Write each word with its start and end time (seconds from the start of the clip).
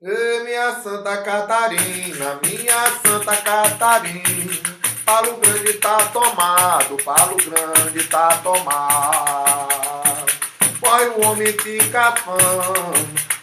Minha 0.00 0.80
Santa 0.80 1.16
Catarina, 1.22 2.38
minha 2.44 2.86
Santa 3.02 3.34
Catarina, 3.34 4.62
Palo 5.04 5.38
Grande 5.38 5.72
tá 5.72 5.98
tomado, 6.12 6.96
Palo 7.02 7.36
Grande 7.36 8.04
tá 8.04 8.38
tomado. 8.44 10.24
Põe 10.80 11.08
o 11.08 11.26
homem 11.26 11.52
fica 11.58 12.14
fã, 12.14 12.36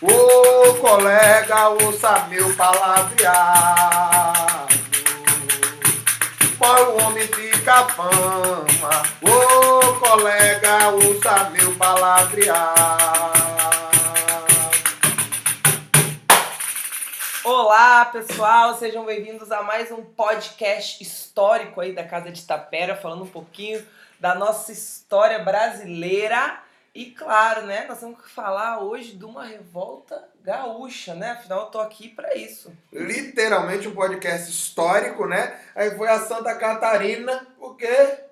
ô 0.02 0.74
colega, 0.76 1.68
ouça 1.68 2.26
meu 2.30 2.56
palavreado. 2.56 4.16
Põe 6.58 6.82
o 6.84 7.04
homem 7.04 7.28
fica 7.28 7.84
fama, 7.84 9.04
ô 9.22 9.94
colega, 9.96 10.88
ouça 10.88 11.50
meu 11.50 11.76
palavreado. 11.76 13.45
Olá, 17.58 18.04
pessoal, 18.04 18.76
sejam 18.76 19.06
bem-vindos 19.06 19.50
a 19.50 19.64
mais 19.64 19.90
um 19.90 20.04
podcast 20.04 21.02
histórico 21.02 21.80
aí 21.80 21.94
da 21.94 22.04
Casa 22.04 22.30
de 22.30 22.46
Tapera, 22.46 22.98
falando 22.98 23.24
um 23.24 23.30
pouquinho 23.30 23.82
da 24.20 24.36
nossa 24.36 24.74
história 24.74 25.40
brasileira. 25.40 26.60
E 26.94 27.06
claro, 27.12 27.66
né, 27.66 27.86
nós 27.88 28.02
temos 28.02 28.22
que 28.22 28.30
falar 28.30 28.84
hoje 28.84 29.16
de 29.16 29.24
uma 29.24 29.46
revolta 29.46 30.22
gaúcha, 30.44 31.16
né? 31.16 31.32
Afinal, 31.32 31.62
eu 31.62 31.66
tô 31.68 31.80
aqui 31.80 32.10
para 32.10 32.36
isso. 32.36 32.74
Literalmente 32.92 33.88
um 33.88 33.96
podcast 33.96 34.52
histórico, 34.52 35.26
né? 35.26 35.58
Aí 35.74 35.96
foi 35.96 36.10
a 36.10 36.20
Santa 36.20 36.54
Catarina, 36.56 37.48
por 37.58 37.78
quê? 37.78 38.25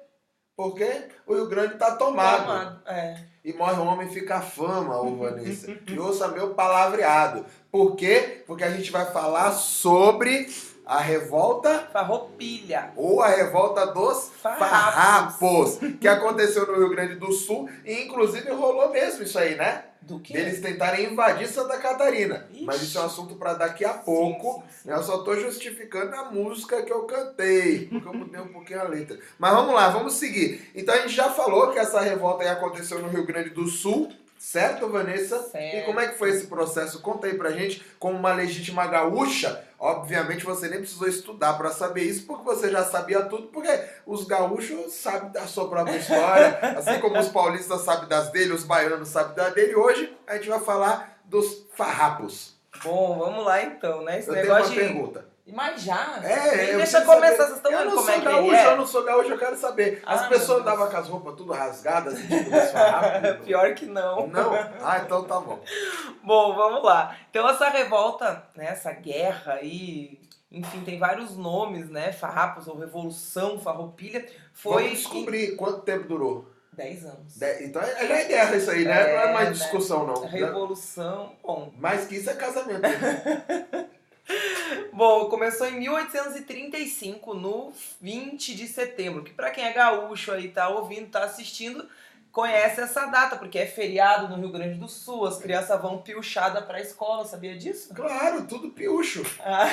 Porque 0.63 1.09
o 1.27 1.33
Rio 1.33 1.47
Grande 1.47 1.75
tá 1.75 1.97
tomado. 1.97 2.45
Tomado, 2.45 2.79
é. 2.87 3.17
E 3.43 3.51
morre 3.51 3.81
um 3.81 3.85
homem 3.85 4.07
fica 4.07 4.39
fama, 4.39 4.97
ô 4.97 5.17
Vanessa. 5.17 5.69
e 5.85 5.99
ouça 5.99 6.29
meu 6.29 6.53
palavreado. 6.53 7.45
Por 7.69 7.97
quê? 7.97 8.43
Porque 8.47 8.63
a 8.63 8.71
gente 8.71 8.89
vai 8.89 9.11
falar 9.11 9.51
sobre 9.51 10.47
a 10.85 10.99
revolta 10.99 11.87
Farroupilha. 11.91 12.91
ou 12.95 13.21
a 13.21 13.27
revolta 13.27 13.87
dos 13.87 14.29
Farrapos. 14.41 14.67
farrapos, 14.67 15.79
que 15.99 16.07
aconteceu 16.07 16.65
no 16.67 16.75
Rio 16.77 16.89
Grande 16.89 17.15
do 17.15 17.31
Sul 17.31 17.69
e 17.85 18.03
inclusive 18.03 18.49
rolou 18.51 18.89
mesmo 18.91 19.23
isso 19.23 19.37
aí, 19.39 19.55
né? 19.55 19.85
Do 20.01 20.19
que? 20.19 20.33
Deles 20.33 20.59
tentarem 20.59 21.13
invadir 21.13 21.47
Santa 21.47 21.77
Catarina. 21.77 22.45
Ixi. 22.51 22.65
Mas 22.65 22.81
isso 22.81 22.97
é 22.97 23.01
um 23.01 23.05
assunto 23.05 23.35
para 23.35 23.53
daqui 23.53 23.85
a 23.85 23.93
pouco. 23.93 24.55
Sim, 24.55 24.61
sim, 24.69 24.77
sim. 24.83 24.89
Eu 24.91 25.01
só 25.01 25.19
tô 25.19 25.33
justificando 25.37 26.13
a 26.13 26.25
música 26.25 26.81
que 26.81 26.91
eu 26.91 27.03
cantei, 27.03 27.87
porque 27.87 28.07
eu 28.09 28.13
mudei 28.13 28.41
um 28.41 28.49
pouquinho 28.51 28.81
a 28.81 28.83
letra. 28.83 29.17
Mas 29.39 29.53
vamos 29.53 29.73
lá, 29.73 29.87
vamos 29.89 30.13
seguir. 30.15 30.69
Então 30.75 30.93
a 30.93 30.97
gente 30.97 31.13
já 31.15 31.29
falou 31.29 31.71
que 31.71 31.79
essa 31.79 32.01
revolta 32.01 32.43
aí 32.43 32.49
aconteceu 32.49 32.99
no 32.99 33.07
Rio 33.07 33.25
Grande 33.25 33.51
do 33.51 33.65
Sul, 33.67 34.11
certo, 34.43 34.89
Vanessa? 34.89 35.41
Certo. 35.43 35.77
E 35.77 35.81
como 35.83 35.99
é 36.01 36.07
que 36.07 36.17
foi 36.17 36.31
esse 36.31 36.47
processo? 36.47 37.01
Conta 37.01 37.27
aí 37.27 37.33
pra 37.35 37.51
gente, 37.51 37.83
como 37.97 38.17
uma 38.17 38.33
legítima 38.33 38.85
gaúcha. 38.87 39.63
Obviamente 39.79 40.43
você 40.43 40.67
nem 40.67 40.79
precisou 40.79 41.07
estudar 41.07 41.53
para 41.53 41.71
saber 41.71 42.03
isso, 42.03 42.25
porque 42.25 42.43
você 42.43 42.69
já 42.69 42.83
sabia 42.83 43.23
tudo, 43.23 43.47
porque 43.47 43.71
os 44.05 44.25
gaúchos 44.25 44.93
sabem 44.93 45.31
da 45.31 45.47
sua 45.47 45.69
própria 45.69 45.97
história, 45.97 46.59
assim 46.77 46.99
como 46.99 47.17
os 47.17 47.29
paulistas 47.29 47.81
sabem 47.81 48.07
das 48.09 48.29
dele, 48.31 48.53
os 48.53 48.63
baianos 48.65 49.07
sabem 49.07 49.33
da 49.33 49.49
dele. 49.49 49.75
Hoje 49.75 50.15
a 50.27 50.35
gente 50.35 50.49
vai 50.49 50.59
falar 50.59 51.19
dos 51.25 51.65
farrapos. 51.75 52.53
Bom, 52.83 53.17
vamos 53.17 53.45
lá 53.45 53.63
então, 53.63 54.03
né? 54.03 54.19
Esse 54.19 54.29
Eu 54.29 54.33
tenho 54.33 54.47
uma 54.47 54.55
negócio 54.55 54.73
de. 54.73 54.79
pergunta. 54.79 55.32
Mas 55.45 55.81
já. 55.81 56.19
É, 56.23 56.73
eu 56.73 56.77
deixa 56.77 57.01
começar, 57.01 57.45
vocês 57.45 57.57
estão 57.57 57.71
Eu 57.71 57.77
vendo 57.79 57.87
não 57.89 57.95
como 57.97 58.05
sou 58.05 58.15
é 58.15 58.19
que 58.19 58.25
gaúcho, 58.25 58.45
ele 58.47 58.55
é? 58.55 58.65
eu 58.71 58.77
não 58.77 58.87
sou 58.87 59.03
gaúcho, 59.03 59.29
eu 59.31 59.37
quero 59.37 59.57
saber. 59.57 60.01
As 60.05 60.21
Ah, 60.21 60.27
pessoas 60.29 60.47
meu 60.47 60.63
Deus. 60.63 60.65
davam 60.77 60.89
com 60.89 60.97
as 60.97 61.07
roupas 61.09 61.35
tudo 61.35 61.51
rasgadas, 61.53 62.17
tipo? 62.17 62.29
Pior 63.43 63.75
que 63.75 63.85
não. 63.85 64.27
Não? 64.27 64.53
Ah, 64.81 65.01
então 65.05 65.23
tá 65.25 65.39
bom. 65.41 65.59
Bom, 66.23 66.55
vamos 66.55 66.81
lá. 66.83 67.17
Então 67.29 67.47
essa 67.49 67.67
revolta, 67.67 68.41
né, 68.55 68.67
essa 68.67 68.93
guerra 68.93 69.55
aí, 69.55 70.17
enfim, 70.49 70.79
tem 70.85 70.97
vários 70.97 71.35
nomes, 71.35 71.89
né? 71.89 72.13
Farrapos 72.13 72.65
ou 72.67 72.79
Revolução 72.79 73.59
Farroupilha, 73.59 74.25
foi 74.53 74.83
Vamos 74.83 74.99
descobrir 74.99 75.57
quanto 75.57 75.81
tempo 75.81 76.07
durou. 76.07 76.47
10 76.71 77.03
anos. 77.05 77.35
De- 77.37 77.65
Então 77.65 77.81
é, 77.81 78.07
já 78.07 78.15
é 78.17 78.23
guerra 78.25 78.55
isso 78.55 78.71
aí, 78.71 78.85
né? 78.85 79.11
É, 79.11 79.15
não 79.17 79.23
é 79.29 79.33
mais 79.33 79.47
né? 79.49 79.53
discussão, 79.55 80.07
não. 80.07 80.25
Revolução, 80.25 81.33
bom. 81.43 81.71
Mais 81.77 82.07
que 82.07 82.15
isso 82.15 82.29
é 82.29 82.33
casamento. 82.33 82.79
né? 82.79 83.89
Bom, 84.93 85.29
começou 85.29 85.67
em 85.67 85.79
1835, 85.79 87.33
no 87.33 87.73
20 88.01 88.55
de 88.55 88.67
setembro, 88.67 89.23
que 89.23 89.33
pra 89.33 89.51
quem 89.51 89.65
é 89.65 89.73
gaúcho 89.73 90.31
aí, 90.31 90.49
tá 90.49 90.69
ouvindo, 90.69 91.09
tá 91.09 91.23
assistindo, 91.23 91.87
conhece 92.31 92.81
essa 92.81 93.05
data, 93.05 93.35
porque 93.35 93.59
é 93.59 93.65
feriado 93.65 94.27
no 94.27 94.35
Rio 94.35 94.51
Grande 94.51 94.79
do 94.79 94.87
Sul, 94.87 95.27
as 95.27 95.37
crianças 95.37 95.79
vão 95.79 95.99
piochada 95.99 96.61
pra 96.61 96.81
escola, 96.81 97.25
sabia 97.25 97.55
disso? 97.55 97.93
claro, 97.93 98.47
tudo 98.47 98.71
piucho. 98.71 99.23
Ah, 99.39 99.65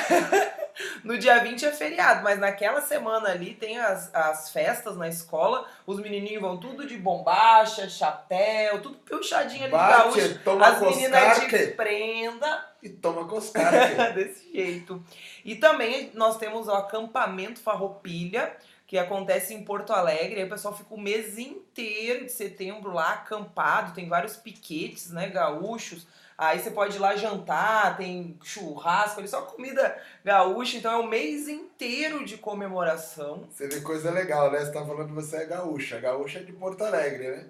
no 1.03 1.17
dia 1.17 1.39
20 1.39 1.65
é 1.65 1.71
feriado, 1.71 2.23
mas 2.23 2.39
naquela 2.39 2.81
semana 2.81 3.29
ali 3.29 3.55
tem 3.55 3.79
as, 3.79 4.13
as 4.13 4.51
festas 4.51 4.95
na 4.95 5.07
escola, 5.07 5.67
os 5.87 5.99
menininhos 5.99 6.41
vão 6.41 6.57
tudo 6.57 6.85
de 6.85 6.97
bombacha, 6.97 7.89
chapéu, 7.89 8.81
tudo 8.81 8.97
piochadinho 8.97 9.63
ali 9.63 9.71
de 9.71 9.77
gaúcho. 9.77 10.21
Bate, 10.21 10.39
toma 10.43 10.67
As 10.67 10.81
meninas 10.81 11.39
de 11.39 11.67
prenda, 11.69 12.70
e 12.81 12.89
toma 12.89 13.27
coscarque. 13.27 13.95
desse 14.13 14.51
jeito. 14.51 15.03
E 15.45 15.55
também 15.55 16.11
nós 16.13 16.37
temos 16.37 16.67
o 16.67 16.71
acampamento 16.71 17.59
Farroupilha, 17.59 18.55
que 18.87 18.97
acontece 18.97 19.53
em 19.53 19.63
Porto 19.63 19.93
Alegre. 19.93 20.41
Aí 20.41 20.47
o 20.47 20.49
pessoal 20.49 20.75
fica 20.75 20.93
o 20.93 20.99
mês 20.99 21.37
inteiro 21.37 22.25
de 22.25 22.31
setembro 22.31 22.91
lá 22.91 23.13
acampado, 23.13 23.93
tem 23.93 24.09
vários 24.09 24.35
piquetes, 24.35 25.11
né, 25.11 25.29
gaúchos. 25.29 26.05
Aí 26.37 26.59
você 26.59 26.71
pode 26.71 26.95
ir 26.95 26.99
lá 26.99 27.15
jantar, 27.15 27.97
tem 27.97 28.37
churrasco, 28.41 29.19
ali 29.19 29.29
só 29.29 29.43
comida 29.43 29.95
gaúcha, 30.25 30.75
então 30.75 30.91
é 30.91 30.97
o 30.97 31.07
mês 31.07 31.47
inteiro 31.47 32.25
de 32.25 32.35
comemoração. 32.35 33.47
Você 33.47 33.67
vê 33.67 33.79
coisa 33.81 34.09
legal, 34.09 34.51
né? 34.51 34.59
Você 34.59 34.71
tá 34.71 34.83
falando 34.83 35.09
que 35.09 35.13
você 35.13 35.37
é 35.37 35.45
gaúcha. 35.45 35.99
Gaúcha 35.99 36.39
é 36.39 36.43
de 36.43 36.51
Porto 36.51 36.83
Alegre, 36.83 37.29
né? 37.29 37.45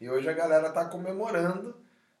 E 0.00 0.08
hoje 0.08 0.28
a 0.28 0.32
galera 0.32 0.70
tá 0.70 0.84
comemorando 0.84 1.74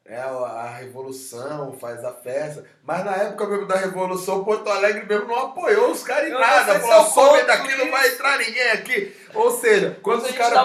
né, 0.08 0.20
a 0.20 0.76
Revolução, 0.78 1.76
faz 1.78 2.04
a 2.04 2.12
festa. 2.12 2.64
Mas 2.82 3.04
na 3.04 3.12
época 3.16 3.46
mesmo 3.46 3.66
da 3.66 3.76
Revolução, 3.76 4.44
Porto 4.44 4.68
Alegre 4.70 5.04
mesmo 5.04 5.26
não 5.26 5.38
apoiou 5.38 5.90
os 5.90 6.02
caras 6.02 6.28
em 6.28 6.32
Eu 6.32 6.38
não 6.38 6.46
nada. 6.46 6.78
Falou, 6.80 7.06
some 7.06 7.42
daqui, 7.42 7.74
não 7.76 7.84
isso. 7.84 7.90
vai 7.90 8.08
entrar 8.08 8.38
ninguém 8.38 8.70
aqui. 8.70 9.16
Ou 9.34 9.50
seja, 9.50 9.98
quando 10.02 10.22
os 10.22 10.32
caras 10.32 10.58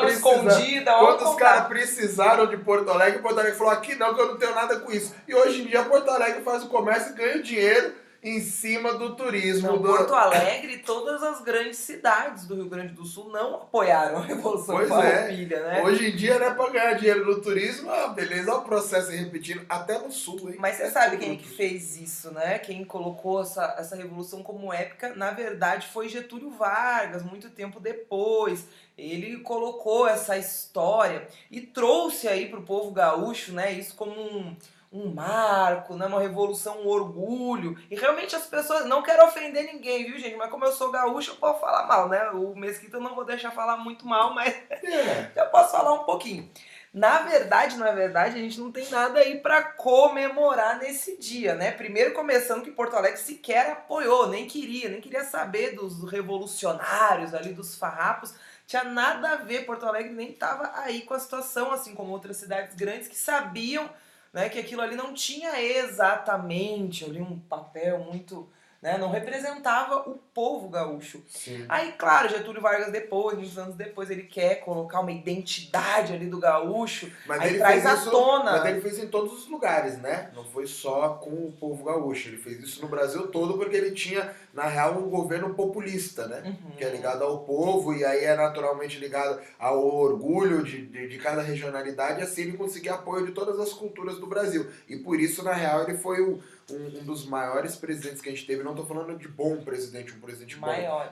Quando 1.00 1.30
os 1.30 1.36
caras 1.36 1.68
precisaram 1.68 2.46
de 2.48 2.58
Porto 2.58 2.90
Alegre, 2.90 3.20
Porto 3.20 3.40
Alegre 3.40 3.58
falou 3.58 3.74
aqui 3.74 3.96
não, 3.96 4.14
que 4.14 4.22
eu 4.22 4.28
não 4.28 4.38
tenho 4.38 4.54
nada 4.54 4.80
com 4.80 4.92
isso. 4.92 5.14
E 5.28 5.34
hoje 5.34 5.62
em 5.62 5.66
dia 5.66 5.84
Porto 5.84 6.10
Alegre 6.10 6.44
faz 6.44 6.64
o 6.64 6.70
comércio 6.70 7.12
e 7.12 7.16
ganha 7.16 7.42
dinheiro 7.42 8.01
em 8.24 8.40
cima 8.40 8.94
do 8.94 9.16
turismo. 9.16 9.68
Não, 9.70 9.78
do... 9.82 9.88
Porto 9.88 10.14
Alegre 10.14 10.74
e 10.74 10.78
todas 10.80 11.24
as 11.24 11.42
grandes 11.42 11.78
cidades 11.80 12.46
do 12.46 12.56
Rio 12.56 12.70
Grande 12.70 12.94
do 12.94 13.04
Sul 13.04 13.30
não 13.30 13.56
apoiaram 13.56 14.18
a 14.18 14.22
Revolução 14.22 14.76
Pois 14.76 14.92
é. 14.92 14.94
Farroupilha, 14.94 15.64
né? 15.64 15.82
Hoje 15.84 16.10
em 16.10 16.16
dia, 16.16 16.38
né, 16.38 16.52
pra 16.52 16.70
ganhar 16.70 16.94
dinheiro 16.94 17.26
no 17.26 17.42
turismo, 17.42 17.90
ah, 17.90 18.10
beleza, 18.10 18.52
olha 18.52 18.62
o 18.62 18.64
processo 18.66 19.10
aí 19.10 19.18
repetindo, 19.18 19.66
até 19.68 19.98
no 19.98 20.12
sul, 20.12 20.50
hein? 20.50 20.56
Mas 20.60 20.76
você 20.76 20.84
É 20.84 20.90
sabe 20.92 21.12
tudo. 21.18 21.20
quem 21.22 21.34
é 21.34 21.36
que 21.38 21.48
fez 21.48 21.98
isso, 22.00 22.32
né? 22.32 22.60
Quem 22.60 22.86
colocou 22.86 23.42
essa, 23.42 23.76
essa 23.78 23.96
revolução 23.96 24.44
como 24.44 24.72
épica, 24.72 25.16
na 25.16 25.32
verdade, 25.32 25.88
foi 25.88 26.08
Getúlio 26.08 26.52
Vargas, 26.52 27.24
muito 27.24 27.50
tempo 27.50 27.80
depois. 27.80 28.66
Ele 28.98 29.38
colocou 29.40 30.08
essa 30.08 30.38
história 30.38 31.28
e 31.50 31.60
trouxe 31.62 32.28
aí 32.28 32.50
pro 32.50 32.62
povo 32.62 32.92
gaúcho, 32.92 33.52
né, 33.52 33.72
isso 33.72 33.96
como 33.96 34.12
um, 34.12 34.56
um 34.92 35.14
marco, 35.14 35.96
né, 35.96 36.06
uma 36.06 36.20
revolução, 36.20 36.82
um 36.82 36.88
orgulho. 36.88 37.78
E 37.90 37.96
realmente 37.96 38.36
as 38.36 38.46
pessoas, 38.46 38.86
não 38.86 39.02
quero 39.02 39.26
ofender 39.26 39.64
ninguém, 39.64 40.04
viu, 40.06 40.20
gente? 40.20 40.36
Mas 40.36 40.50
como 40.50 40.66
eu 40.66 40.72
sou 40.74 40.92
gaúcho, 40.92 41.32
eu 41.32 41.36
posso 41.36 41.62
falar 41.62 41.88
mal, 41.88 42.10
né? 42.10 42.30
O 42.32 42.54
Mesquita 42.56 42.98
eu 42.98 43.02
não 43.02 43.16
vou 43.16 43.24
deixar 43.24 43.52
falar 43.52 43.78
muito 43.78 44.06
mal, 44.06 44.34
mas 44.34 44.54
É, 44.70 45.32
eu 45.40 45.46
posso 45.46 45.72
falar 45.72 45.94
um 45.94 46.04
pouquinho. 46.04 46.52
Na 46.94 47.20
verdade, 47.20 47.78
na 47.78 47.92
verdade, 47.94 48.36
a 48.36 48.40
gente 48.42 48.60
não 48.60 48.70
tem 48.70 48.90
nada 48.90 49.20
aí 49.20 49.40
pra 49.40 49.64
comemorar 49.64 50.78
nesse 50.78 51.18
dia, 51.18 51.56
né? 51.56 51.72
Primeiro 51.72 52.14
começando 52.14 52.64
que 52.64 52.72
Porto 52.72 52.98
Alegre 52.98 53.18
sequer 53.18 53.72
apoiou, 53.72 54.28
nem 54.28 54.46
queria, 54.46 54.90
nem 54.90 55.00
queria 55.00 55.24
saber 55.24 55.74
dos 55.74 56.04
revolucionários 56.12 57.34
ali, 57.34 57.54
dos 57.54 57.78
farrapos. 57.78 58.34
Tinha 58.68 58.84
nada 58.84 59.30
a 59.30 59.36
ver, 59.38 59.66
Porto 59.66 59.86
Alegre 59.86 60.12
nem 60.12 60.34
tava 60.34 60.70
aí 60.76 61.04
com 61.04 61.14
a 61.14 61.20
situação, 61.20 61.72
assim 61.72 61.96
como 61.96 62.12
outras 62.12 62.36
cidades 62.36 62.76
grandes 62.76 63.08
que 63.08 63.18
sabiam 63.18 63.90
né, 64.34 64.50
que 64.50 64.60
aquilo 64.60 64.82
ali 64.82 64.96
não 64.96 65.14
tinha 65.14 65.62
exatamente 65.62 67.04
ali 67.06 67.22
um 67.22 67.40
papel 67.40 68.00
muito 68.00 68.50
né? 68.82 68.98
Não 68.98 69.12
representava 69.12 70.10
o 70.10 70.16
povo 70.34 70.68
gaúcho. 70.70 71.22
Sim. 71.28 71.66
Aí, 71.70 71.92
claro, 71.94 72.30
Getúlio 72.30 72.62
Vargas 72.62 72.92
depois, 72.92 73.38
muitos 73.38 73.58
anos 73.58 73.76
depois, 73.76 74.10
ele 74.10 74.24
quer 74.24 74.56
colocar 74.56 75.02
uma 75.02 75.12
identidade 75.12 76.14
ali 76.14 76.26
do 76.26 76.40
gaúcho. 76.40 77.12
Mas 77.28 77.42
Aí 77.42 77.50
ele 77.50 77.58
traz 77.60 77.84
fez 77.84 77.86
à 77.86 77.94
isso, 78.00 78.12
tona. 78.12 78.52
Mas 78.52 78.66
ele 78.66 78.82
fez 78.82 79.00
em 79.00 79.08
todos 79.08 79.34
os 79.34 79.48
lugares, 79.48 79.98
né? 80.00 80.32
Não 80.36 80.44
foi 80.44 80.66
só 80.66 81.10
com 81.10 81.30
o 81.30 81.52
povo 81.60 81.84
gaúcho. 81.84 82.30
Ele 82.30 82.38
fez 82.38 82.60
isso 82.60 82.82
no 82.82 82.88
Brasil 82.88 83.28
todo 83.28 83.58
porque 83.58 83.76
ele 83.76 83.92
tinha, 83.92 84.34
na 84.54 84.66
real, 84.66 84.98
um 84.98 85.10
governo 85.10 85.54
populista, 85.54 86.28
né? 86.28 86.42
Uhum. 86.46 86.72
Que 86.76 86.84
é 86.84 86.90
ligado 86.90 87.24
ao 87.24 87.40
povo 87.40 87.94
e 87.94 88.04
aí 88.04 88.24
é 88.24 88.36
naturalmente 88.36 88.98
ligado 88.98 89.40
ao 89.60 89.86
orgulho 89.86 90.64
de, 90.64 90.86
de, 90.88 91.08
de 91.08 91.18
cada 91.18 91.42
regionalidade 91.42 92.22
assim 92.22 92.42
ele 92.42 92.58
conseguia 92.58 92.94
apoio 92.94 93.26
de 93.26 93.32
todas 93.32 93.60
as 93.60 93.74
culturas 93.74 94.18
do 94.18 94.28
Brasil. 94.28 94.70
E 94.88 94.98
por 94.98 95.20
isso, 95.20 95.44
na 95.44 95.54
real, 95.54 95.84
ele 95.84 95.98
foi 95.98 96.22
o, 96.22 96.42
um, 96.70 97.00
um 97.00 97.04
dos 97.04 97.26
maiores 97.26 97.76
presidentes 97.76 98.22
que 98.22 98.30
a 98.30 98.32
gente 98.32 98.46
teve. 98.46 98.64
Não 98.64 98.76
tô 98.76 98.86
falando 98.86 99.18
de 99.18 99.28
bom 99.28 99.58
presidente, 99.64 100.14
um 100.14 100.20
presidente 100.20 100.56
bom. 100.58 100.68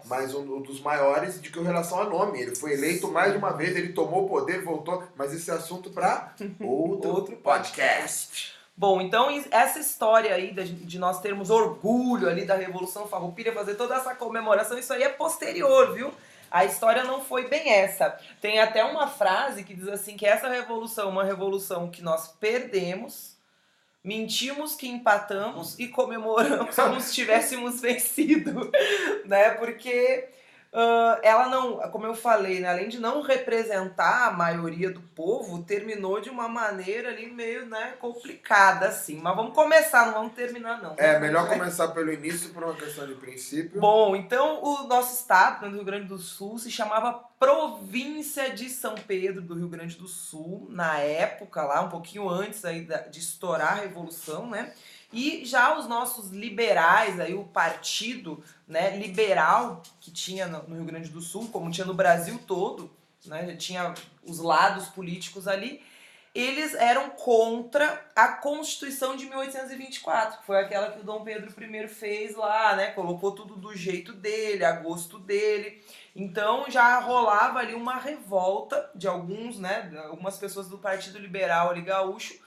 Mas 0.06 0.34
um, 0.34 0.62
dos 0.62 0.82
maiores 0.82 1.42
de 1.42 1.50
que 1.50 1.60
relação 1.60 2.02
a 2.02 2.06
nome. 2.06 2.42
Ele 2.42 2.56
foi 2.56 2.74
eleito 2.74 3.10
mais 3.10 3.32
de 3.32 3.38
uma 3.38 3.52
vez, 3.52 3.76
ele 3.76 3.94
tomou 3.94 4.26
o 4.26 4.30
poder, 4.30 4.64
voltou. 4.64 5.04
Mas 5.16 5.34
esse 5.34 5.50
é 5.50 5.54
assunto 5.54 5.90
para 5.90 6.34
outro, 6.62 7.10
Outro 7.10 7.36
podcast. 7.38 8.58
Bom, 8.76 9.02
então 9.02 9.28
essa 9.52 9.78
história 9.78 10.34
aí 10.34 10.54
de, 10.54 10.72
de 10.72 10.98
nós 10.98 11.20
termos 11.20 11.50
orgulho 11.50 12.30
ali 12.30 12.46
da 12.46 12.56
Revolução 12.56 13.08
Farroupilha, 13.08 13.52
fazer 13.52 13.76
toda 13.76 13.96
essa 13.96 14.16
comemoração, 14.16 14.78
isso 14.78 14.94
aí 14.94 15.04
é 15.04 15.10
posterior, 15.10 15.94
viu? 15.94 16.14
A 16.50 16.66
história 16.66 17.04
não 17.04 17.22
foi 17.22 17.48
bem 17.48 17.70
essa. 17.70 18.18
Tem 18.42 18.60
até 18.60 18.84
uma 18.84 19.08
frase 19.08 19.64
que 19.64 19.74
diz 19.74 19.88
assim 19.88 20.18
que 20.18 20.26
essa 20.26 20.50
revolução 20.50 21.08
é 21.08 21.12
uma 21.12 21.24
revolução 21.24 21.90
que 21.90 22.02
nós 22.02 22.30
perdemos, 22.40 23.29
mentimos 24.10 24.74
que 24.74 24.88
empatamos 24.88 25.78
e 25.78 25.88
comemoramos 25.88 26.76
como 26.76 27.00
se 27.00 27.14
tivéssemos 27.14 27.80
vencido, 27.80 28.72
né? 29.24 29.52
Porque 29.52 30.30
ah, 30.72 31.20
ela 31.24 31.48
não, 31.50 31.78
como 31.90 32.06
eu 32.06 32.14
falei, 32.14 32.60
né? 32.60 32.70
além 32.70 32.90
de 32.90 33.00
não 33.00 33.22
representar 33.22 34.28
a 34.28 34.32
maioria 34.32 34.92
do 34.92 35.02
povo, 35.02 35.64
terminou 35.64 36.22
de 36.22 36.30
uma 36.30 36.48
maneira 36.48 37.10
ali 37.10 37.28
meio 37.32 37.66
né, 37.66 37.94
complicada, 38.00 38.88
assim. 38.88 39.20
Mas 39.20 39.36
vamos 39.36 39.56
começar, 39.56 40.06
não 40.06 40.14
vamos 40.14 40.34
terminar, 40.34 40.82
não. 40.82 40.94
É, 40.98 41.20
melhor 41.20 41.48
começar 41.48 41.88
pelo 41.90 42.14
início 42.14 42.52
por 42.52 42.64
uma 42.64 42.76
questão 42.76 43.08
de 43.08 43.16
princípio. 43.16 43.82
Bom, 43.82 44.16
então 44.16 44.64
o 44.64 44.88
nosso 44.88 45.16
estado, 45.16 45.66
né, 45.66 45.70
do 45.70 45.78
Rio 45.78 45.86
Grande 45.86 46.08
do 46.08 46.20
Sul, 46.20 46.60
se 46.60 46.70
chamava 46.70 47.28
Província 47.40 48.52
de 48.52 48.70
São 48.70 48.96
Pedro 48.96 49.42
do 49.42 49.56
Rio 49.56 49.70
Grande 49.70 49.96
do 49.96 50.08
Sul, 50.08 50.68
na 50.70 51.00
época 51.00 51.64
lá, 51.64 51.82
um 51.82 51.90
pouquinho 51.90 52.30
antes 52.30 52.64
aí 52.66 52.88
de 53.10 53.20
estourar 53.20 53.74
a 53.74 53.82
Revolução, 53.82 54.48
né? 54.50 54.74
E 55.12 55.44
já 55.44 55.78
os 55.78 55.88
nossos 55.88 56.30
liberais, 56.30 57.20
aí 57.20 57.34
o 57.34 57.44
partido 57.44 58.44
né, 58.68 58.96
liberal 58.96 59.82
que 60.00 60.12
tinha 60.12 60.48
no 60.48 60.76
Rio 60.76 60.86
Grande 60.86 61.10
do 61.10 61.22
Sul, 61.22 61.50
como 61.50 61.72
tinha 61.72 61.86
no 61.86 61.96
Brasil 61.96 62.40
todo, 62.46 62.92
né, 63.26 63.56
tinha 63.56 63.94
os 64.24 64.40
lados 64.40 64.88
políticos 64.88 65.48
ali, 65.48 65.82
eles 66.34 66.76
eram 66.76 67.10
contra 67.10 68.06
a 68.16 68.28
Constituição 68.28 69.16
de 69.16 69.26
1824, 69.26 70.40
que 70.40 70.46
foi 70.46 70.60
aquela 70.60 70.92
que 70.92 71.00
o 71.00 71.04
Dom 71.04 71.24
Pedro 71.24 71.52
I 71.60 71.88
fez 71.88 72.36
lá, 72.36 72.76
né? 72.76 72.92
Colocou 72.92 73.32
tudo 73.32 73.56
do 73.56 73.76
jeito 73.76 74.14
dele, 74.14 74.64
a 74.64 74.74
gosto 74.74 75.18
dele. 75.18 75.84
Então 76.16 76.70
já 76.70 77.00
rolava 77.00 77.60
ali 77.60 77.74
uma 77.74 77.96
revolta 77.96 78.92
de 78.94 79.08
alguns, 79.08 79.58
né? 79.58 79.92
Algumas 80.06 80.38
pessoas 80.38 80.70
do 80.70 80.78
Partido 80.78 81.18
Liberal 81.18 81.72
ali 81.72 81.82
gaúcho 81.82 82.40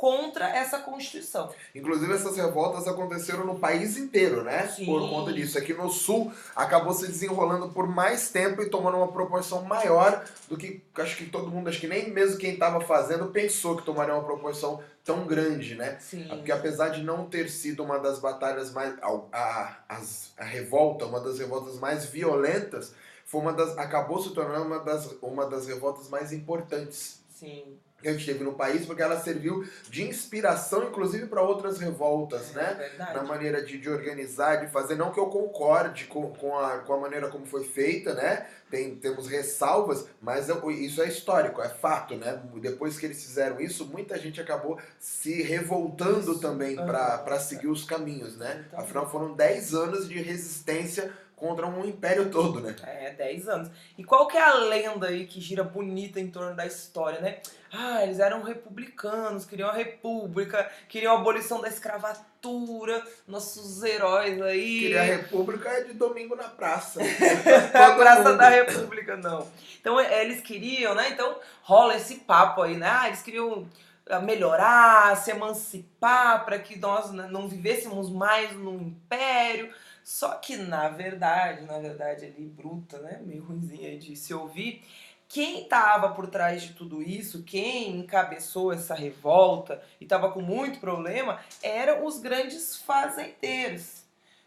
contra 0.00 0.48
essa 0.48 0.78
Constituição. 0.78 1.50
Inclusive, 1.74 2.10
essas 2.14 2.34
revoltas 2.34 2.88
aconteceram 2.88 3.44
no 3.44 3.58
país 3.58 3.98
inteiro, 3.98 4.42
né? 4.42 4.66
Sim. 4.66 4.86
Por 4.86 5.06
conta 5.10 5.30
disso. 5.30 5.58
Aqui 5.58 5.74
no 5.74 5.90
Sul, 5.90 6.32
acabou 6.56 6.94
se 6.94 7.06
desenrolando 7.06 7.68
por 7.68 7.86
mais 7.86 8.30
tempo 8.30 8.62
e 8.62 8.70
tomando 8.70 8.96
uma 8.96 9.12
proporção 9.12 9.60
maior 9.62 10.24
do 10.48 10.56
que 10.56 10.82
acho 10.96 11.18
que 11.18 11.26
todo 11.26 11.50
mundo, 11.50 11.68
acho 11.68 11.78
que 11.78 11.86
nem 11.86 12.10
mesmo 12.10 12.38
quem 12.38 12.54
estava 12.54 12.80
fazendo 12.80 13.26
pensou 13.26 13.76
que 13.76 13.84
tomaria 13.84 14.14
uma 14.14 14.24
proporção 14.24 14.82
tão 15.04 15.26
grande, 15.26 15.74
né? 15.74 15.98
Sim. 16.00 16.26
Porque 16.28 16.50
apesar 16.50 16.88
de 16.88 17.02
não 17.02 17.26
ter 17.26 17.50
sido 17.50 17.82
uma 17.84 17.98
das 17.98 18.18
batalhas 18.18 18.72
mais. 18.72 18.94
A, 19.02 19.20
a, 19.32 19.76
as- 19.86 20.32
a 20.38 20.44
revolta, 20.44 21.04
uma 21.04 21.20
das 21.20 21.38
revoltas 21.38 21.78
mais 21.78 22.06
violentas, 22.06 22.94
foi 23.26 23.42
uma 23.42 23.52
das. 23.52 23.76
acabou 23.76 24.18
se 24.22 24.30
tornando 24.30 24.64
uma 24.64 24.78
das, 24.78 25.14
uma 25.20 25.44
das 25.44 25.66
revoltas 25.66 26.08
mais 26.08 26.32
importantes 26.32 27.20
Sim. 27.28 27.76
Que 28.02 28.08
a 28.08 28.12
gente 28.12 28.24
teve 28.26 28.42
no 28.44 28.54
país, 28.54 28.86
porque 28.86 29.02
ela 29.02 29.20
serviu 29.20 29.64
de 29.88 30.02
inspiração, 30.06 30.84
inclusive, 30.84 31.26
para 31.26 31.42
outras 31.42 31.78
revoltas, 31.78 32.50
É 32.50 32.60
né? 32.60 32.74
verdade. 32.78 33.14
Na 33.14 33.22
maneira 33.22 33.62
de, 33.62 33.78
de 33.78 33.88
organizar, 33.88 34.56
de 34.56 34.72
fazer. 34.72 34.94
Não 34.96 35.12
que 35.12 35.20
eu 35.20 35.26
concorde 35.26 36.04
com, 36.04 36.30
com, 36.32 36.58
a, 36.58 36.78
com 36.78 36.92
a 36.94 36.98
maneira 37.00 37.28
como 37.28 37.44
foi 37.46 37.64
feita, 37.64 38.14
né? 38.14 38.46
Tem, 38.70 38.94
temos 38.94 39.26
ressalvas, 39.28 40.06
mas 40.22 40.48
eu- 40.48 40.70
isso 40.70 41.02
é 41.02 41.08
histórico, 41.08 41.60
é 41.60 41.68
fato, 41.68 42.14
né? 42.16 42.40
Depois 42.56 42.98
que 42.98 43.06
eles 43.06 43.22
fizeram 43.22 43.60
isso, 43.60 43.84
muita 43.86 44.16
gente 44.18 44.40
acabou 44.40 44.78
se 44.98 45.42
revoltando 45.42 46.38
também 46.38 46.78
Aham. 46.78 46.86
para 46.86 47.38
seguir 47.40 47.66
os 47.68 47.84
caminhos, 47.84 48.36
né? 48.36 48.64
Afinal, 48.72 49.10
foram 49.10 49.34
10 49.34 49.74
anos 49.74 50.08
de 50.08 50.20
resistência 50.22 51.12
contra 51.40 51.66
um 51.66 51.84
império 51.86 52.30
todo, 52.30 52.60
né? 52.60 52.76
É, 52.86 53.10
10 53.12 53.48
anos. 53.48 53.70
E 53.96 54.04
qual 54.04 54.28
que 54.28 54.36
é 54.36 54.42
a 54.42 54.54
lenda 54.54 55.08
aí 55.08 55.26
que 55.26 55.40
gira 55.40 55.64
bonita 55.64 56.20
em 56.20 56.30
torno 56.30 56.54
da 56.54 56.66
história, 56.66 57.18
né? 57.18 57.38
Ah, 57.72 58.02
eles 58.02 58.18
eram 58.18 58.42
republicanos, 58.42 59.46
queriam 59.46 59.70
a 59.70 59.72
república, 59.72 60.70
queriam 60.88 61.16
a 61.16 61.20
abolição 61.20 61.60
da 61.60 61.68
escravatura, 61.68 63.02
nossos 63.26 63.82
heróis 63.82 64.40
aí. 64.42 64.80
Queria 64.80 65.00
a 65.00 65.04
República 65.04 65.68
é 65.70 65.84
de 65.84 65.94
domingo 65.94 66.36
na 66.36 66.48
praça. 66.48 67.00
a 67.72 67.94
Praça 67.94 68.24
mundo. 68.24 68.36
da 68.36 68.48
República, 68.48 69.16
não. 69.16 69.46
Então 69.80 69.98
é, 69.98 70.22
eles 70.22 70.42
queriam, 70.42 70.94
né? 70.94 71.08
Então 71.10 71.38
rola 71.62 71.96
esse 71.96 72.16
papo 72.16 72.60
aí, 72.60 72.76
né? 72.76 72.88
Ah, 72.90 73.06
eles 73.06 73.22
queriam 73.22 73.66
ah, 74.10 74.20
melhorar, 74.20 75.16
se 75.16 75.30
emancipar 75.30 76.44
para 76.44 76.58
que 76.58 76.78
nós 76.78 77.12
né, 77.12 77.28
não 77.30 77.48
vivêssemos 77.48 78.10
mais 78.10 78.52
num 78.52 78.80
império. 78.82 79.72
Só 80.10 80.34
que 80.34 80.56
na 80.56 80.88
verdade, 80.88 81.62
na 81.62 81.78
verdade 81.78 82.24
ali 82.24 82.44
bruta, 82.44 82.98
né? 82.98 83.20
Meio 83.24 83.44
ruimzinha 83.44 83.96
de 83.96 84.16
se 84.16 84.34
ouvir. 84.34 84.84
Quem 85.28 85.62
estava 85.62 86.08
por 86.08 86.26
trás 86.26 86.62
de 86.62 86.72
tudo 86.72 87.00
isso, 87.00 87.44
quem 87.44 87.96
encabeçou 87.96 88.72
essa 88.72 88.92
revolta 88.92 89.80
e 90.00 90.04
estava 90.04 90.32
com 90.32 90.40
muito 90.40 90.80
problema, 90.80 91.38
eram 91.62 92.04
os 92.04 92.18
grandes 92.18 92.74
fazendeiros. 92.74 94.02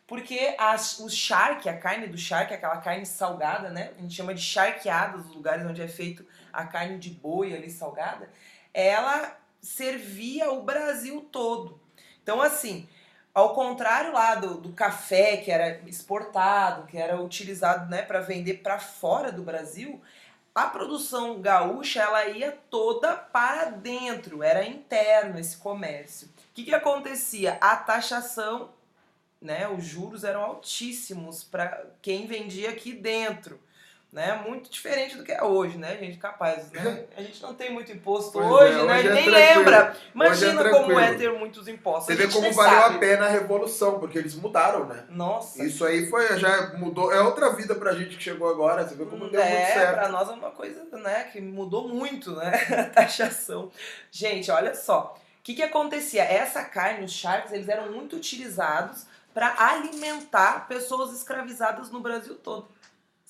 Porque 0.06 0.54
as, 0.60 1.00
o 1.00 1.10
charque, 1.10 1.70
a 1.70 1.78
carne 1.78 2.08
do 2.08 2.18
charque, 2.18 2.54
aquela 2.54 2.82
carne 2.82 3.06
salgada, 3.06 3.70
né? 3.70 3.94
A 3.98 4.02
gente 4.02 4.14
chama 4.14 4.34
de 4.34 4.42
charqueadas, 4.42 5.28
os 5.28 5.34
lugares 5.34 5.66
onde 5.66 5.82
é 5.82 5.88
feito 5.88 6.26
a 6.52 6.66
carne 6.66 7.00
de 7.00 7.10
boi 7.10 7.56
ali 7.56 7.72
salgada, 7.72 8.30
ela 8.74 9.40
servia 9.62 10.52
o 10.52 10.62
Brasil 10.62 11.22
todo. 11.32 11.80
Então, 12.22 12.42
assim, 12.42 12.86
ao 13.34 13.54
contrário 13.54 14.14
lá 14.14 14.36
do, 14.36 14.56
do 14.56 14.74
café 14.74 15.38
que 15.38 15.52
era 15.52 15.82
exportado, 15.88 16.86
que 16.88 16.98
era 16.98 17.20
utilizado 17.22 17.90
né, 17.90 18.02
para 18.02 18.20
vender 18.20 18.56
para 18.56 18.80
fora 18.80 19.32
do 19.32 19.42
Brasil, 19.42 20.02
a 20.54 20.68
produção 20.68 21.42
gaúcha 21.42 22.02
ela 22.02 22.28
ia 22.28 22.52
toda 22.70 23.16
para 23.16 23.66
dentro, 23.66 24.44
era 24.44 24.66
interno 24.66 25.40
esse 25.40 25.58
comércio. 25.58 26.28
O 26.28 26.54
que, 26.54 26.64
que 26.64 26.76
acontecia? 26.76 27.58
A 27.60 27.76
taxação 27.76 28.70
né, 29.44 29.68
os 29.68 29.84
juros 29.84 30.24
eram 30.24 30.42
altíssimos 30.42 31.44
para 31.44 31.86
quem 32.02 32.26
vendia 32.26 32.70
aqui 32.70 32.94
dentro. 32.94 33.60
Né? 34.14 34.40
Muito 34.48 34.70
diferente 34.70 35.18
do 35.18 35.24
que 35.24 35.32
é 35.32 35.42
hoje, 35.42 35.76
né, 35.76 35.98
gente? 35.98 36.20
Capaz, 36.20 36.72
né? 36.72 37.06
A 37.18 37.22
gente 37.24 37.42
não 37.42 37.56
tem 37.56 37.74
muito 37.74 37.92
imposto 37.92 38.34
Pois 38.34 38.46
é, 38.46 38.48
hoje, 38.48 38.86
né? 38.86 39.00
hoje 39.00 39.08
é 39.08 39.14
Nem 39.14 39.24
tranquilo. 39.24 39.56
lembra. 39.56 39.98
Imagina 40.14 40.62
é 40.62 40.70
como 40.70 41.00
é 41.00 41.14
ter 41.16 41.34
muitos 41.34 41.68
impostos. 41.68 42.06
Você 42.06 42.16
vê 42.16 42.28
como 42.32 42.44
nem 42.44 42.54
valeu 42.54 42.80
sabe. 42.80 42.96
a 42.96 43.00
pena 43.00 43.26
a 43.26 43.30
revolução, 43.30 44.00
porque 44.00 44.20
eles 44.20 44.36
mudaram, 44.36 44.86
né? 44.86 45.06
Nossa. 45.10 45.64
Isso 45.64 45.84
aí 45.84 46.06
foi, 46.12 46.38
já 46.38 46.74
mudou, 46.78 47.12
é 47.12 47.22
outra 47.22 47.54
vida 47.54 47.74
pra 47.74 47.96
gente 47.96 48.16
que 48.16 48.22
chegou 48.24 48.48
agora, 48.48 48.88
você 48.88 48.94
vê 48.94 49.04
como 49.04 49.28
deu 49.32 49.42
muito 49.42 49.52
é, 49.52 49.74
certo. 49.74 49.94
pra 49.96 50.10
nós 50.10 50.30
é 50.30 50.34
uma 50.34 50.52
coisa, 50.52 50.86
né, 50.92 51.24
que 51.32 51.42
mudou 51.42 51.88
muito, 51.88 52.36
né, 52.36 52.52
a 52.78 52.84
taxação. 52.84 53.72
Gente, 54.12 54.52
olha 54.52 54.76
só, 54.76 55.18
o 55.40 55.44
que 55.44 55.56
que 55.56 55.64
acontecia? 55.64 56.24
Essa 56.24 56.64
carne, 56.64 57.04
os 57.04 57.12
sharks, 57.12 57.52
eles 57.52 57.68
eram 57.68 57.92
muito 57.92 58.16
utilizados 58.16 59.08
para 59.34 59.56
alimentar 59.58 60.68
pessoas 60.68 61.12
escravizadas 61.14 61.90
no 61.90 62.00
Brasil 62.00 62.36
todo. 62.36 62.68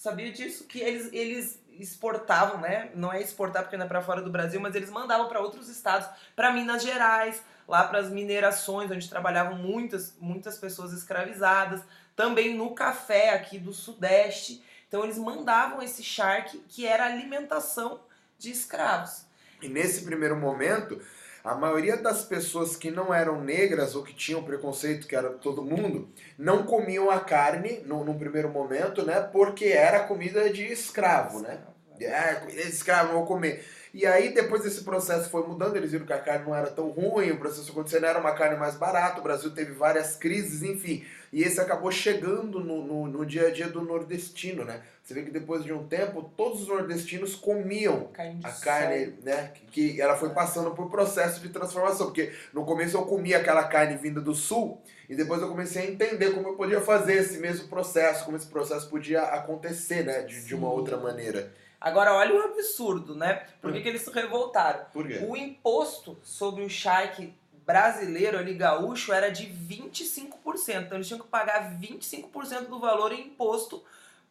Sabia 0.03 0.33
disso? 0.33 0.65
Que 0.65 0.81
eles, 0.81 1.13
eles 1.13 1.63
exportavam, 1.79 2.59
né, 2.59 2.91
não 2.93 3.13
é 3.13 3.21
exportar 3.21 3.63
porque 3.63 3.77
não 3.77 3.85
é 3.85 3.87
para 3.87 4.01
fora 4.01 4.21
do 4.21 4.29
Brasil, 4.29 4.59
mas 4.59 4.75
eles 4.75 4.89
mandavam 4.89 5.29
para 5.29 5.39
outros 5.39 5.69
estados, 5.69 6.09
para 6.35 6.51
Minas 6.51 6.83
Gerais, 6.83 7.41
lá 7.65 7.87
para 7.87 7.99
as 7.99 8.09
minerações, 8.09 8.91
onde 8.91 9.09
trabalhavam 9.09 9.55
muitas, 9.55 10.13
muitas 10.19 10.57
pessoas 10.57 10.91
escravizadas, 10.91 11.83
também 12.17 12.53
no 12.53 12.75
café 12.75 13.29
aqui 13.29 13.57
do 13.57 13.71
Sudeste. 13.71 14.61
Então 14.89 15.05
eles 15.05 15.17
mandavam 15.17 15.81
esse 15.81 16.03
charque 16.03 16.61
que 16.67 16.85
era 16.85 17.05
alimentação 17.05 18.01
de 18.37 18.51
escravos. 18.51 19.23
E 19.61 19.69
nesse 19.69 20.03
primeiro 20.03 20.35
momento, 20.35 21.01
a 21.43 21.55
maioria 21.55 21.97
das 21.97 22.23
pessoas 22.23 22.77
que 22.77 22.89
não 22.89 23.13
eram 23.13 23.43
negras 23.43 23.95
ou 23.95 24.03
que 24.03 24.13
tinham 24.13 24.43
preconceito, 24.43 25.07
que 25.07 25.15
era 25.15 25.29
todo 25.29 25.61
mundo, 25.61 26.09
não 26.37 26.63
comiam 26.63 27.11
a 27.11 27.19
carne 27.19 27.81
no, 27.85 28.05
num 28.05 28.17
primeiro 28.17 28.49
momento, 28.49 29.05
né? 29.05 29.19
Porque 29.19 29.65
era 29.65 30.03
comida 30.03 30.49
de 30.49 30.63
escravo, 30.63 31.41
né? 31.41 31.59
É, 31.99 32.35
comida 32.35 32.61
de 32.61 32.69
escravo, 32.69 33.09
não 33.09 33.19
vou 33.19 33.25
comer. 33.25 33.65
E 33.93 34.07
aí, 34.07 34.33
depois 34.33 34.63
desse 34.63 34.83
processo 34.83 35.29
foi 35.29 35.45
mudando, 35.47 35.75
eles 35.75 35.91
viram 35.91 36.05
que 36.05 36.13
a 36.13 36.19
carne 36.19 36.45
não 36.45 36.55
era 36.55 36.71
tão 36.71 36.89
ruim, 36.89 37.29
o 37.29 37.37
processo 37.37 37.71
acontecendo 37.71 38.07
era 38.07 38.19
uma 38.19 38.33
carne 38.33 38.57
mais 38.57 38.73
barata, 38.75 39.19
o 39.19 39.23
Brasil 39.23 39.51
teve 39.51 39.71
várias 39.71 40.15
crises, 40.15 40.63
enfim. 40.63 41.05
E 41.31 41.43
esse 41.43 41.59
acabou 41.59 41.91
chegando 41.91 42.59
no, 42.59 42.83
no, 42.83 43.07
no 43.07 43.25
dia 43.25 43.47
a 43.47 43.51
dia 43.51 43.67
do 43.67 43.81
nordestino, 43.81 44.65
né? 44.65 44.81
Você 45.03 45.13
vê 45.13 45.21
que 45.21 45.31
depois 45.31 45.63
de 45.63 45.71
um 45.71 45.85
tempo, 45.85 46.31
todos 46.35 46.61
os 46.61 46.67
nordestinos 46.67 47.35
comiam 47.35 48.05
Carne 48.13 48.39
a 48.43 48.49
sol. 48.49 48.63
carne, 48.63 49.13
né? 49.21 49.51
Que, 49.53 49.65
que 49.93 50.01
ela 50.01 50.15
foi 50.15 50.29
passando 50.29 50.71
por 50.71 50.89
processo 50.89 51.39
de 51.41 51.49
transformação. 51.49 52.07
Porque 52.07 52.31
no 52.53 52.65
começo 52.65 52.95
eu 52.97 53.03
comia 53.03 53.37
aquela 53.37 53.63
carne 53.65 53.97
vinda 53.97 54.21
do 54.21 54.33
sul 54.33 54.81
e 55.09 55.15
depois 55.15 55.41
eu 55.41 55.49
comecei 55.49 55.83
a 55.83 55.91
entender 55.91 56.31
como 56.31 56.47
eu 56.47 56.53
podia 56.55 56.79
fazer 56.81 57.15
esse 57.15 57.37
mesmo 57.37 57.67
processo, 57.67 58.25
como 58.25 58.37
esse 58.37 58.47
processo 58.47 58.89
podia 58.89 59.23
acontecer, 59.23 60.03
né? 60.03 60.21
De, 60.21 60.45
de 60.45 60.55
uma 60.55 60.71
outra 60.71 60.97
maneira. 60.97 61.51
Agora, 61.83 62.13
olha 62.13 62.33
o 62.33 62.43
absurdo, 62.45 63.13
né? 63.13 63.45
Por 63.61 63.73
que, 63.73 63.81
que 63.81 63.89
eles 63.89 64.03
se 64.03 64.09
revoltaram? 64.09 64.85
Por 64.93 65.05
quê? 65.05 65.19
O 65.27 65.35
imposto 65.35 66.17
sobre 66.23 66.63
o 66.63 66.69
charque 66.69 67.33
brasileiro, 67.65 68.37
ali 68.37 68.53
gaúcho, 68.53 69.11
era 69.11 69.29
de 69.29 69.47
25%. 69.47 70.85
Então 70.85 70.97
eles 70.97 71.07
tinham 71.07 71.19
que 71.19 71.27
pagar 71.27 71.77
25% 71.77 72.67
do 72.67 72.79
valor 72.79 73.11
em 73.11 73.27
imposto 73.27 73.83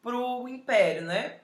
pro 0.03 0.49
império, 0.49 1.03
né? 1.03 1.41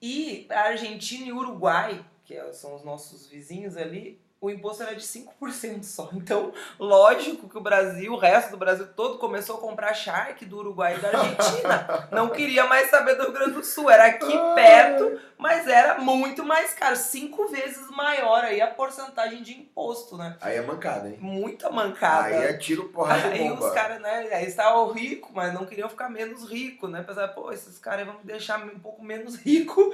E 0.00 0.46
a 0.50 0.60
Argentina 0.60 1.26
e 1.26 1.32
o 1.32 1.38
Uruguai, 1.38 2.06
que 2.24 2.40
são 2.52 2.76
os 2.76 2.84
nossos 2.84 3.26
vizinhos 3.26 3.76
ali, 3.76 4.20
o 4.40 4.50
imposto 4.50 4.82
era 4.82 4.94
de 4.94 5.02
5% 5.02 5.82
só. 5.82 6.10
Então, 6.12 6.52
lógico 6.78 7.48
que 7.48 7.56
o 7.56 7.60
Brasil, 7.60 8.12
o 8.12 8.18
resto 8.18 8.50
do 8.50 8.56
Brasil 8.56 8.86
todo, 8.94 9.18
começou 9.18 9.56
a 9.56 9.60
comprar 9.60 9.94
charque 9.94 10.44
do 10.44 10.58
Uruguai 10.58 10.96
e 10.96 11.00
da 11.00 11.08
Argentina. 11.08 12.08
Não 12.12 12.28
queria 12.28 12.66
mais 12.66 12.90
saber 12.90 13.14
do 13.14 13.24
Rio 13.24 13.32
Grande 13.32 13.52
do 13.52 13.64
Sul. 13.64 13.90
Era 13.90 14.06
aqui 14.06 14.32
perto, 14.54 15.18
mas 15.38 15.66
era 15.66 15.98
muito 15.98 16.44
mais 16.44 16.74
caro. 16.74 16.96
Cinco 16.96 17.48
vezes 17.48 17.88
maior 17.90 18.44
aí 18.44 18.60
a 18.60 18.66
porcentagem 18.66 19.42
de 19.42 19.52
imposto, 19.52 20.18
né? 20.18 20.36
Aí 20.40 20.56
é 20.56 20.62
mancada, 20.62 21.08
hein? 21.08 21.16
Muita 21.18 21.70
mancada. 21.70 22.26
Aí 22.26 22.34
é 22.34 22.52
tiro, 22.58 22.90
porrada 22.90 23.28
Aí 23.28 23.48
bomba. 23.48 23.66
os 23.66 23.72
caras, 23.72 24.00
né, 24.00 24.28
aí 24.32 24.46
estavam 24.46 24.92
ricos, 24.92 25.30
mas 25.34 25.52
não 25.54 25.64
queriam 25.64 25.88
ficar 25.88 26.10
menos 26.10 26.48
ricos, 26.48 26.90
né? 26.90 27.02
Pensaram, 27.02 27.32
pô, 27.32 27.50
esses 27.52 27.78
caras 27.78 28.06
vão 28.06 28.18
me 28.18 28.24
deixar 28.24 28.62
um 28.62 28.78
pouco 28.78 29.02
menos 29.02 29.36
rico 29.36 29.92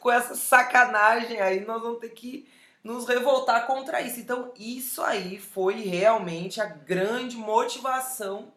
com 0.00 0.10
essa 0.10 0.34
sacanagem 0.34 1.40
aí, 1.40 1.60
nós 1.60 1.82
vamos 1.82 2.00
ter 2.00 2.08
que 2.08 2.46
nos 2.82 3.06
revoltar 3.06 3.66
contra 3.66 4.00
isso. 4.00 4.18
Então, 4.20 4.52
isso 4.58 5.02
aí 5.02 5.38
foi 5.38 5.82
realmente 5.82 6.60
a 6.60 6.66
grande 6.66 7.36
motivação 7.36 8.52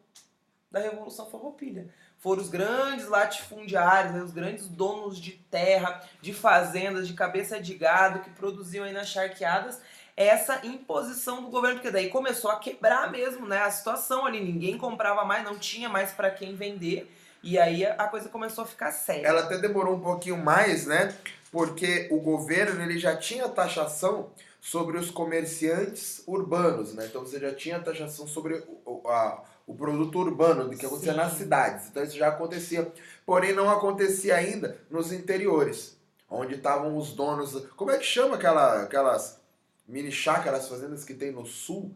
da 0.71 0.79
Revolução 0.79 1.29
Farroupilha. 1.29 1.87
Foram 2.17 2.41
os 2.41 2.49
grandes 2.49 3.07
latifundiários, 3.07 4.13
né, 4.13 4.21
os 4.21 4.31
grandes 4.31 4.67
donos 4.67 5.19
de 5.19 5.33
terra, 5.33 6.01
de 6.21 6.33
fazendas, 6.33 7.07
de 7.07 7.13
cabeça 7.13 7.59
de 7.61 7.75
gado 7.75 8.19
que 8.19 8.31
produziam 8.31 8.83
aí 8.83 8.91
nas 8.91 9.09
charqueadas 9.09 9.79
essa 10.17 10.65
imposição 10.65 11.41
do 11.41 11.49
governo, 11.49 11.77
porque 11.77 11.91
daí 11.91 12.09
começou 12.09 12.49
a 12.49 12.57
quebrar 12.57 13.11
mesmo, 13.11 13.45
né, 13.45 13.59
a 13.63 13.69
situação 13.69 14.25
ali, 14.25 14.39
ninguém 14.39 14.77
comprava 14.77 15.25
mais, 15.25 15.43
não 15.43 15.59
tinha 15.59 15.89
mais 15.89 16.11
para 16.11 16.31
quem 16.31 16.55
vender, 16.55 17.11
e 17.43 17.59
aí 17.59 17.85
a 17.85 17.95
a 17.95 18.07
coisa 18.07 18.29
começou 18.29 18.63
a 18.63 18.67
ficar 18.67 18.91
séria. 18.91 19.27
Ela 19.27 19.41
até 19.41 19.57
demorou 19.57 19.95
um 19.95 19.99
pouquinho 19.99 20.37
mais, 20.37 20.87
né? 20.87 21.13
Porque 21.55 22.09
o 22.11 22.19
governo 22.19 22.83
ele 22.83 22.99
já 22.99 23.15
tinha 23.15 23.47
taxação 23.47 24.29
sobre 24.59 24.97
os 24.97 25.09
comerciantes 25.09 26.21
urbanos, 26.27 26.93
né? 26.93 27.05
Então 27.05 27.21
você 27.21 27.39
já 27.39 27.55
tinha 27.55 27.79
taxação 27.79 28.27
sobre 28.27 28.61
o, 28.85 29.07
a- 29.07 29.41
o 29.65 29.73
produto 29.73 30.19
urbano, 30.19 30.67
do 30.69 30.75
que 30.75 30.85
acontecia 30.85 31.13
Sim. 31.13 31.17
nas 31.17 31.33
cidades. 31.37 31.87
Então 31.87 32.03
isso 32.03 32.17
já 32.17 32.27
acontecia. 32.27 32.91
Porém, 33.25 33.53
não 33.53 33.69
acontecia 33.69 34.35
ainda 34.35 34.77
nos 34.91 35.13
interiores, 35.13 35.95
onde 36.29 36.55
estavam 36.55 36.97
os 36.97 37.13
donos. 37.13 37.65
Como 37.77 37.89
é 37.89 37.97
que 37.97 38.03
chama 38.05 38.35
aquela, 38.35 38.83
aquelas 38.83 39.39
mini 39.87 40.11
chácaras, 40.11 40.67
fazendas 40.67 41.05
que 41.05 41.13
tem 41.13 41.31
no 41.31 41.45
sul? 41.45 41.89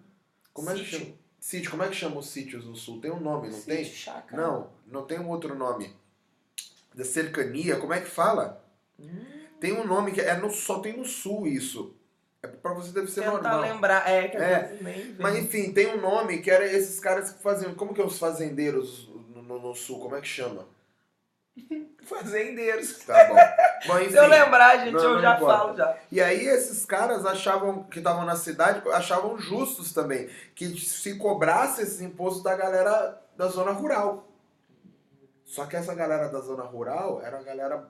Como 0.53 0.69
é 0.69 0.73
que 0.73 0.85
Sítio. 0.85 0.99
chama? 0.99 1.11
Sítio. 1.37 1.71
Como 1.71 1.83
é 1.83 1.89
que 1.89 1.95
chama 1.95 2.17
os 2.19 2.29
sítios 2.29 2.65
no 2.65 2.77
sul? 2.77 3.01
Tem 3.01 3.11
um 3.11 3.19
nome, 3.19 3.49
não 3.49 3.57
Sítio, 3.57 3.75
tem? 3.75 3.83
chácara. 3.83 4.41
Não, 4.41 4.69
não 4.87 5.03
tem 5.05 5.19
um 5.19 5.27
outro 5.27 5.53
nome. 5.53 5.93
Da 6.95 7.03
cercania, 7.03 7.75
como 7.75 7.91
é 7.93 7.99
que 7.99 8.09
fala? 8.09 8.63
Hum, 8.97 9.38
Tem 9.59 9.73
um 9.73 9.85
nome 9.85 10.11
que 10.11 10.21
é 10.21 10.35
no, 10.35 10.49
só 10.49 10.79
tem 10.79 10.95
no 10.97 11.05
sul 11.05 11.47
isso. 11.47 11.95
É 12.41 12.47
pra 12.47 12.73
você 12.73 12.91
deve 12.93 13.07
ser 13.07 13.21
tentar 13.21 13.33
normal. 13.33 13.61
lembrar, 13.61 14.09
é, 14.09 14.27
que 14.29 14.37
É, 14.37 14.77
nem. 14.81 15.15
Mas 15.19 15.35
enfim, 15.37 15.73
tem 15.73 15.87
um 15.93 15.99
nome 15.99 16.39
que 16.41 16.49
era 16.49 16.65
esses 16.65 16.99
caras 16.99 17.31
que 17.31 17.43
faziam. 17.43 17.75
Como 17.75 17.93
que 17.93 17.99
é 18.01 18.05
os 18.05 18.17
fazendeiros 18.17 19.09
no, 19.09 19.41
no- 19.43 19.59
no 19.59 19.75
sul? 19.75 19.99
Como 19.99 20.15
é 20.15 20.21
que 20.21 20.27
chama? 20.27 20.65
Fazendeiros. 22.05 22.97
Tá 23.05 23.25
bom. 23.27 23.35
bom 23.87 23.99
enfim. 23.99 24.11
Se 24.11 24.17
eu 24.17 24.27
lembrar, 24.27 24.77
gente, 24.79 24.93
Não, 24.93 25.03
eu 25.03 25.13
não 25.15 25.21
já 25.21 25.35
importa. 25.35 25.57
falo 25.57 25.75
já. 25.77 25.97
E 26.11 26.21
aí 26.21 26.45
esses 26.47 26.85
caras 26.85 27.25
achavam 27.25 27.83
que 27.83 27.99
estavam 27.99 28.25
na 28.25 28.35
cidade, 28.35 28.81
achavam 28.93 29.37
justos 29.37 29.93
também, 29.93 30.29
que 30.55 30.67
se 30.79 31.17
cobrasse 31.17 31.81
esses 31.81 32.01
impostos 32.01 32.41
da 32.43 32.55
galera 32.55 33.21
da 33.35 33.47
zona 33.47 33.71
rural. 33.71 34.27
Só 35.43 35.65
que 35.65 35.75
essa 35.75 35.93
galera 35.93 36.29
da 36.29 36.39
zona 36.39 36.63
rural 36.63 37.21
era 37.23 37.39
a 37.39 37.43
galera 37.43 37.89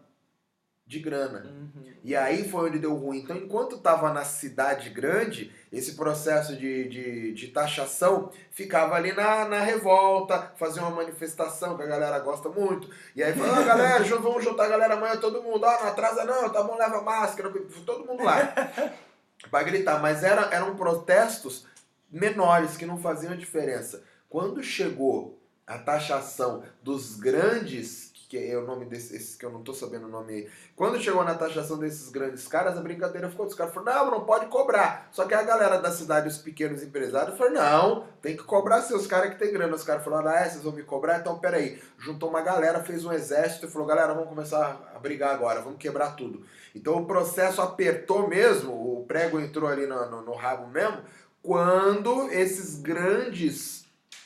de 0.90 0.98
grana. 0.98 1.46
Uhum. 1.46 1.94
E 2.04 2.16
aí 2.16 2.50
foi 2.50 2.68
onde 2.68 2.80
deu 2.80 2.96
ruim. 2.96 3.20
Então, 3.20 3.38
enquanto 3.38 3.76
estava 3.76 4.12
na 4.12 4.26
cidade 4.26 4.90
grande, 4.90 5.54
esse 5.72 5.94
processo 5.96 6.58
de, 6.58 6.90
de, 6.90 7.32
de 7.32 7.48
taxação 7.50 8.32
ficava 8.50 8.96
ali 8.96 9.14
na, 9.14 9.48
na 9.48 9.60
revolta, 9.60 10.52
fazia 10.58 10.82
uma 10.82 10.90
manifestação 10.90 11.78
que 11.78 11.84
a 11.84 11.86
galera 11.86 12.18
gosta 12.18 12.50
muito. 12.50 12.90
E 13.16 13.22
aí 13.22 13.34
falou, 13.34 13.54
ah, 13.54 13.62
galera, 13.62 14.04
vamos 14.18 14.44
juntar 14.44 14.66
a 14.66 14.70
galera 14.70 14.96
amanhã, 14.96 15.16
todo 15.18 15.44
mundo, 15.44 15.64
ah, 15.64 15.78
não 15.80 15.90
atrasa 15.90 16.26
não, 16.26 16.50
tá 16.50 16.64
bom, 16.64 16.76
leva 16.76 17.04
máscara, 17.04 17.54
todo 17.86 18.08
mundo 18.08 18.24
lá. 18.24 18.52
pra 19.52 19.62
gritar. 19.62 20.02
Mas 20.02 20.24
era, 20.24 20.50
eram 20.52 20.76
protestos 20.76 21.68
menores 22.12 22.76
que 22.76 22.88
não 22.88 22.98
faziam 22.98 23.38
diferença. 23.38 24.04
Quando 24.28 24.64
chegou 24.64 25.40
a 25.68 25.78
taxação 25.78 26.64
dos 26.82 27.16
grandes, 27.16 28.09
que 28.30 28.38
é 28.38 28.56
o 28.56 28.66
nome 28.66 28.86
desses 28.86 29.36
que 29.36 29.44
eu 29.44 29.50
não 29.50 29.64
tô 29.64 29.74
sabendo 29.74 30.06
o 30.06 30.10
nome 30.10 30.48
quando 30.76 31.02
chegou 31.02 31.24
na 31.24 31.34
taxação 31.34 31.80
desses 31.80 32.10
grandes 32.10 32.48
caras, 32.48 32.78
a 32.78 32.82
brincadeira 32.82 33.28
ficou. 33.28 33.48
Os 33.48 33.56
caras 33.56 33.74
falaram, 33.74 34.06
não, 34.06 34.20
não 34.20 34.26
pode 34.26 34.46
cobrar. 34.46 35.10
Só 35.12 35.26
que 35.26 35.34
a 35.34 35.42
galera 35.42 35.80
da 35.80 35.92
cidade, 35.92 36.28
os 36.28 36.38
pequenos 36.38 36.84
empresários, 36.84 37.36
falou, 37.36 37.54
não, 37.54 38.06
tem 38.22 38.38
que 38.38 38.44
cobrar 38.44 38.84
seus 38.84 39.08
caras 39.08 39.32
que 39.32 39.40
tem 39.40 39.52
grana. 39.52 39.76
Os 39.76 39.84
caras 39.84 40.04
falaram, 40.04 40.30
ah, 40.30 40.42
é, 40.42 40.48
vocês 40.48 40.64
vão 40.64 40.74
me 40.74 40.84
cobrar? 40.84 41.20
Então, 41.20 41.40
peraí. 41.40 41.82
Juntou 41.98 42.30
uma 42.30 42.42
galera, 42.42 42.84
fez 42.84 43.04
um 43.04 43.12
exército 43.12 43.66
e 43.66 43.70
falou, 43.70 43.88
galera, 43.88 44.14
vamos 44.14 44.30
começar 44.30 44.94
a 44.96 45.00
brigar 45.00 45.34
agora, 45.34 45.62
vamos 45.62 45.80
quebrar 45.80 46.16
tudo. 46.16 46.46
Então 46.76 46.98
o 46.98 47.06
processo 47.06 47.62
apertou 47.62 48.28
mesmo, 48.28 48.72
o 48.72 49.06
prego 49.08 49.40
entrou 49.40 49.68
ali 49.68 49.88
no, 49.88 50.10
no, 50.10 50.22
no 50.22 50.34
rabo 50.34 50.68
mesmo, 50.68 51.00
quando 51.42 52.30
esses 52.32 52.80
grandes. 52.80 53.79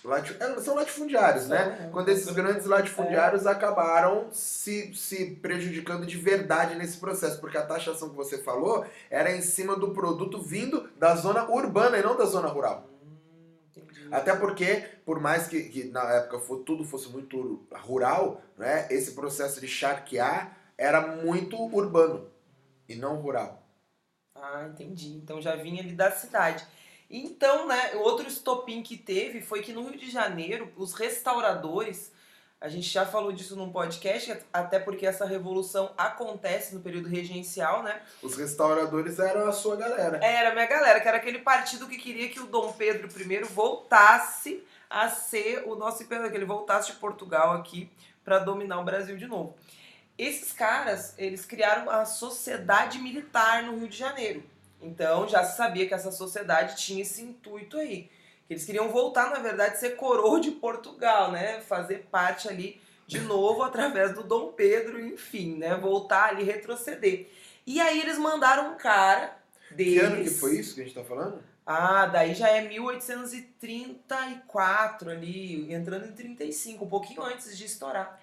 Lati- 0.03 0.35
é, 0.39 0.59
São 0.61 0.75
latifundiários, 0.75 1.47
né? 1.47 1.77
São, 1.77 1.91
Quando 1.91 2.09
esses 2.09 2.29
grandes 2.33 2.65
latifundiários 2.65 3.45
acabaram 3.47 4.27
se, 4.31 4.93
se 4.95 5.31
prejudicando 5.41 6.05
de 6.05 6.17
verdade 6.17 6.75
nesse 6.75 6.97
processo, 6.97 7.39
porque 7.39 7.57
a 7.57 7.65
taxação 7.65 8.09
que 8.09 8.15
você 8.15 8.37
falou 8.39 8.85
era 9.09 9.31
em 9.35 9.41
cima 9.41 9.75
do 9.75 9.91
produto 9.91 10.41
vindo 10.41 10.89
da 10.97 11.15
zona 11.15 11.49
urbana 11.49 11.97
e 11.97 12.03
não 12.03 12.17
da 12.17 12.25
zona 12.25 12.47
rural. 12.47 12.89
Até 14.11 14.35
porque, 14.35 14.83
por 15.05 15.19
mais 15.19 15.47
que, 15.47 15.63
que 15.63 15.85
na 15.85 16.03
época 16.13 16.39
fo- 16.39 16.57
tudo 16.57 16.83
fosse 16.85 17.09
muito 17.09 17.65
rural, 17.71 18.41
né, 18.57 18.87
esse 18.91 19.11
processo 19.13 19.59
de 19.59 19.67
charquear 19.67 20.55
era 20.77 21.01
muito 21.17 21.57
urbano 21.73 22.27
e 22.87 22.95
não 22.95 23.15
rural. 23.15 23.63
Ah, 24.35 24.67
entendi. 24.69 25.13
Então 25.15 25.41
já 25.41 25.55
vinha 25.55 25.81
ali 25.81 25.93
da 25.93 26.11
cidade. 26.11 26.63
Então, 27.15 27.67
né, 27.67 27.91
outro 27.97 28.27
estopim 28.27 28.81
que 28.81 28.97
teve 28.97 29.39
foi 29.39 29.61
que 29.61 29.71
no 29.71 29.87
Rio 29.87 29.99
de 29.99 30.09
Janeiro, 30.09 30.73
os 30.75 30.95
restauradores, 30.95 32.11
a 32.59 32.67
gente 32.67 32.89
já 32.89 33.05
falou 33.05 33.31
disso 33.31 33.55
num 33.55 33.71
podcast, 33.71 34.35
até 34.51 34.79
porque 34.79 35.05
essa 35.05 35.23
revolução 35.23 35.93
acontece 35.95 36.73
no 36.73 36.81
período 36.81 37.07
regencial, 37.07 37.83
né? 37.83 38.01
Os 38.23 38.35
restauradores 38.35 39.19
eram 39.19 39.47
a 39.47 39.51
sua 39.51 39.75
galera. 39.75 40.25
Era 40.25 40.49
a 40.49 40.53
minha 40.53 40.65
galera, 40.65 40.99
que 40.99 41.07
era 41.07 41.17
aquele 41.17 41.37
partido 41.37 41.87
que 41.87 41.99
queria 41.99 42.29
que 42.29 42.39
o 42.39 42.47
Dom 42.47 42.73
Pedro 42.73 43.07
I 43.07 43.43
voltasse 43.43 44.63
a 44.89 45.07
ser 45.07 45.65
o 45.67 45.75
nosso 45.75 46.01
imperador, 46.01 46.31
que 46.31 46.37
ele 46.37 46.45
voltasse 46.45 46.93
de 46.93 46.97
Portugal 46.97 47.53
aqui 47.53 47.91
para 48.25 48.39
dominar 48.39 48.79
o 48.79 48.83
Brasil 48.83 49.17
de 49.17 49.27
novo. 49.27 49.55
Esses 50.17 50.51
caras, 50.51 51.13
eles 51.19 51.45
criaram 51.45 51.91
a 51.91 52.05
sociedade 52.05 52.97
militar 52.97 53.61
no 53.61 53.77
Rio 53.77 53.87
de 53.87 53.97
Janeiro. 53.97 54.43
Então 54.83 55.27
já 55.27 55.43
se 55.43 55.57
sabia 55.57 55.87
que 55.87 55.93
essa 55.93 56.11
sociedade 56.11 56.75
tinha 56.75 57.01
esse 57.01 57.21
intuito 57.21 57.77
aí. 57.77 58.09
Que 58.47 58.53
eles 58.53 58.65
queriam 58.65 58.89
voltar, 58.89 59.31
na 59.31 59.39
verdade, 59.39 59.79
ser 59.79 59.95
coroa 59.95 60.39
de 60.39 60.51
Portugal, 60.51 61.31
né? 61.31 61.61
Fazer 61.61 62.07
parte 62.11 62.49
ali 62.49 62.81
de 63.07 63.21
novo 63.21 63.63
através 63.63 64.13
do 64.13 64.23
Dom 64.23 64.51
Pedro, 64.51 64.99
enfim, 64.99 65.57
né? 65.57 65.75
Voltar 65.75 66.29
ali, 66.29 66.43
retroceder. 66.43 67.29
E 67.65 67.79
aí 67.79 68.01
eles 68.01 68.17
mandaram 68.17 68.73
um 68.73 68.77
cara 68.77 69.37
deles. 69.71 69.93
Que 69.93 69.99
ano 69.99 70.21
que 70.23 70.29
foi 70.29 70.59
isso 70.59 70.75
que 70.75 70.81
a 70.81 70.83
gente 70.83 70.93
tá 70.93 71.03
falando? 71.03 71.41
Ah, 71.65 72.07
daí 72.07 72.33
já 72.33 72.49
é 72.49 72.67
1834 72.67 75.09
ali, 75.09 75.73
entrando 75.73 76.07
em 76.07 76.11
35, 76.11 76.83
um 76.83 76.89
pouquinho 76.89 77.23
antes 77.23 77.57
de 77.57 77.63
estourar. 77.63 78.19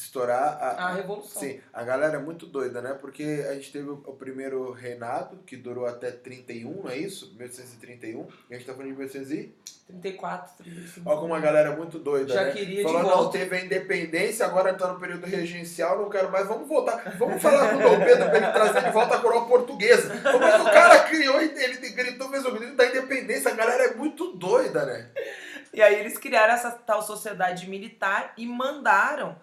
Estourar 0.00 0.58
a, 0.60 0.88
A 0.88 0.92
revolução. 0.94 1.40
Sim, 1.42 1.60
a 1.72 1.82
galera 1.82 2.16
é 2.16 2.20
muito 2.20 2.46
doida, 2.46 2.80
né? 2.80 2.94
Porque 2.94 3.44
a 3.48 3.54
gente 3.54 3.72
teve 3.72 3.88
o 3.88 3.96
primeiro 3.96 4.72
reinado, 4.72 5.38
que 5.46 5.56
durou 5.56 5.86
até 5.86 6.10
31, 6.10 6.82
não 6.82 6.90
é 6.90 6.96
isso? 6.98 7.34
1831. 7.36 8.26
E 8.50 8.54
a 8.54 8.58
gente 8.58 8.66
tá 8.66 8.72
falando 8.72 8.90
de 8.90 8.96
1800 8.96 9.32
e... 9.32 9.54
34, 9.86 10.64
35. 10.64 11.08
Olha 11.08 11.20
como 11.20 11.32
a 11.34 11.38
galera 11.38 11.72
é 11.72 11.76
muito 11.76 12.00
doida, 12.00 12.34
Já 12.34 12.44
né? 12.46 12.50
queria 12.50 12.78
de 12.78 12.82
Falou, 12.82 13.02
não, 13.04 13.08
volta. 13.08 13.38
teve 13.38 13.54
a 13.56 13.64
independência, 13.64 14.44
agora 14.44 14.74
tá 14.74 14.92
no 14.92 14.98
período 14.98 15.24
regencial, 15.26 15.96
não 16.02 16.10
quero 16.10 16.28
mais, 16.30 16.48
vamos 16.48 16.68
voltar. 16.68 17.14
Vamos 17.16 17.40
falar 17.40 17.70
com 17.70 17.76
o 17.76 17.82
Dom 17.82 18.04
Pedro 18.04 18.28
pra 18.28 18.36
ele 18.36 18.52
trazer 18.52 18.82
de 18.82 18.90
volta 18.90 19.14
a 19.14 19.20
coroa 19.20 19.46
portuguesa. 19.46 20.08
Como 20.20 20.42
é 20.42 20.52
que 20.56 20.60
o 20.60 20.64
cara 20.64 20.98
criou, 21.04 21.40
e 21.40 21.62
ele 21.62 21.88
gritou, 21.90 22.28
fez 22.28 22.44
o 22.44 22.50
grito 22.50 22.74
da 22.74 22.84
independência, 22.84 23.52
a 23.52 23.54
galera 23.54 23.84
é 23.84 23.94
muito 23.94 24.32
doida, 24.32 24.84
né? 24.86 25.08
E 25.72 25.80
aí 25.80 25.94
eles 26.00 26.18
criaram 26.18 26.54
essa 26.54 26.72
tal 26.72 27.00
sociedade 27.00 27.70
militar 27.70 28.32
e 28.36 28.44
mandaram 28.44 29.36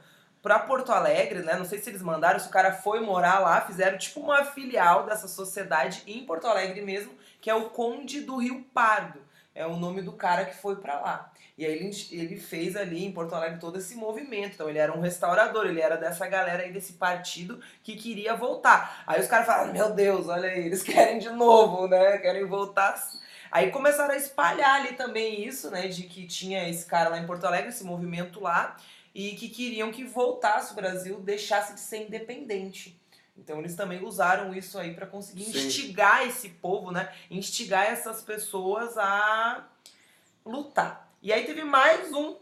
pra 0.43 0.59
Porto 0.59 0.91
Alegre, 0.91 1.39
né? 1.39 1.55
Não 1.55 1.63
sei 1.63 1.79
se 1.79 1.89
eles 1.89 2.01
mandaram, 2.01 2.37
se 2.37 2.49
o 2.49 2.51
cara 2.51 2.73
foi 2.73 2.99
morar 2.99 3.39
lá, 3.39 3.61
fizeram 3.61 3.97
tipo 3.97 4.19
uma 4.19 4.43
filial 4.43 5.05
dessa 5.05 5.27
sociedade 5.27 6.03
em 6.05 6.25
Porto 6.25 6.45
Alegre 6.45 6.81
mesmo, 6.81 7.13
que 7.39 7.49
é 7.49 7.55
o 7.55 7.69
Conde 7.69 8.21
do 8.21 8.35
Rio 8.35 8.61
Pardo. 8.73 9.21
É 9.55 9.65
o 9.65 9.77
nome 9.77 10.01
do 10.01 10.11
cara 10.11 10.45
que 10.45 10.55
foi 10.55 10.75
pra 10.75 10.99
lá. 10.99 11.31
E 11.55 11.65
aí 11.65 11.73
ele, 11.73 11.91
ele 12.11 12.35
fez 12.39 12.75
ali 12.75 13.05
em 13.05 13.11
Porto 13.11 13.35
Alegre 13.35 13.59
todo 13.59 13.77
esse 13.77 13.95
movimento. 13.95 14.55
Então 14.55 14.67
ele 14.67 14.79
era 14.79 14.91
um 14.91 14.99
restaurador, 14.99 15.67
ele 15.67 15.79
era 15.79 15.95
dessa 15.95 16.27
galera 16.27 16.63
aí 16.63 16.73
desse 16.73 16.93
partido 16.93 17.61
que 17.83 17.95
queria 17.95 18.35
voltar. 18.35 19.03
Aí 19.05 19.21
os 19.21 19.27
caras 19.27 19.45
falaram: 19.45 19.71
Meu 19.71 19.93
Deus, 19.93 20.27
olha 20.27 20.49
aí, 20.49 20.65
eles 20.65 20.81
querem 20.83 21.19
de 21.19 21.29
novo, 21.29 21.87
né? 21.87 22.17
Querem 22.17 22.45
voltar. 22.45 22.95
Aí 23.51 23.69
começaram 23.69 24.15
a 24.15 24.17
espalhar 24.17 24.81
ali 24.81 24.93
também 24.93 25.45
isso, 25.45 25.69
né? 25.69 25.87
De 25.87 26.03
que 26.03 26.25
tinha 26.25 26.67
esse 26.67 26.87
cara 26.87 27.09
lá 27.09 27.19
em 27.19 27.27
Porto 27.27 27.45
Alegre, 27.45 27.69
esse 27.69 27.83
movimento 27.83 28.41
lá, 28.41 28.75
e 29.13 29.35
que 29.35 29.49
queriam 29.49 29.91
que 29.91 30.03
voltasse 30.03 30.73
o 30.73 30.75
Brasil, 30.75 31.19
deixasse 31.19 31.73
de 31.73 31.79
ser 31.79 32.07
independente. 32.07 32.99
Então 33.37 33.59
eles 33.59 33.75
também 33.75 34.03
usaram 34.03 34.53
isso 34.53 34.77
aí 34.77 34.93
para 34.93 35.07
conseguir 35.07 35.45
Sim. 35.45 35.67
instigar 35.67 36.27
esse 36.27 36.49
povo, 36.49 36.91
né? 36.91 37.11
Instigar 37.29 37.85
essas 37.85 38.21
pessoas 38.21 38.97
a 38.97 39.67
lutar. 40.45 41.11
E 41.21 41.31
aí 41.31 41.45
teve 41.45 41.63
mais 41.63 42.11
um 42.13 42.35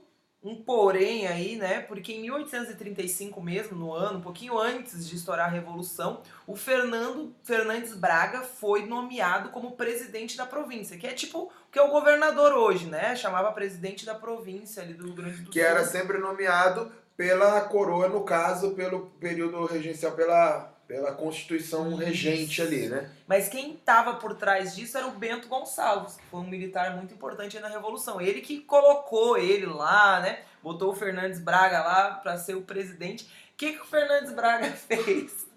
um 0.44 0.56
porém 0.56 1.28
aí, 1.28 1.56
né? 1.56 1.82
Porque 1.82 2.14
em 2.14 2.22
1835 2.22 3.42
mesmo, 3.42 3.78
no 3.78 3.94
ano, 3.94 4.18
um 4.18 4.22
pouquinho 4.22 4.58
antes 4.58 5.08
de 5.08 5.16
estourar 5.16 5.48
a 5.48 5.52
Revolução, 5.52 6.22
o 6.48 6.56
Fernando 6.56 7.34
Fernandes 7.44 7.94
Braga 7.94 8.42
foi 8.42 8.86
nomeado 8.86 9.50
como 9.50 9.74
presidente 9.74 10.36
da 10.36 10.46
província, 10.46 10.98
que 10.98 11.06
é 11.06 11.14
tipo 11.14 11.44
o 11.44 11.72
que 11.72 11.78
é 11.80 11.82
o 11.82 11.92
governador 11.92 12.54
hoje, 12.54 12.88
né? 12.88 13.16
Chamava 13.16 13.52
presidente 13.52 14.06
da 14.06 14.16
província 14.16 14.82
ali 14.82 14.94
do 14.94 15.06
Rio 15.06 15.16
Grande 15.16 15.42
do 15.44 15.52
Que 15.52 15.60
Sul. 15.60 15.70
era 15.70 15.86
sempre 15.86 16.18
nomeado 16.18 16.92
pela 17.16 17.62
coroa, 17.62 18.10
no 18.10 18.24
caso, 18.24 18.72
pelo 18.72 19.12
período 19.20 19.64
regencial, 19.66 20.14
pela, 20.14 20.71
pela 20.92 21.14
constituição 21.14 21.96
regente 21.96 22.62
ali, 22.62 22.90
né? 22.90 23.10
Mas 23.26 23.48
quem 23.48 23.76
estava 23.76 24.16
por 24.16 24.36
trás 24.36 24.76
disso 24.76 24.98
era 24.98 25.08
o 25.08 25.12
Bento 25.12 25.48
Gonçalves, 25.48 26.18
que 26.18 26.26
foi 26.26 26.42
um 26.42 26.48
militar 26.48 26.98
muito 26.98 27.14
importante 27.14 27.58
na 27.62 27.70
Revolução. 27.70 28.20
Ele 28.20 28.42
que 28.42 28.60
colocou 28.60 29.38
ele 29.38 29.66
lá, 29.68 30.20
né? 30.20 30.40
Botou 30.62 30.92
o 30.92 30.94
Fernandes 30.94 31.40
Braga 31.40 31.82
lá 31.82 32.16
para 32.16 32.38
ser 32.38 32.56
o 32.56 32.64
presidente. 32.64 33.24
O 33.24 33.28
que, 33.56 33.72
que 33.72 33.80
o 33.80 33.86
Fernandes 33.86 34.34
Braga 34.34 34.70
fez? 34.76 35.48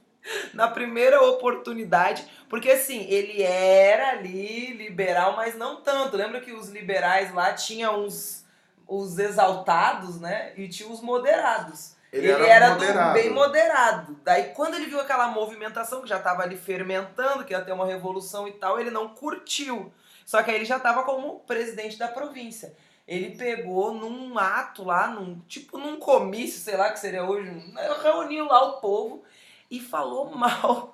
Na 0.52 0.68
primeira 0.68 1.20
oportunidade, 1.20 2.24
porque 2.48 2.70
assim, 2.70 3.04
ele 3.10 3.42
era 3.42 4.10
ali 4.10 4.72
liberal, 4.72 5.34
mas 5.34 5.56
não 5.56 5.82
tanto. 5.82 6.16
Lembra 6.16 6.40
que 6.40 6.52
os 6.52 6.68
liberais 6.68 7.34
lá 7.34 7.52
tinham 7.54 8.04
uns 8.04 8.44
os 8.86 9.18
exaltados, 9.18 10.20
né? 10.20 10.52
E 10.56 10.68
tinha 10.68 10.88
os 10.88 11.00
moderados. 11.00 11.93
Ele, 12.14 12.30
era, 12.30 12.70
do 12.74 13.12
bem 13.12 13.30
moderado. 13.30 14.16
Daí, 14.22 14.52
quando 14.54 14.74
ele 14.74 14.86
viu 14.86 15.00
aquela 15.00 15.26
movimentação 15.28 16.00
que 16.00 16.08
já 16.08 16.18
estava 16.18 16.42
ali 16.42 16.56
fermentando, 16.56 17.44
que 17.44 17.52
ia 17.52 17.60
ter 17.60 17.72
uma 17.72 17.84
revolução 17.84 18.46
e 18.46 18.52
tal, 18.52 18.78
ele 18.78 18.90
não 18.90 19.08
curtiu. 19.08 19.92
Só 20.24 20.40
que 20.40 20.50
aí 20.50 20.56
ele 20.56 20.64
já 20.64 20.76
estava 20.76 21.02
como 21.02 21.40
presidente 21.40 21.98
da 21.98 22.06
província. 22.06 22.76
Ele 23.06 23.36
pegou 23.36 23.92
num 23.92 24.38
ato 24.38 24.84
lá, 24.84 25.08
num, 25.08 25.40
tipo 25.40 25.76
num 25.76 25.96
comício, 25.96 26.60
sei 26.60 26.76
lá 26.76 26.90
que 26.90 27.00
seria 27.00 27.24
hoje, 27.24 27.50
reuniu 28.02 28.46
lá 28.46 28.62
o 28.62 28.80
povo 28.80 29.24
e 29.68 29.80
falou 29.80 30.30
mal. 30.36 30.93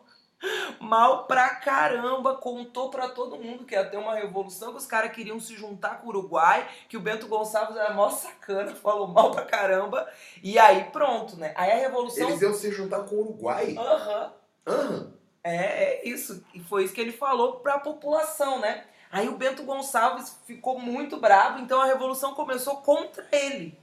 Mal 0.80 1.25
pra 1.25 1.50
caramba, 1.56 2.37
contou 2.37 2.90
pra 2.90 3.09
todo 3.09 3.37
mundo 3.37 3.64
que 3.64 3.75
ia 3.75 3.85
ter 3.85 3.99
uma 3.99 4.14
revolução, 4.14 4.73
que 4.73 4.78
os 4.78 4.87
caras 4.87 5.12
queriam 5.12 5.38
se 5.38 5.54
juntar 5.54 6.00
com 6.00 6.06
o 6.06 6.09
Uruguai, 6.11 6.66
que 6.88 6.97
o 6.97 7.00
Bento 7.00 7.26
Gonçalves 7.26 7.76
era 7.76 7.92
mó 7.92 8.09
sacana, 8.09 8.75
falou 8.76 9.06
mal 9.06 9.30
pra 9.30 9.44
caramba. 9.44 10.09
E 10.42 10.59
aí 10.59 10.85
pronto, 10.85 11.37
né? 11.37 11.53
Aí 11.57 11.70
a 11.70 11.76
revolução. 11.76 12.29
Eles 12.29 12.40
iam 12.40 12.55
se 12.55 12.70
juntar 12.70 13.05
com 13.05 13.16
o 13.16 13.20
Uruguai? 13.20 13.76
Aham. 13.79 14.33
Aham. 14.66 15.12
É, 15.42 15.55
é 15.55 16.09
isso. 16.09 16.44
E 16.55 16.61
foi 16.61 16.85
isso 16.85 16.94
que 16.94 17.00
ele 17.00 17.12
falou 17.12 17.61
pra 17.61 17.79
população, 17.79 18.59
né? 18.61 18.85
Aí 19.11 19.29
o 19.29 19.37
Bento 19.37 19.64
Gonçalves 19.64 20.38
ficou 20.46 20.79
muito 20.79 21.16
bravo, 21.16 21.59
então 21.59 21.81
a 21.81 21.87
revolução 21.87 22.35
começou 22.35 22.76
contra 22.76 23.26
ele. 23.33 23.79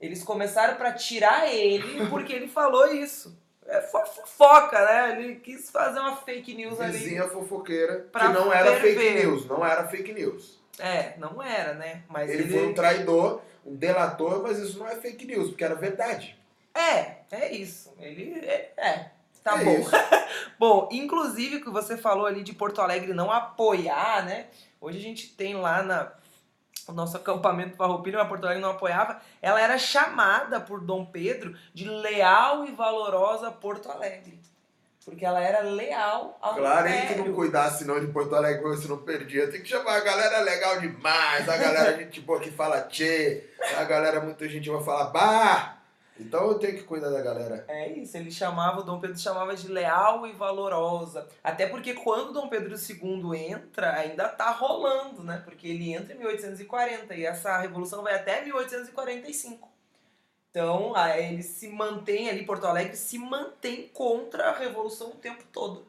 Eles 0.00 0.22
começaram 0.22 0.76
pra 0.76 0.92
tirar 0.92 1.48
ele 1.48 2.06
porque 2.10 2.32
ele 2.32 2.48
falou 2.48 2.86
isso. 2.92 3.36
É 3.66 3.80
fo- 3.80 4.04
fofoca, 4.04 4.84
né? 4.84 5.18
Ele 5.20 5.36
quis 5.36 5.70
fazer 5.70 6.00
uma 6.00 6.16
fake 6.16 6.54
news 6.54 6.80
ali. 6.80 6.92
Vizinha 6.98 7.28
fofoqueira, 7.28 8.06
que 8.12 8.28
não 8.28 8.52
era 8.52 8.72
ferver. 8.80 8.94
fake 9.12 9.26
news, 9.26 9.46
não 9.46 9.64
era 9.64 9.86
fake 9.88 10.12
news. 10.12 10.60
É, 10.78 11.14
não 11.18 11.42
era, 11.42 11.74
né? 11.74 12.02
Mas 12.08 12.30
Ele, 12.30 12.42
ele. 12.44 12.52
foi 12.52 12.66
um 12.68 12.74
traidor, 12.74 13.40
um 13.64 13.74
delator, 13.76 14.42
mas 14.42 14.58
isso 14.58 14.78
não 14.78 14.88
é 14.88 14.96
fake 14.96 15.26
news, 15.26 15.48
porque 15.50 15.62
era 15.64 15.74
verdade. 15.74 16.36
É, 16.74 17.16
é 17.30 17.52
isso. 17.52 17.92
Ele. 18.00 18.40
É, 18.44 18.72
é, 18.76 19.10
tá 19.44 19.60
É 19.60 19.64
bom. 19.64 19.76
Bom, 20.58 20.88
inclusive 20.90 21.56
o 21.56 21.60
que 21.64 21.70
você 21.70 21.96
falou 21.96 22.26
ali 22.26 22.42
de 22.42 22.52
Porto 22.54 22.80
Alegre 22.80 23.12
não 23.12 23.30
apoiar, 23.30 24.24
né? 24.24 24.46
Hoje 24.80 24.98
a 24.98 25.02
gente 25.02 25.28
tem 25.34 25.54
lá 25.54 25.82
na 25.82 26.12
o 26.88 26.92
nosso 26.92 27.16
acampamento 27.16 27.76
Farroupilha, 27.76 28.18
mas 28.18 28.28
Porto 28.28 28.44
Alegre 28.44 28.62
não 28.62 28.70
apoiava. 28.70 29.20
Ela 29.40 29.60
era 29.60 29.78
chamada 29.78 30.60
por 30.60 30.80
Dom 30.80 31.04
Pedro 31.04 31.54
de 31.72 31.88
leal 31.88 32.64
e 32.64 32.72
valorosa 32.72 33.50
Porto 33.50 33.90
Alegre. 33.90 34.40
Porque 35.04 35.24
ela 35.24 35.40
era 35.40 35.60
leal 35.60 36.38
ao 36.40 36.54
Claro, 36.54 36.86
ele 36.86 37.06
que 37.06 37.14
não 37.16 37.34
cuidasse 37.34 37.84
não 37.84 37.98
de 37.98 38.06
Porto 38.12 38.34
Alegre, 38.36 38.62
você 38.62 38.86
não 38.86 38.98
perdia. 38.98 39.50
Tem 39.50 39.60
que 39.60 39.68
chamar 39.68 39.96
a 39.96 40.00
galera 40.00 40.40
legal 40.40 40.80
demais, 40.80 41.48
a 41.48 41.56
galera 41.56 41.98
gente 41.98 42.20
boa 42.20 42.38
que 42.38 42.50
fala 42.50 42.82
tchê, 42.82 43.50
a 43.76 43.84
galera 43.84 44.20
muita 44.20 44.48
gente 44.48 44.70
vai 44.70 44.82
falar 44.82 45.06
bah. 45.06 45.81
Então 46.18 46.48
eu 46.48 46.58
tenho 46.58 46.76
que 46.76 46.84
cuidar 46.84 47.10
da 47.10 47.22
galera. 47.22 47.64
É 47.68 47.90
isso, 47.90 48.16
ele 48.16 48.30
chamava, 48.30 48.80
o 48.80 48.82
Dom 48.82 49.00
Pedro 49.00 49.18
chamava 49.18 49.56
de 49.56 49.68
leal 49.68 50.26
e 50.26 50.32
valorosa. 50.32 51.26
Até 51.42 51.66
porque 51.66 51.94
quando 51.94 52.32
Dom 52.32 52.48
Pedro 52.48 52.74
II 52.74 53.36
entra, 53.36 53.94
ainda 53.94 54.28
tá 54.28 54.50
rolando, 54.50 55.24
né? 55.24 55.40
Porque 55.44 55.66
ele 55.66 55.92
entra 55.92 56.14
em 56.14 56.18
1840 56.18 57.14
e 57.14 57.24
essa 57.24 57.58
revolução 57.58 58.02
vai 58.02 58.14
até 58.14 58.44
1845. 58.44 59.72
Então, 60.50 60.92
ele 61.16 61.42
se 61.42 61.66
mantém 61.68 62.28
ali, 62.28 62.44
Porto 62.44 62.66
Alegre 62.66 62.94
se 62.94 63.18
mantém 63.18 63.88
contra 63.88 64.50
a 64.50 64.58
revolução 64.58 65.08
o 65.08 65.16
tempo 65.16 65.42
todo. 65.50 65.86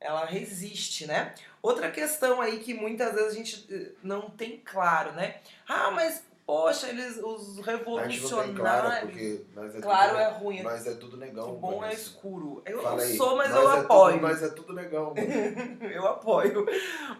Ela 0.00 0.24
resiste, 0.24 1.04
né? 1.04 1.34
Outra 1.60 1.90
questão 1.90 2.40
aí 2.40 2.60
que 2.60 2.72
muitas 2.72 3.12
vezes 3.12 3.32
a 3.32 3.34
gente 3.34 3.66
eh, 3.68 3.90
não 4.00 4.30
tem 4.30 4.58
claro, 4.58 5.10
né? 5.14 5.40
Ah, 5.66 5.90
mas 5.90 6.22
poxa, 6.48 6.88
eles 6.88 7.18
os 7.18 7.60
claro, 7.60 7.78
revolucionários 7.78 9.44
nós 9.54 9.74
é 9.74 9.80
Claro 9.82 10.08
tudo, 10.12 10.20
é 10.20 10.28
ruim, 10.30 10.62
nós 10.62 10.86
é 10.86 10.94
tudo 10.94 11.16
negão. 11.18 11.52
o 11.52 11.56
bom 11.58 11.84
é 11.84 11.92
escuro. 11.92 12.62
Eu 12.64 12.80
Fala 12.82 12.96
não 12.96 13.02
aí. 13.04 13.16
sou, 13.18 13.36
mas 13.36 13.50
Nós 13.50 13.62
eu 13.64 13.70
é 13.70 13.78
apoio. 13.80 14.14
Tudo, 14.14 14.22
nós 14.28 14.42
é 14.42 14.48
tudo 14.48 14.72
negão. 14.72 15.14
eu 15.92 16.06
apoio. 16.08 16.66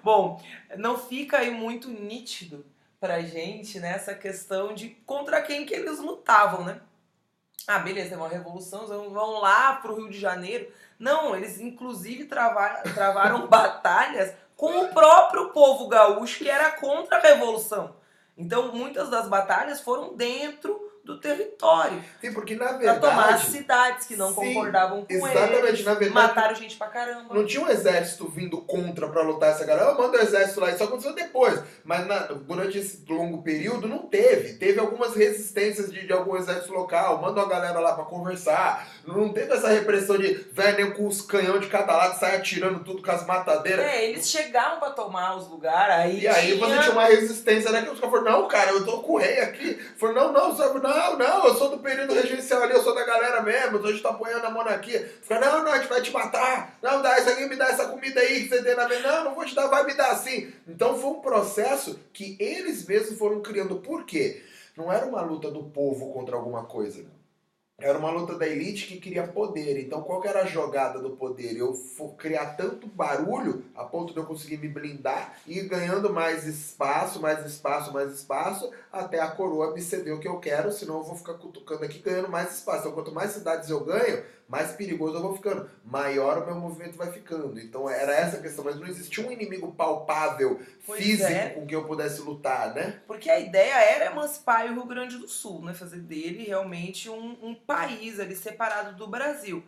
Bom, 0.03 0.43
não 0.79 0.97
fica 0.97 1.37
aí 1.41 1.51
muito 1.51 1.91
nítido 1.91 2.65
pra 2.99 3.21
gente 3.21 3.79
né, 3.79 3.91
essa 3.93 4.15
questão 4.15 4.73
de 4.73 4.89
contra 5.05 5.43
quem 5.43 5.67
que 5.67 5.75
eles 5.75 5.99
lutavam, 5.99 6.65
né? 6.65 6.81
Ah, 7.67 7.79
beleza, 7.81 8.15
é 8.15 8.17
uma 8.17 8.31
revolução, 8.31 8.81
eles 8.81 9.13
vão 9.13 9.41
lá 9.41 9.75
pro 9.75 9.95
Rio 9.95 10.09
de 10.09 10.19
Janeiro. 10.19 10.73
Não, 10.99 11.37
eles 11.37 11.61
inclusive 11.61 12.25
trava- 12.25 12.81
travaram 12.95 13.45
batalhas 13.47 14.33
com 14.57 14.85
o 14.85 14.89
próprio 14.89 15.51
povo 15.51 15.87
gaúcho 15.87 16.39
que 16.39 16.49
era 16.49 16.71
contra 16.73 17.19
a 17.19 17.21
revolução. 17.21 17.98
Então, 18.39 18.73
muitas 18.73 19.11
das 19.11 19.29
batalhas 19.29 19.81
foram 19.81 20.15
dentro 20.15 20.88
do 21.09 21.19
território. 21.19 22.05
Sim, 22.21 22.33
porque 22.35 22.55
na 22.55 22.75
Pra 22.75 22.97
tomar 22.97 23.23
as 23.31 23.43
verdade, 23.43 23.51
cidades 23.51 24.07
que 24.07 24.15
não 24.15 24.29
Sim, 24.29 24.35
concordavam 24.35 25.07
com 25.07 25.13
exatamente, 25.15 25.67
eles. 25.69 25.85
na 25.85 25.95
verdade- 25.95 26.15
Mataram 26.29 26.55
gente 26.55 26.77
pra 26.77 26.87
caramba. 26.89 27.35
não 27.35 27.47
tinha 27.47 27.63
um 27.65 27.69
exército 27.69 28.29
vindo 28.29 28.61
contra 28.61 29.09
pra 29.09 29.23
lutar 29.23 29.51
essa 29.53 29.65
galera. 29.65 29.89
Eu 29.91 29.97
mando 29.97 30.19
o 30.19 30.21
exército 30.21 30.61
lá, 30.61 30.71
isso 30.71 30.85
aconteceu 30.85 31.15
depois. 31.15 31.59
Mas 31.83 32.07
na- 32.07 32.27
durante 32.27 32.77
esse 32.79 33.03
longo 33.09 33.43
período 33.43 33.89
não 33.89 34.01
teve. 34.07 34.55
Teve 34.59 34.79
algumas 34.79 35.17
resistências 35.17 35.91
de, 35.91 36.07
de 36.07 36.13
algum 36.13 36.37
exército 36.37 36.75
local, 36.75 37.19
manda 37.23 37.41
a 37.41 37.47
galera 37.49 37.81
lá 37.81 37.95
pra 37.95 38.05
conversar. 38.05 38.87
Não 39.07 39.31
teve 39.33 39.55
essa 39.55 39.69
repressão 39.69 40.19
de 40.19 40.35
velho 40.53 40.95
com 40.95 41.07
os 41.07 41.23
canhões 41.23 41.63
de 41.63 41.69
cada 41.69 41.97
lado, 41.97 42.19
sai 42.21 42.37
atirando 42.37 42.85
tudo 42.85 43.03
com 43.03 43.11
as 43.11 43.25
matadeiras. 43.27 43.87
É, 43.87 44.05
eles 44.05 44.29
chegavam 44.29 44.79
pra 44.79 44.91
tomar 44.91 45.37
os 45.37 45.49
lugares, 45.49 45.95
aí 45.95 46.21
E 46.21 46.29
aí 46.29 46.53
tinha... 46.53 46.67
você 46.67 46.79
tinha 46.81 46.93
uma 46.93 47.07
resistência, 47.07 47.71
né? 47.73 47.81
Que 47.81 47.89
os 47.89 47.99
caras 47.99 48.15
falaram, 48.19 48.41
não, 48.43 48.49
cara, 48.49 48.71
eu 48.73 48.85
tô 48.85 48.99
com 49.01 49.15
o 49.15 49.19
rei 49.19 49.41
aqui. 49.41 49.79
Falou, 49.97 50.15
não, 50.15 50.33
não, 50.33 50.55
sabe, 50.57 50.81
não, 50.81 50.98
Não, 50.99 51.17
não, 51.17 51.47
eu 51.47 51.55
sou 51.55 51.71
do 51.71 51.79
período 51.79 52.13
regencial 52.13 52.63
ali, 52.63 52.73
eu 52.73 52.83
sou 52.83 52.93
da 52.93 53.05
galera 53.05 53.41
mesmo, 53.41 53.87
gente 53.87 54.03
tá 54.03 54.11
apoiando 54.11 54.45
a 54.45 54.51
monarquia. 54.51 55.09
Fica, 55.23 55.39
não, 55.39 55.63
não, 55.63 55.71
a 55.71 55.79
gente 55.79 55.89
vai 55.89 56.03
te 56.03 56.13
matar. 56.13 56.77
Não, 56.83 57.01
dá 57.01 57.17
isso 57.21 57.31
aqui, 57.31 57.47
me 57.47 57.55
dá 57.55 57.69
essa 57.69 57.87
comida 57.87 58.21
aí 58.21 58.43
que 58.43 58.49
você 58.49 58.65
tem 58.65 58.75
na 58.75 58.89
vez. 58.89 59.01
Não, 59.01 59.25
não 59.27 59.35
vou 59.35 59.45
te 59.45 59.55
dar, 59.55 59.69
vai 59.69 59.87
me 59.87 59.95
dar 59.95 60.11
assim. 60.11 60.53
Então 60.67 60.99
foi 60.99 61.11
um 61.11 61.21
processo 61.21 62.01
que 62.13 62.37
eles 62.41 62.85
mesmos 62.85 63.17
foram 63.17 63.41
criando. 63.41 63.77
Por 63.77 64.05
quê? 64.05 64.43
Não 64.77 64.93
era 64.93 65.07
uma 65.07 65.23
luta 65.23 65.51
do 65.53 65.65
povo 65.65 66.13
contra 66.13 66.35
alguma 66.35 66.65
coisa. 66.65 67.05
Era 67.81 67.97
uma 67.97 68.11
luta 68.11 68.37
da 68.37 68.45
elite 68.45 68.89
que 68.89 68.99
queria 68.99 69.25
poder. 69.29 69.79
Então, 69.81 70.03
qual 70.03 70.25
era 70.25 70.43
a 70.43 70.47
jogada 70.47 70.99
do 70.99 71.11
poder? 71.11 71.57
Eu 71.57 71.73
criar 72.17 72.57
tanto 72.57 72.89
barulho 72.89 73.65
a 73.73 73.85
ponto 73.85 74.13
de 74.13 74.19
eu 74.19 74.27
conseguir 74.27 74.57
me 74.57 74.67
blindar 74.67 75.39
e 75.47 75.61
ir 75.61 75.69
ganhando 75.69 76.13
mais 76.13 76.45
espaço, 76.45 77.21
mais 77.21 77.47
espaço, 77.47 77.93
mais 77.93 78.13
espaço, 78.13 78.69
até 78.93 79.21
a 79.21 79.31
coroa 79.31 79.73
me 79.73 79.81
ceder 79.81 80.15
o 80.15 80.21
que 80.21 80.29
eu 80.29 80.39
quero, 80.39 80.73
senão 80.73 80.99
eu 80.99 81.05
vou 81.05 81.17
ficar 81.17 81.35
cutucando 81.35 81.85
aqui 81.85 81.99
ganhando 81.99 82.29
mais 82.29 82.55
espaço. 82.55 82.81
Então, 82.81 82.93
quanto 82.93 83.13
mais 83.13 83.33
cidades 83.33 83.69
eu 83.71 83.85
ganho, 83.85 84.23
mais 84.49 84.73
perigoso 84.73 85.17
eu 85.17 85.23
vou 85.23 85.37
ficando, 85.37 85.69
maior 85.85 86.43
o 86.43 86.47
meu 86.47 86.55
movimento 86.55 86.97
vai 86.97 87.13
ficando. 87.13 87.61
Então 87.61 87.89
era 87.89 88.15
essa 88.15 88.39
a 88.39 88.41
questão, 88.41 88.65
mas 88.65 88.77
não 88.77 88.87
existia 88.87 89.27
um 89.27 89.31
inimigo 89.31 89.73
palpável, 89.73 90.61
pois 90.87 91.03
físico, 91.03 91.31
é. 91.31 91.51
com 91.51 91.67
que 91.67 91.77
eu 91.77 91.85
pudesse 91.85 92.23
lutar, 92.23 92.75
né? 92.75 93.01
Porque 93.07 93.29
a 93.29 93.39
ideia 93.39 93.75
era 93.75 94.07
emancipar 94.07 94.65
o 94.67 94.73
Rio 94.73 94.87
Grande 94.87 95.19
do 95.19 95.29
Sul, 95.29 95.63
né? 95.63 95.75
Fazer 95.75 96.01
dele 96.01 96.45
realmente 96.45 97.11
um, 97.11 97.37
um 97.43 97.55
país 97.55 98.19
ali 98.19 98.35
separado 98.35 98.97
do 98.97 99.07
Brasil. 99.07 99.63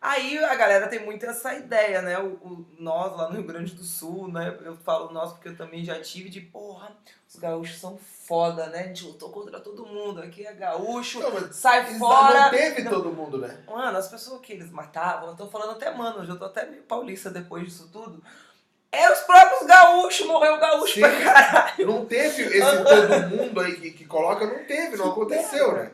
Aí 0.00 0.42
a 0.42 0.54
galera 0.54 0.88
tem 0.88 1.04
muito 1.04 1.26
essa 1.26 1.52
ideia, 1.52 2.00
né? 2.00 2.18
O, 2.18 2.28
o, 2.28 2.66
nós 2.78 3.14
lá 3.14 3.28
no 3.28 3.34
Rio 3.34 3.44
Grande 3.44 3.74
do 3.74 3.84
Sul, 3.84 4.32
né? 4.32 4.56
Eu 4.64 4.74
falo 4.78 5.12
nós 5.12 5.32
porque 5.32 5.48
eu 5.50 5.56
também 5.56 5.84
já 5.84 6.00
tive 6.00 6.30
de 6.30 6.40
porra, 6.40 6.90
os 7.28 7.36
gaúchos 7.36 7.78
são 7.78 7.98
foda, 7.98 8.68
né? 8.68 8.80
A 8.80 8.86
gente 8.86 9.04
lutou 9.04 9.28
contra 9.28 9.60
todo 9.60 9.84
mundo. 9.84 10.22
Aqui 10.22 10.46
é 10.46 10.54
gaúcho, 10.54 11.20
não, 11.20 11.52
sai 11.52 11.98
fora. 11.98 12.44
Não 12.44 12.50
teve 12.50 12.82
não. 12.82 12.90
todo 12.90 13.12
mundo, 13.12 13.36
né? 13.36 13.62
Mano, 13.66 13.98
as 13.98 14.08
pessoas 14.08 14.40
que 14.40 14.54
eles 14.54 14.70
matavam, 14.70 15.28
eu 15.28 15.36
tô 15.36 15.46
falando 15.48 15.72
até, 15.72 15.90
mano, 15.94 16.24
eu 16.24 16.38
tô 16.38 16.46
até 16.46 16.64
meio 16.64 16.82
paulista 16.84 17.28
depois 17.28 17.64
disso 17.64 17.90
tudo. 17.92 18.22
É 18.90 19.12
os 19.12 19.20
próprios 19.20 19.66
gaúchos, 19.66 20.26
morreu 20.26 20.58
gaúcho 20.58 20.94
Sim. 20.94 21.00
pra 21.00 21.20
caralho. 21.20 21.86
Não 21.86 22.06
teve 22.06 22.42
esse 22.42 22.58
todo 22.84 23.36
mundo 23.36 23.60
aí 23.60 23.78
que, 23.78 23.90
que 23.90 24.04
coloca, 24.06 24.46
não 24.46 24.64
teve, 24.64 24.96
não 24.96 25.10
aconteceu, 25.10 25.74
né? 25.74 25.92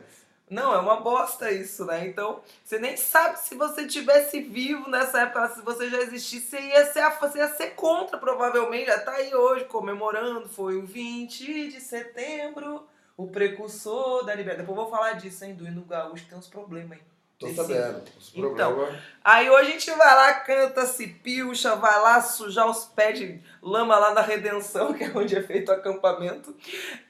Não, 0.49 0.73
é 0.73 0.79
uma 0.79 1.01
bosta 1.01 1.51
isso, 1.51 1.83
né? 1.85 2.07
Então, 2.07 2.41
você 2.63 2.79
nem 2.79 2.95
sabe 2.95 3.37
se 3.37 3.53
você 3.55 3.85
tivesse 3.85 4.39
vivo 4.39 4.89
nessa 4.89 5.21
época, 5.23 5.49
se 5.49 5.61
você 5.61 5.89
já 5.89 5.99
existisse, 5.99 6.47
você 6.47 6.61
ia 6.61 6.85
ser, 6.85 7.19
você 7.19 7.37
ia 7.39 7.49
ser 7.49 7.71
contra, 7.71 8.17
provavelmente. 8.17 8.85
Já 8.85 8.99
tá 8.99 9.11
aí 9.11 9.35
hoje 9.35 9.65
comemorando. 9.65 10.47
Foi 10.47 10.77
o 10.77 10.85
20 10.85 11.67
de 11.67 11.81
setembro, 11.81 12.87
o 13.17 13.27
precursor 13.27 14.23
da 14.25 14.33
liberdade. 14.33 14.65
Depois 14.65 14.77
eu 14.77 14.83
vou 14.85 14.91
falar 14.91 15.13
disso, 15.13 15.43
hein? 15.43 15.53
Do 15.53 15.67
hino 15.67 15.81
gaúcho 15.81 16.25
tem 16.29 16.37
uns 16.37 16.47
problemas 16.47 16.97
aí. 16.97 17.16
Tô 17.39 17.47
sabendo. 17.49 18.01
Então, 18.33 18.87
aí 19.23 19.47
hoje 19.47 19.69
a 19.69 19.71
gente 19.71 19.91
vai 19.91 20.15
lá, 20.15 20.33
canta, 20.33 20.87
se 20.87 21.05
pilcha, 21.05 21.75
vai 21.75 22.01
lá 22.01 22.19
sujar 22.19 22.67
os 22.67 22.85
pés 22.85 23.19
de 23.19 23.39
lama 23.61 23.95
lá 23.95 24.11
na 24.11 24.21
Redenção, 24.21 24.91
que 24.97 25.03
é 25.03 25.11
onde 25.13 25.35
é 25.35 25.43
feito 25.43 25.69
o 25.69 25.73
acampamento. 25.75 26.55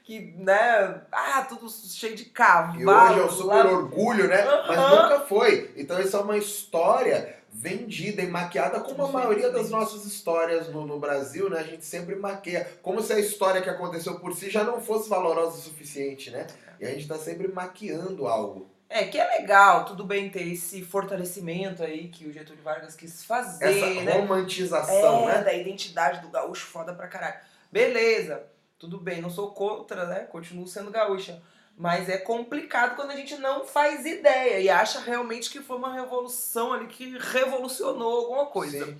Que, 0.04 0.34
né, 0.36 1.00
ah, 1.10 1.46
tudo 1.48 1.66
cheio 1.70 2.14
de 2.14 2.26
cavalo. 2.26 2.78
E 2.78 2.86
hoje 2.86 3.20
é 3.20 3.24
um 3.24 3.30
super 3.30 3.64
lá... 3.64 3.70
orgulho, 3.70 4.28
né? 4.28 4.44
Uhum. 4.44 4.66
Mas 4.68 4.78
nunca 4.78 5.20
foi. 5.20 5.72
Então 5.74 5.98
isso 5.98 6.14
é 6.14 6.20
uma 6.20 6.36
história 6.36 7.36
vendida 7.50 8.20
e 8.20 8.26
maquiada 8.26 8.80
como 8.80 9.02
a 9.04 9.10
maioria 9.10 9.50
das 9.50 9.70
nossas 9.70 10.04
histórias 10.04 10.68
no, 10.68 10.86
no, 10.86 10.98
Brasil, 11.00 11.48
né? 11.48 11.60
A 11.60 11.64
gente 11.64 11.86
sempre 11.86 12.14
maqueia. 12.14 12.70
Como 12.82 13.00
se 13.02 13.14
a 13.14 13.18
história 13.18 13.62
que 13.62 13.70
aconteceu 13.70 14.20
por 14.20 14.34
si 14.34 14.50
já 14.50 14.62
não 14.62 14.78
fosse 14.78 15.08
valorosa 15.08 15.56
o 15.56 15.60
suficiente, 15.60 16.30
né? 16.30 16.46
E 16.78 16.84
a 16.84 16.90
gente 16.90 17.00
está 17.02 17.16
sempre 17.16 17.48
maquiando 17.48 18.28
algo. 18.28 18.77
É, 18.90 19.04
que 19.04 19.18
é 19.18 19.38
legal, 19.38 19.84
tudo 19.84 20.02
bem 20.02 20.30
ter 20.30 20.48
esse 20.48 20.82
fortalecimento 20.82 21.82
aí 21.82 22.08
que 22.08 22.26
o 22.26 22.32
Getúlio 22.32 22.62
Vargas 22.62 22.96
quis 22.96 23.22
fazer, 23.22 23.64
Essa 23.66 24.02
né? 24.02 24.12
romantização, 24.12 25.28
é, 25.28 25.38
né? 25.38 25.44
da 25.44 25.52
identidade 25.52 26.20
do 26.20 26.28
gaúcho 26.28 26.66
foda 26.66 26.94
pra 26.94 27.06
caralho. 27.06 27.38
Beleza, 27.70 28.44
tudo 28.78 28.98
bem, 28.98 29.20
não 29.20 29.28
sou 29.28 29.50
contra, 29.50 30.06
né? 30.06 30.20
Continuo 30.20 30.66
sendo 30.66 30.90
gaúcha. 30.90 31.42
Mas 31.76 32.08
é 32.08 32.18
complicado 32.18 32.96
quando 32.96 33.12
a 33.12 33.16
gente 33.16 33.36
não 33.36 33.64
faz 33.64 34.04
ideia 34.04 34.58
e 34.58 34.68
acha 34.68 34.98
realmente 35.00 35.48
que 35.48 35.60
foi 35.60 35.76
uma 35.76 35.92
revolução 35.94 36.72
ali 36.72 36.86
que 36.88 37.16
revolucionou 37.18 38.16
alguma 38.16 38.46
coisa. 38.46 38.84
Sim. 38.86 38.98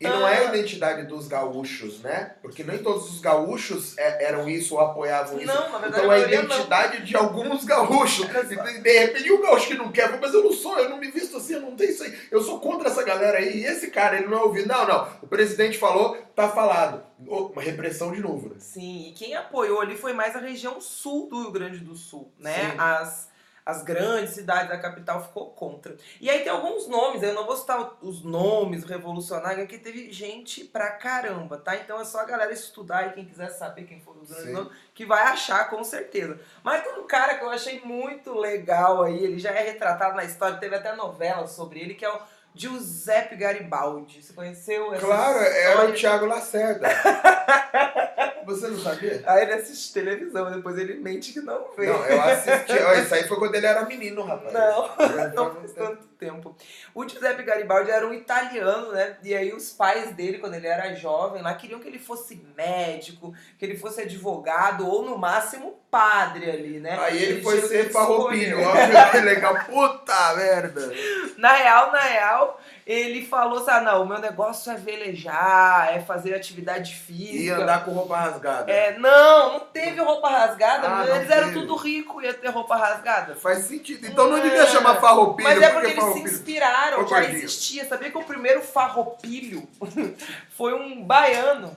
E 0.00 0.04
não 0.04 0.26
é 0.26 0.38
a 0.38 0.40
ah. 0.40 0.44
identidade 0.54 1.06
dos 1.06 1.28
gaúchos, 1.28 2.00
né? 2.00 2.34
Porque 2.42 2.64
nem 2.64 2.78
todos 2.78 3.10
os 3.10 3.20
gaúchos 3.20 3.96
é, 3.96 4.24
eram 4.24 4.48
isso 4.48 4.74
ou 4.74 4.80
apoiavam 4.80 5.38
isso. 5.38 5.46
Não, 5.46 5.72
na 5.72 5.78
verdade, 5.78 6.02
então 6.02 6.12
é 6.12 6.16
a 6.16 6.26
identidade 6.26 6.98
não. 6.98 7.04
de 7.04 7.16
alguns 7.16 7.64
gaúchos. 7.64 8.26
E 8.44 8.80
de 8.80 8.98
repente 8.98 9.32
o 9.32 9.40
gaúcho 9.40 9.68
que 9.68 9.74
não 9.74 9.90
quer, 9.90 10.18
mas 10.20 10.34
eu 10.34 10.42
não 10.42 10.52
sou, 10.52 10.78
eu 10.78 10.88
não 10.88 10.98
me 10.98 11.10
visto 11.10 11.36
assim, 11.36 11.54
eu 11.54 11.60
não 11.60 11.76
tenho 11.76 11.90
isso 11.90 12.02
aí. 12.02 12.14
Eu 12.30 12.42
sou 12.42 12.60
contra 12.60 12.88
essa 12.88 13.02
galera 13.02 13.38
aí. 13.38 13.60
E 13.60 13.64
esse 13.64 13.88
cara, 13.90 14.16
ele 14.16 14.26
não 14.26 14.38
é 14.38 14.42
ouvido. 14.42 14.68
Não, 14.68 14.86
não. 14.86 15.08
O 15.22 15.26
presidente 15.26 15.78
falou, 15.78 16.16
tá 16.34 16.48
falado. 16.48 17.02
Uma 17.26 17.62
repressão 17.62 18.12
de 18.12 18.20
novo, 18.20 18.50
né? 18.50 18.56
Sim, 18.58 19.08
e 19.08 19.12
quem 19.12 19.34
apoiou 19.34 19.80
ali 19.80 19.96
foi 19.96 20.12
mais 20.12 20.36
a 20.36 20.40
região 20.40 20.80
sul 20.80 21.28
do 21.28 21.42
Rio 21.42 21.52
Grande 21.52 21.78
do 21.78 21.94
Sul, 21.94 22.32
né? 22.38 22.70
Sim. 22.70 22.76
As 22.78 23.33
as 23.64 23.82
grandes 23.82 24.34
cidades 24.34 24.68
da 24.68 24.78
capital 24.78 25.22
ficou 25.22 25.50
contra. 25.50 25.96
E 26.20 26.28
aí 26.28 26.40
tem 26.40 26.52
alguns 26.52 26.86
nomes, 26.86 27.22
eu 27.22 27.32
não 27.32 27.46
vou 27.46 27.56
citar 27.56 27.96
os 28.02 28.22
nomes 28.22 28.84
revolucionários, 28.84 29.66
que 29.66 29.78
teve 29.78 30.12
gente 30.12 30.64
pra 30.64 30.90
caramba, 30.90 31.56
tá? 31.56 31.74
Então 31.76 32.00
é 32.00 32.04
só 32.04 32.20
a 32.20 32.24
galera 32.24 32.52
estudar 32.52 33.08
e 33.08 33.12
quem 33.12 33.24
quiser 33.24 33.48
saber 33.48 33.84
quem 33.84 34.00
foram 34.00 34.20
os 34.20 34.30
grandes 34.30 34.52
nomes, 34.52 34.72
que 34.94 35.06
vai 35.06 35.22
achar 35.22 35.70
com 35.70 35.82
certeza. 35.82 36.38
Mas 36.62 36.82
tem 36.82 36.92
um 36.98 37.06
cara 37.06 37.36
que 37.36 37.44
eu 37.44 37.50
achei 37.50 37.80
muito 37.80 38.34
legal 38.34 39.02
aí, 39.02 39.24
ele 39.24 39.38
já 39.38 39.50
é 39.50 39.62
retratado 39.62 40.14
na 40.14 40.24
história, 40.24 40.58
teve 40.58 40.76
até 40.76 40.94
novela 40.94 41.46
sobre 41.46 41.80
ele, 41.80 41.94
que 41.94 42.04
é 42.04 42.10
o 42.10 42.33
Giuseppe 42.54 43.34
Garibaldi. 43.36 44.22
Você 44.22 44.32
conheceu 44.32 44.92
essa 44.94 45.04
Claro, 45.04 45.38
era 45.38 45.86
o 45.88 45.92
Thiago 45.92 46.26
Lacerda. 46.26 46.88
Você 48.46 48.68
não 48.68 48.78
sabia? 48.78 49.22
Aí 49.26 49.42
ele 49.42 49.54
assiste 49.54 49.92
televisão, 49.92 50.50
depois 50.52 50.76
ele 50.78 50.94
mente 50.94 51.32
que 51.32 51.40
não 51.40 51.66
vê. 51.76 51.86
Não, 51.86 52.06
eu 52.06 52.20
assisti. 52.22 52.72
Olha, 52.84 53.00
isso 53.00 53.14
aí 53.14 53.26
foi 53.26 53.38
quando 53.38 53.54
ele 53.54 53.66
era 53.66 53.84
menino, 53.86 54.22
rapaz. 54.22 54.52
Não, 54.52 54.88
não 55.34 55.54
faz 55.54 55.72
tanto 55.72 56.06
tempo. 56.24 56.56
O 56.94 57.06
Giuseppe 57.06 57.42
Garibaldi 57.42 57.90
era 57.90 58.06
um 58.06 58.14
italiano, 58.14 58.92
né? 58.92 59.16
E 59.22 59.34
aí 59.34 59.52
os 59.52 59.70
pais 59.70 60.14
dele, 60.14 60.38
quando 60.38 60.54
ele 60.54 60.66
era 60.66 60.94
jovem, 60.94 61.42
lá 61.42 61.54
queriam 61.54 61.78
que 61.80 61.88
ele 61.88 61.98
fosse 61.98 62.42
médico, 62.56 63.34
que 63.58 63.64
ele 63.64 63.76
fosse 63.76 64.00
advogado 64.00 64.88
ou 64.88 65.04
no 65.04 65.18
máximo 65.18 65.78
padre 65.90 66.50
ali, 66.50 66.80
né? 66.80 66.98
Aí 66.98 67.22
ele, 67.22 67.32
ele 67.34 67.42
foi 67.42 67.60
ser 67.60 67.92
farroupilho, 67.92 68.58
ó, 68.60 69.20
legal. 69.20 69.54
Puta 69.66 70.34
merda! 70.34 70.92
Na 71.36 71.52
real, 71.52 71.92
na 71.92 72.00
real, 72.00 72.60
ele 72.86 73.24
falou 73.24 73.60
assim: 73.60 73.70
ah, 73.70 73.80
não, 73.80 74.02
o 74.02 74.06
meu 74.06 74.18
negócio 74.18 74.70
é 74.70 74.76
velejar, 74.76 75.94
é 75.94 76.00
fazer 76.00 76.34
atividade 76.34 76.94
física. 76.94 77.42
E 77.42 77.50
andar 77.50 77.84
com 77.84 77.92
roupa 77.92 78.16
rasgada. 78.16 78.70
É, 78.70 78.98
não, 78.98 79.54
não 79.54 79.60
teve 79.60 80.00
roupa 80.00 80.28
rasgada, 80.28 80.88
ah, 80.88 81.16
eles 81.16 81.30
eram 81.30 81.52
tudo 81.52 81.76
rico 81.76 82.20
ia 82.20 82.34
ter 82.34 82.48
roupa 82.48 82.76
rasgada. 82.76 83.34
Faz 83.36 83.64
sentido. 83.64 84.06
Então 84.06 84.28
não 84.28 84.36
é. 84.36 84.42
devia 84.42 84.66
chamar 84.66 85.00
farroupilho. 85.00 85.48
Mas 85.48 85.62
é 85.62 85.70
porque, 85.70 85.94
porque 85.94 86.00
eles 86.00 86.14
se 86.14 86.20
inspiraram, 86.34 87.08
já 87.08 87.24
existia. 87.24 87.86
Sabia 87.86 88.10
que 88.10 88.18
o 88.18 88.24
primeiro 88.24 88.60
farroupilho 88.60 89.66
foi 90.56 90.74
um 90.74 91.02
baiano. 91.02 91.74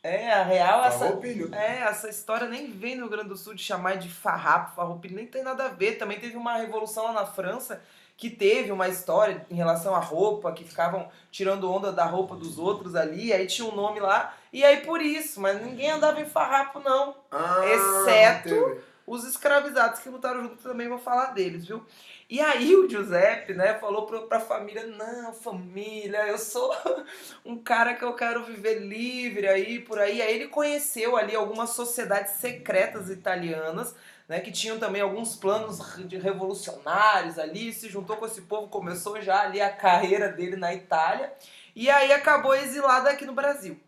É, 0.00 0.32
a 0.32 0.44
real, 0.44 0.84
essa, 0.84 1.18
é, 1.52 1.80
essa 1.82 2.08
história 2.08 2.46
nem 2.46 2.70
vem 2.70 2.94
no 2.94 3.02
Rio 3.02 3.10
Grande 3.10 3.28
do 3.30 3.36
Sul 3.36 3.52
de 3.52 3.62
chamar 3.62 3.96
de 3.96 4.08
farrapo, 4.08 4.76
farroupilho, 4.76 5.16
nem 5.16 5.26
tem 5.26 5.42
nada 5.42 5.66
a 5.66 5.68
ver. 5.68 5.98
Também 5.98 6.20
teve 6.20 6.36
uma 6.36 6.56
revolução 6.56 7.04
lá 7.04 7.12
na 7.12 7.26
França 7.26 7.82
que 8.18 8.28
teve 8.28 8.72
uma 8.72 8.88
história 8.88 9.46
em 9.48 9.54
relação 9.54 9.94
à 9.94 10.00
roupa, 10.00 10.52
que 10.52 10.64
ficavam 10.64 11.08
tirando 11.30 11.72
onda 11.72 11.92
da 11.92 12.04
roupa 12.04 12.34
dos 12.34 12.58
outros 12.58 12.96
ali, 12.96 13.32
aí 13.32 13.46
tinha 13.46 13.66
um 13.66 13.74
nome 13.74 14.00
lá, 14.00 14.34
e 14.52 14.64
aí 14.64 14.78
por 14.78 15.00
isso, 15.00 15.40
mas 15.40 15.64
ninguém 15.64 15.92
andava 15.92 16.20
em 16.20 16.26
farrapo 16.26 16.80
não, 16.80 17.14
ah, 17.30 17.60
exceto 17.64 18.82
os 19.06 19.24
escravizados 19.24 20.00
que 20.00 20.08
lutaram 20.08 20.42
junto, 20.42 20.62
também 20.62 20.88
vou 20.88 20.98
falar 20.98 21.26
deles, 21.26 21.64
viu? 21.66 21.82
E 22.28 22.40
aí 22.40 22.76
o 22.76 22.90
Giuseppe, 22.90 23.54
né, 23.54 23.78
falou 23.78 24.04
pra, 24.04 24.20
pra 24.22 24.40
família, 24.40 24.84
não, 24.84 25.32
família, 25.32 26.26
eu 26.26 26.36
sou 26.36 26.74
um 27.42 27.56
cara 27.56 27.94
que 27.94 28.04
eu 28.04 28.12
quero 28.14 28.44
viver 28.44 28.80
livre 28.80 29.48
aí, 29.48 29.78
por 29.78 29.98
aí. 29.98 30.20
Aí 30.20 30.34
ele 30.34 30.48
conheceu 30.48 31.16
ali 31.16 31.34
algumas 31.34 31.70
sociedades 31.70 32.32
secretas 32.34 33.08
italianas, 33.08 33.94
né, 34.28 34.40
que 34.40 34.52
tinham 34.52 34.78
também 34.78 35.00
alguns 35.00 35.34
planos 35.34 35.80
de 36.06 36.18
revolucionários 36.18 37.38
ali, 37.38 37.72
se 37.72 37.88
juntou 37.88 38.18
com 38.18 38.26
esse 38.26 38.42
povo, 38.42 38.68
começou 38.68 39.20
já 39.22 39.40
ali 39.40 39.60
a 39.60 39.74
carreira 39.74 40.30
dele 40.30 40.56
na 40.56 40.74
Itália, 40.74 41.32
e 41.74 41.88
aí 41.88 42.12
acabou 42.12 42.54
exilado 42.54 43.08
aqui 43.08 43.24
no 43.24 43.32
Brasil. 43.32 43.80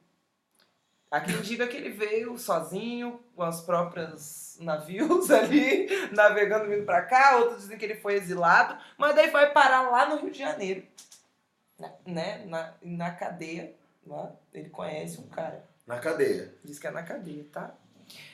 Há 1.10 1.20
quem 1.20 1.40
diga 1.42 1.66
que 1.66 1.76
ele 1.76 1.90
veio 1.90 2.38
sozinho, 2.38 3.20
com 3.36 3.42
as 3.42 3.60
próprias 3.60 4.56
navios 4.60 5.28
ali, 5.30 5.88
navegando 6.12 6.70
vindo 6.70 6.86
para 6.86 7.02
cá, 7.02 7.36
outros 7.36 7.62
dizem 7.62 7.76
que 7.76 7.84
ele 7.84 7.96
foi 7.96 8.14
exilado, 8.14 8.78
mas 8.96 9.14
daí 9.14 9.28
vai 9.28 9.52
parar 9.52 9.90
lá 9.90 10.08
no 10.08 10.22
Rio 10.22 10.30
de 10.30 10.38
Janeiro, 10.38 10.86
né, 12.06 12.44
na, 12.46 12.72
na 12.80 13.10
cadeia, 13.10 13.74
lá, 14.06 14.32
ele 14.54 14.70
conhece 14.70 15.20
um 15.20 15.26
cara. 15.28 15.64
Na 15.86 15.98
cadeia. 15.98 16.54
Diz 16.64 16.78
que 16.78 16.86
é 16.86 16.90
na 16.90 17.02
cadeia, 17.02 17.44
tá? 17.52 17.74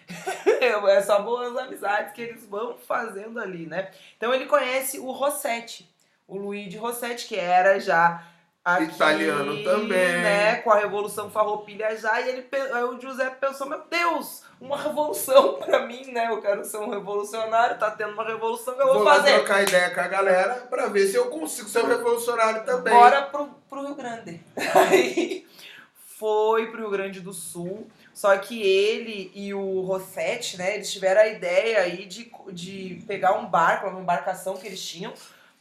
é 0.89 1.03
só 1.03 1.21
boas 1.23 1.57
amizades 1.57 2.13
que 2.13 2.23
eles 2.23 2.47
vão 2.47 2.77
fazendo 2.77 3.41
ali, 3.41 3.67
né? 3.67 3.91
Então 4.17 4.33
ele 4.33 4.47
conhece 4.47 4.99
o 4.99 5.11
Rossetti, 5.11 5.89
o 6.27 6.37
Luigi 6.37 6.77
Rossetti, 6.77 7.27
que 7.27 7.37
era 7.37 7.79
já 7.81 8.23
aqui, 8.65 8.85
Italiano 8.85 9.63
também. 9.63 9.89
né, 9.89 10.57
com 10.57 10.71
a 10.73 10.79
Revolução 10.79 11.31
Farroupilha 11.31 11.97
já, 11.97 12.21
e 12.21 12.29
ele, 12.29 12.49
o 12.91 13.01
Giuseppe 13.01 13.41
pensou, 13.41 13.69
meu 13.69 13.83
Deus, 13.89 14.43
uma 14.61 14.77
revolução 14.77 15.55
pra 15.63 15.87
mim, 15.87 16.11
né? 16.13 16.29
Eu 16.31 16.41
quero 16.41 16.65
ser 16.65 16.79
um 16.79 16.91
revolucionário, 16.91 17.79
tá 17.79 17.91
tendo 17.91 18.13
uma 18.13 18.25
revolução 18.25 18.75
que 18.75 18.83
eu 18.83 18.87
vou, 18.87 18.95
Vou 18.97 19.05
fazer. 19.05 19.35
trocar 19.35 19.63
ideia 19.63 19.91
com 19.91 20.01
a 20.01 20.09
galera 20.09 20.55
pra 20.69 20.87
ver 20.87 21.07
se 21.07 21.17
eu 21.17 21.27
consigo 21.27 21.69
ser 21.69 21.85
um 21.85 21.89
revolucionário 21.89 22.65
também. 22.65 22.93
Bora 22.93 23.23
pro, 23.23 23.47
pro 23.69 23.87
Rio 23.87 23.95
Grande. 23.95 24.41
Aí 24.75 25.47
foi 26.19 26.67
pro 26.71 26.81
Rio 26.81 26.91
Grande 26.91 27.21
do 27.21 27.33
Sul. 27.33 27.89
Só 28.17 28.35
que 28.39 28.63
ele 28.63 29.31
e 29.35 29.53
o 29.53 29.83
Rossetti, 29.83 30.57
né, 30.57 30.77
eles 30.77 30.91
tiveram 30.91 31.21
a 31.21 31.27
ideia 31.27 31.81
aí 31.81 32.07
de, 32.07 32.33
de 32.51 33.05
pegar 33.07 33.35
um 33.35 33.45
barco, 33.45 33.87
uma 33.89 34.01
embarcação 34.01 34.57
que 34.57 34.67
eles 34.67 34.83
tinham, 34.83 35.13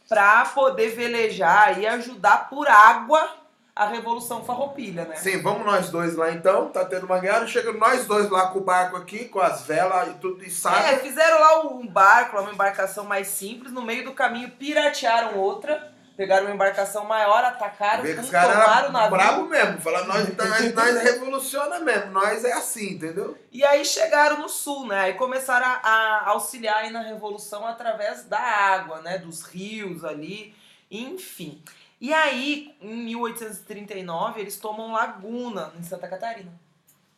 pra 0.07 0.45
poder 0.45 0.91
velejar 0.95 1.77
e 1.77 1.85
ajudar 1.85 2.49
por 2.49 2.65
água 2.69 3.29
a 3.75 3.87
Revolução 3.87 4.45
Farroupilha, 4.45 5.03
né? 5.03 5.17
Sim, 5.17 5.41
vamos 5.41 5.65
nós 5.65 5.89
dois 5.89 6.15
lá 6.15 6.31
então. 6.31 6.69
Tá 6.69 6.85
tendo 6.85 7.05
uma 7.05 7.19
guerra. 7.19 7.45
Chega 7.45 7.73
nós 7.73 8.05
dois 8.05 8.29
lá 8.29 8.47
com 8.47 8.59
o 8.59 8.63
barco 8.63 8.95
aqui, 8.95 9.25
com 9.25 9.41
as 9.41 9.63
velas 9.63 10.11
e 10.11 10.13
tudo 10.13 10.41
e 10.41 10.47
É, 10.47 10.49
sabe. 10.49 10.99
fizeram 11.01 11.37
lá 11.37 11.61
um 11.67 11.85
barco, 11.85 12.39
uma 12.39 12.53
embarcação 12.53 13.03
mais 13.03 13.27
simples, 13.27 13.73
no 13.73 13.81
meio 13.81 14.05
do 14.05 14.13
caminho 14.13 14.49
piratearam 14.51 15.37
outra, 15.37 15.91
pegaram 16.15 16.45
uma 16.45 16.53
embarcação 16.55 17.05
maior, 17.05 17.43
atacaram, 17.43 18.03
Vê 18.03 18.15
pum, 18.15 18.21
os 18.21 18.29
caras 18.29 18.57
tomaram 18.57 18.89
o 18.89 18.91
navio. 18.91 19.11
bravos 19.11 19.49
mesmo. 19.49 19.81
Fala, 19.81 20.05
nós, 20.05 20.35
nós, 20.35 20.73
nós 20.73 21.01
revoluciona 21.03 21.79
mesmo. 21.79 22.11
Nós 22.11 22.43
é 22.43 22.53
assim, 22.53 22.93
entendeu? 22.93 23.37
E 23.51 23.63
aí 23.63 23.83
chegaram 23.83 24.39
no 24.39 24.49
sul, 24.49 24.87
né? 24.87 25.09
E 25.09 25.13
começaram 25.13 25.65
a, 25.65 25.79
a 25.83 26.29
auxiliar 26.29 26.77
aí 26.77 26.89
na 26.89 27.01
revolução 27.01 27.65
através 27.67 28.23
da 28.23 28.39
água, 28.39 29.01
né? 29.01 29.17
Dos 29.17 29.43
rios 29.43 30.03
ali, 30.03 30.55
enfim. 30.89 31.61
E 31.99 32.13
aí, 32.13 32.75
em 32.81 32.95
1839, 33.05 34.41
eles 34.41 34.57
tomam 34.57 34.91
Laguna, 34.91 35.73
em 35.79 35.83
Santa 35.83 36.07
Catarina. 36.07 36.51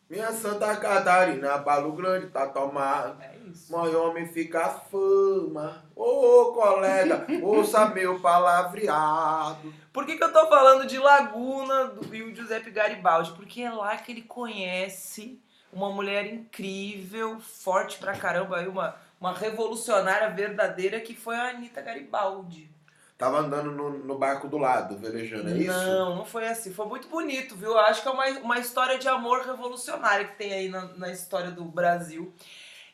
Minha 0.08 0.32
Santa 0.32 0.74
Catarina, 0.76 1.58
balo 1.58 1.92
grande, 1.92 2.28
tá 2.28 2.46
tomado. 2.46 3.20
É 3.22 3.36
isso. 3.46 3.76
Homem 3.76 4.26
fica 4.26 4.68
fama. 4.68 5.84
Ô 5.94 6.52
colega, 6.52 7.26
ouça 7.42 7.86
meu 7.90 8.18
palavreado. 8.18 9.72
Por 9.92 10.06
que, 10.06 10.16
que 10.16 10.24
eu 10.24 10.32
tô 10.32 10.46
falando 10.46 10.86
de 10.86 10.98
Laguna 10.98 11.88
do 11.88 12.08
Rio 12.08 12.34
Giuseppe 12.34 12.70
Garibaldi? 12.70 13.32
Porque 13.32 13.60
é 13.60 13.70
lá 13.70 13.96
que 13.98 14.12
ele 14.12 14.22
conhece 14.22 15.38
uma 15.70 15.90
mulher 15.90 16.26
incrível, 16.32 17.38
forte 17.40 17.98
pra 17.98 18.16
caramba, 18.16 18.56
aí 18.56 18.66
uma, 18.66 18.96
uma 19.20 19.34
revolucionária 19.34 20.30
verdadeira 20.30 21.00
que 21.00 21.14
foi 21.14 21.36
a 21.36 21.50
Anitta 21.50 21.82
Garibaldi. 21.82 22.70
Tava 23.18 23.38
andando 23.38 23.72
no, 23.72 23.90
no 23.90 24.16
barco 24.16 24.46
do 24.46 24.56
lado, 24.56 24.96
velejando, 24.96 25.48
é 25.48 25.58
isso? 25.58 25.72
Não, 25.72 26.14
não 26.14 26.24
foi 26.24 26.46
assim. 26.46 26.72
Foi 26.72 26.86
muito 26.86 27.08
bonito, 27.08 27.56
viu? 27.56 27.70
Eu 27.70 27.80
acho 27.80 28.00
que 28.00 28.06
é 28.06 28.12
uma, 28.12 28.24
uma 28.38 28.58
história 28.60 28.96
de 28.96 29.08
amor 29.08 29.44
revolucionária 29.44 30.28
que 30.28 30.36
tem 30.36 30.52
aí 30.52 30.68
na, 30.68 30.84
na 30.94 31.10
história 31.10 31.50
do 31.50 31.64
Brasil. 31.64 32.32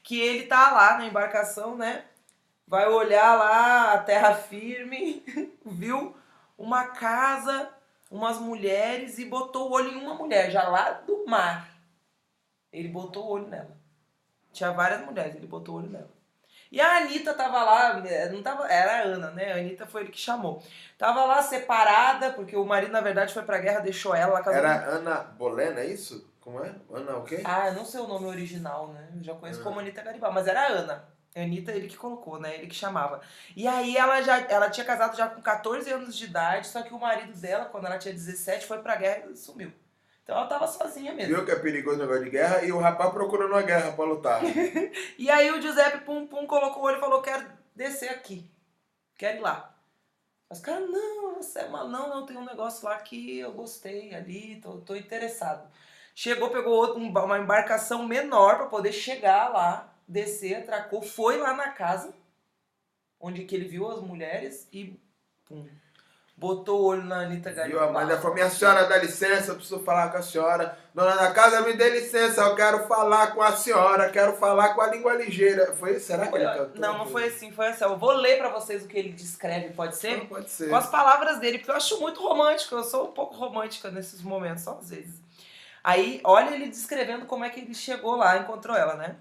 Que 0.02 0.18
ele 0.18 0.46
tá 0.46 0.72
lá 0.72 0.96
na 0.96 1.04
embarcação, 1.04 1.76
né? 1.76 2.06
Vai 2.66 2.88
olhar 2.88 3.38
lá 3.38 3.92
a 3.92 3.98
terra 3.98 4.34
firme, 4.34 5.22
viu 5.62 6.16
uma 6.56 6.87
casa, 6.87 7.68
umas 8.10 8.38
mulheres 8.38 9.18
e 9.18 9.26
botou 9.26 9.68
o 9.68 9.72
olho 9.74 9.90
em 9.90 9.96
uma 9.96 10.14
mulher, 10.14 10.50
já 10.50 10.66
lá 10.66 10.92
do 10.92 11.26
mar. 11.26 11.68
Ele 12.72 12.88
botou 12.88 13.26
o 13.26 13.30
olho 13.30 13.48
nela. 13.48 13.76
Tinha 14.54 14.72
várias 14.72 15.04
mulheres, 15.04 15.37
ele 15.37 15.46
botou 15.46 15.74
o 15.74 15.78
olho 15.78 15.90
nela. 15.90 16.13
E 16.74 16.80
a 16.80 16.96
Anitta 16.96 17.32
tava 17.34 17.62
lá, 17.62 18.02
não 18.32 18.42
tava, 18.42 18.66
era 18.66 18.96
a 18.96 19.02
Ana, 19.02 19.30
né? 19.30 19.52
A 19.52 19.56
Anitta 19.58 19.87
foi 19.87 20.02
ele 20.02 20.10
que 20.10 20.18
chamou. 20.18 20.60
Tava 20.98 21.24
lá 21.24 21.40
separada, 21.40 22.30
porque 22.32 22.56
o 22.56 22.64
marido, 22.64 22.90
na 22.90 23.00
verdade, 23.00 23.32
foi 23.32 23.44
pra 23.44 23.58
guerra, 23.58 23.78
deixou 23.78 24.12
ela, 24.12 24.42
casou 24.42 24.54
Era 24.58 24.84
Ana 24.84 25.14
Bolena, 25.20 25.78
é 25.80 25.87
isso? 25.87 26.28
Como 26.40 26.64
é? 26.64 26.74
Ana 26.92 27.18
o 27.18 27.22
quê? 27.22 27.42
Ah, 27.44 27.68
eu 27.68 27.74
não 27.74 27.84
sei 27.84 28.00
o 28.00 28.08
nome 28.08 28.26
original, 28.26 28.88
né? 28.88 29.08
Eu 29.16 29.22
já 29.22 29.34
conheço 29.34 29.60
Ah. 29.60 29.62
como 29.62 29.78
Anitta 29.78 30.02
Garibaldi, 30.02 30.34
mas 30.34 30.48
era 30.48 30.62
a 30.62 30.66
Ana. 30.66 31.04
A 31.37 31.40
Anitta, 31.42 31.70
ele 31.70 31.87
que 31.87 31.96
colocou, 31.96 32.40
né? 32.40 32.56
Ele 32.56 32.66
que 32.66 32.74
chamava. 32.74 33.20
E 33.54 33.68
aí 33.68 33.96
ela 33.96 34.20
já 34.20 34.40
ela 34.40 34.68
tinha 34.68 34.84
casado 34.84 35.16
já 35.16 35.28
com 35.28 35.40
14 35.40 35.92
anos 35.92 36.16
de 36.16 36.24
idade, 36.24 36.66
só 36.66 36.82
que 36.82 36.92
o 36.92 36.98
marido 36.98 37.32
dela, 37.40 37.66
quando 37.66 37.87
ela 37.87 37.98
tinha 37.98 38.12
17, 38.12 38.66
foi 38.66 38.78
pra 38.78 38.96
guerra 38.96 39.26
e 39.30 39.37
sumiu. 39.37 39.72
Então 40.24 40.37
ela 40.38 40.46
tava 40.46 40.66
sozinha 40.66 41.12
mesmo. 41.12 41.37
Viu 41.37 41.44
que 41.44 41.50
é 41.50 41.56
perigoso 41.56 41.96
o 41.96 42.00
negócio 42.00 42.24
de 42.24 42.30
guerra 42.30 42.64
e 42.64 42.72
o 42.72 42.78
rapaz 42.78 43.12
procurando 43.12 43.52
uma 43.52 43.62
guerra 43.62 43.92
pra 43.92 44.04
lutar. 44.06 44.40
E 45.18 45.30
aí 45.30 45.50
o 45.50 45.60
Giuseppe 45.60 46.04
Pum 46.04 46.26
Pum 46.26 46.46
colocou 46.46 46.82
o 46.82 46.87
olho 46.87 46.96
e 46.96 47.00
falou: 47.00 47.20
quero 47.20 47.46
descer 47.76 48.08
aqui. 48.08 48.50
Quero 49.16 49.38
ir 49.38 49.40
lá. 49.42 49.74
Os 50.50 50.60
caras, 50.60 50.88
não, 50.88 51.34
você 51.34 51.60
é 51.60 51.68
mal. 51.68 51.88
Não, 51.88 52.08
não, 52.08 52.26
tem 52.26 52.37
um 52.37 52.44
negócio 52.44 52.88
lá 52.88 52.96
que 52.98 53.38
eu 53.38 53.52
gostei 53.52 54.14
ali, 54.14 54.60
tô, 54.60 54.78
tô 54.78 54.96
interessado. 54.96 55.68
Chegou, 56.14 56.50
pegou 56.50 56.96
um 56.96 57.08
uma 57.08 57.38
embarcação 57.38 58.06
menor 58.06 58.56
pra 58.56 58.66
poder 58.66 58.92
chegar 58.92 59.48
lá, 59.52 59.92
descer, 60.06 60.54
atracou, 60.56 61.02
foi 61.02 61.38
lá 61.38 61.54
na 61.54 61.70
casa, 61.70 62.14
onde 63.20 63.44
que 63.44 63.54
ele 63.54 63.66
viu 63.66 63.90
as 63.90 64.00
mulheres 64.00 64.68
e 64.72 64.98
pum. 65.44 65.68
Botou 66.44 66.83
o 66.83 66.85
olho 66.88 67.04
na 67.04 67.20
Anitta? 67.20 67.50
Garibaldi. 67.50 67.88
A 67.88 68.04
mãe 68.04 68.16
falou, 68.18 68.35
minha 68.35 68.50
senhora, 68.50 68.85
dá 68.85 68.98
licença, 68.98 69.52
eu 69.52 69.54
preciso 69.54 69.80
falar 69.80 70.11
com 70.11 70.18
a 70.18 70.22
senhora. 70.22 70.76
Dona 70.92 71.16
da 71.16 71.30
casa, 71.30 71.62
me 71.62 71.72
dê 71.72 71.88
licença, 71.88 72.42
eu 72.42 72.54
quero 72.54 72.87
falar 72.87 73.28
com 73.28 73.40
a 73.40 73.57
senhora, 73.57 74.11
quero 74.11 74.35
falar 74.35 74.74
com 74.74 74.83
a 74.83 74.88
língua 74.88 75.14
ligeira. 75.14 75.74
Foi? 75.74 75.98
Será 75.98 76.26
que 76.26 76.37
ele 76.37 76.44
cantou? 76.44 76.78
Não, 76.83 76.98
não 76.98 77.07
foi 77.07 77.28
assim, 77.28 77.50
foi 77.50 77.68
assim. 77.68 77.85
Eu 77.85 77.96
vou 77.96 78.12
ler 78.12 78.37
pra 78.37 78.50
vocês 78.50 78.85
o 78.85 78.87
que 78.87 78.98
ele 78.98 79.12
descreve, 79.12 79.72
pode 79.72 79.96
ser? 79.96 80.18
Não, 80.18 80.26
pode 80.26 80.50
ser. 80.50 80.68
com 80.68 80.76
as 80.76 80.87
palavras 80.87 81.38
dele, 81.38 81.57
porque 81.57 81.70
eu 81.70 81.76
acho 81.76 81.98
muito 81.98 82.20
romântico, 82.20 82.74
eu 82.74 82.85
sou 82.85 83.09
um 83.09 83.12
pouco 83.12 83.35
romântica 83.35 83.90
nesses 83.90 84.20
momentos, 84.20 84.64
só 84.64 84.78
às 84.78 84.90
vezes. 84.90 85.22
Aí, 85.83 86.20
olha 86.24 86.54
ele 86.54 86.66
descrevendo 86.66 87.24
como 87.24 87.46
é 87.46 87.48
que 87.48 87.61
ele 87.61 87.72
chegou 87.72 88.16
lá, 88.16 88.37
encontrou 88.37 88.76
ela, 88.76 88.96
né? 88.96 89.16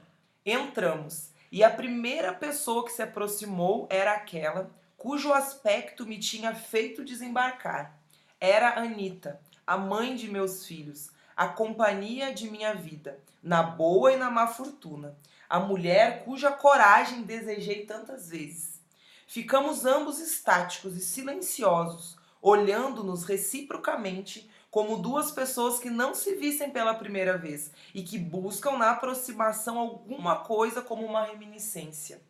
Entramos, 0.45 1.29
e 1.49 1.63
a 1.63 1.69
primeira 1.69 2.33
pessoa 2.33 2.83
que 2.83 2.91
se 2.91 3.01
aproximou 3.01 3.87
era 3.89 4.11
aquela 4.11 4.69
cujo 5.03 5.33
aspecto 5.33 6.05
me 6.05 6.17
tinha 6.17 6.55
feito 6.55 7.03
desembarcar. 7.03 7.99
Era 8.39 8.79
Anita, 8.79 9.37
a 9.67 9.77
mãe 9.77 10.15
de 10.15 10.29
meus 10.29 10.65
filhos, 10.65 11.09
a 11.35 11.45
companhia 11.45 12.33
de 12.33 12.49
minha 12.49 12.73
vida, 12.73 13.19
na 13.43 13.61
boa 13.61 14.13
e 14.13 14.15
na 14.15 14.31
má 14.31 14.47
fortuna, 14.47 15.13
a 15.49 15.59
mulher 15.59 16.23
cuja 16.23 16.53
coragem 16.53 17.23
desejei 17.23 17.85
tantas 17.85 18.29
vezes. 18.29 18.79
Ficamos 19.27 19.85
ambos 19.85 20.19
estáticos 20.19 20.95
e 20.95 21.01
silenciosos, 21.01 22.17
olhando-nos 22.41 23.25
reciprocamente 23.25 24.49
como 24.71 24.99
duas 24.99 25.31
pessoas 25.31 25.79
que 25.79 25.89
não 25.89 26.15
se 26.15 26.35
vissem 26.35 26.71
pela 26.71 26.93
primeira 26.93 27.37
vez 27.37 27.71
e 27.93 28.03
que 28.03 28.17
buscam 28.17 28.77
na 28.77 28.91
aproximação 28.91 29.77
alguma 29.77 30.37
coisa 30.37 30.81
como 30.81 31.05
uma 31.05 31.25
reminiscência. 31.25 32.21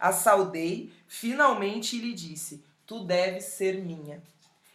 A 0.00 0.12
saudei 0.12 0.90
finalmente 1.06 1.96
e 1.96 2.00
lhe 2.00 2.14
disse: 2.14 2.64
Tu 2.86 3.04
deves 3.04 3.44
ser 3.44 3.82
minha. 3.82 4.22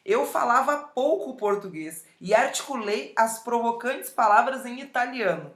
Eu 0.05 0.27
falava 0.27 0.77
pouco 0.77 1.35
português 1.35 2.05
e 2.21 2.31
articulei 2.35 3.11
as 3.17 3.39
provocantes 3.39 4.11
palavras 4.11 4.63
em 4.63 4.79
italiano. 4.79 5.51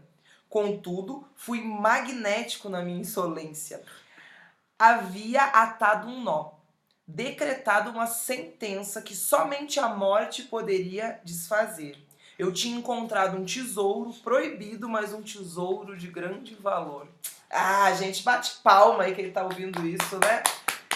Contudo, 0.50 1.24
fui 1.36 1.62
magnético 1.62 2.68
na 2.68 2.82
minha 2.82 3.02
insolência. 3.02 3.84
Havia 4.80 5.44
atado 5.44 6.08
um 6.08 6.24
nó, 6.24 6.54
decretado 7.08 7.92
uma 7.92 8.08
sentença 8.08 9.04
que 9.04 9.16
somente 9.16 9.80
a 9.80 9.90
morte 9.90 10.44
poderia 10.44 11.22
desfazer. 11.24 11.96
Eu 12.40 12.52
tinha 12.52 12.76
encontrado 12.76 13.38
um 13.38 13.46
tesouro 13.46 14.14
proibido, 14.24 14.90
mas 14.90 15.14
um 15.14 15.22
tesouro 15.22 15.96
de 15.96 16.08
grande 16.08 16.56
valor. 16.56 17.08
Ah, 17.50 17.92
gente, 17.94 18.24
bate 18.24 18.60
palma 18.64 19.04
aí 19.04 19.16
quem 19.16 19.32
tá 19.32 19.44
ouvindo 19.44 19.86
isso, 19.86 20.18
né? 20.20 20.44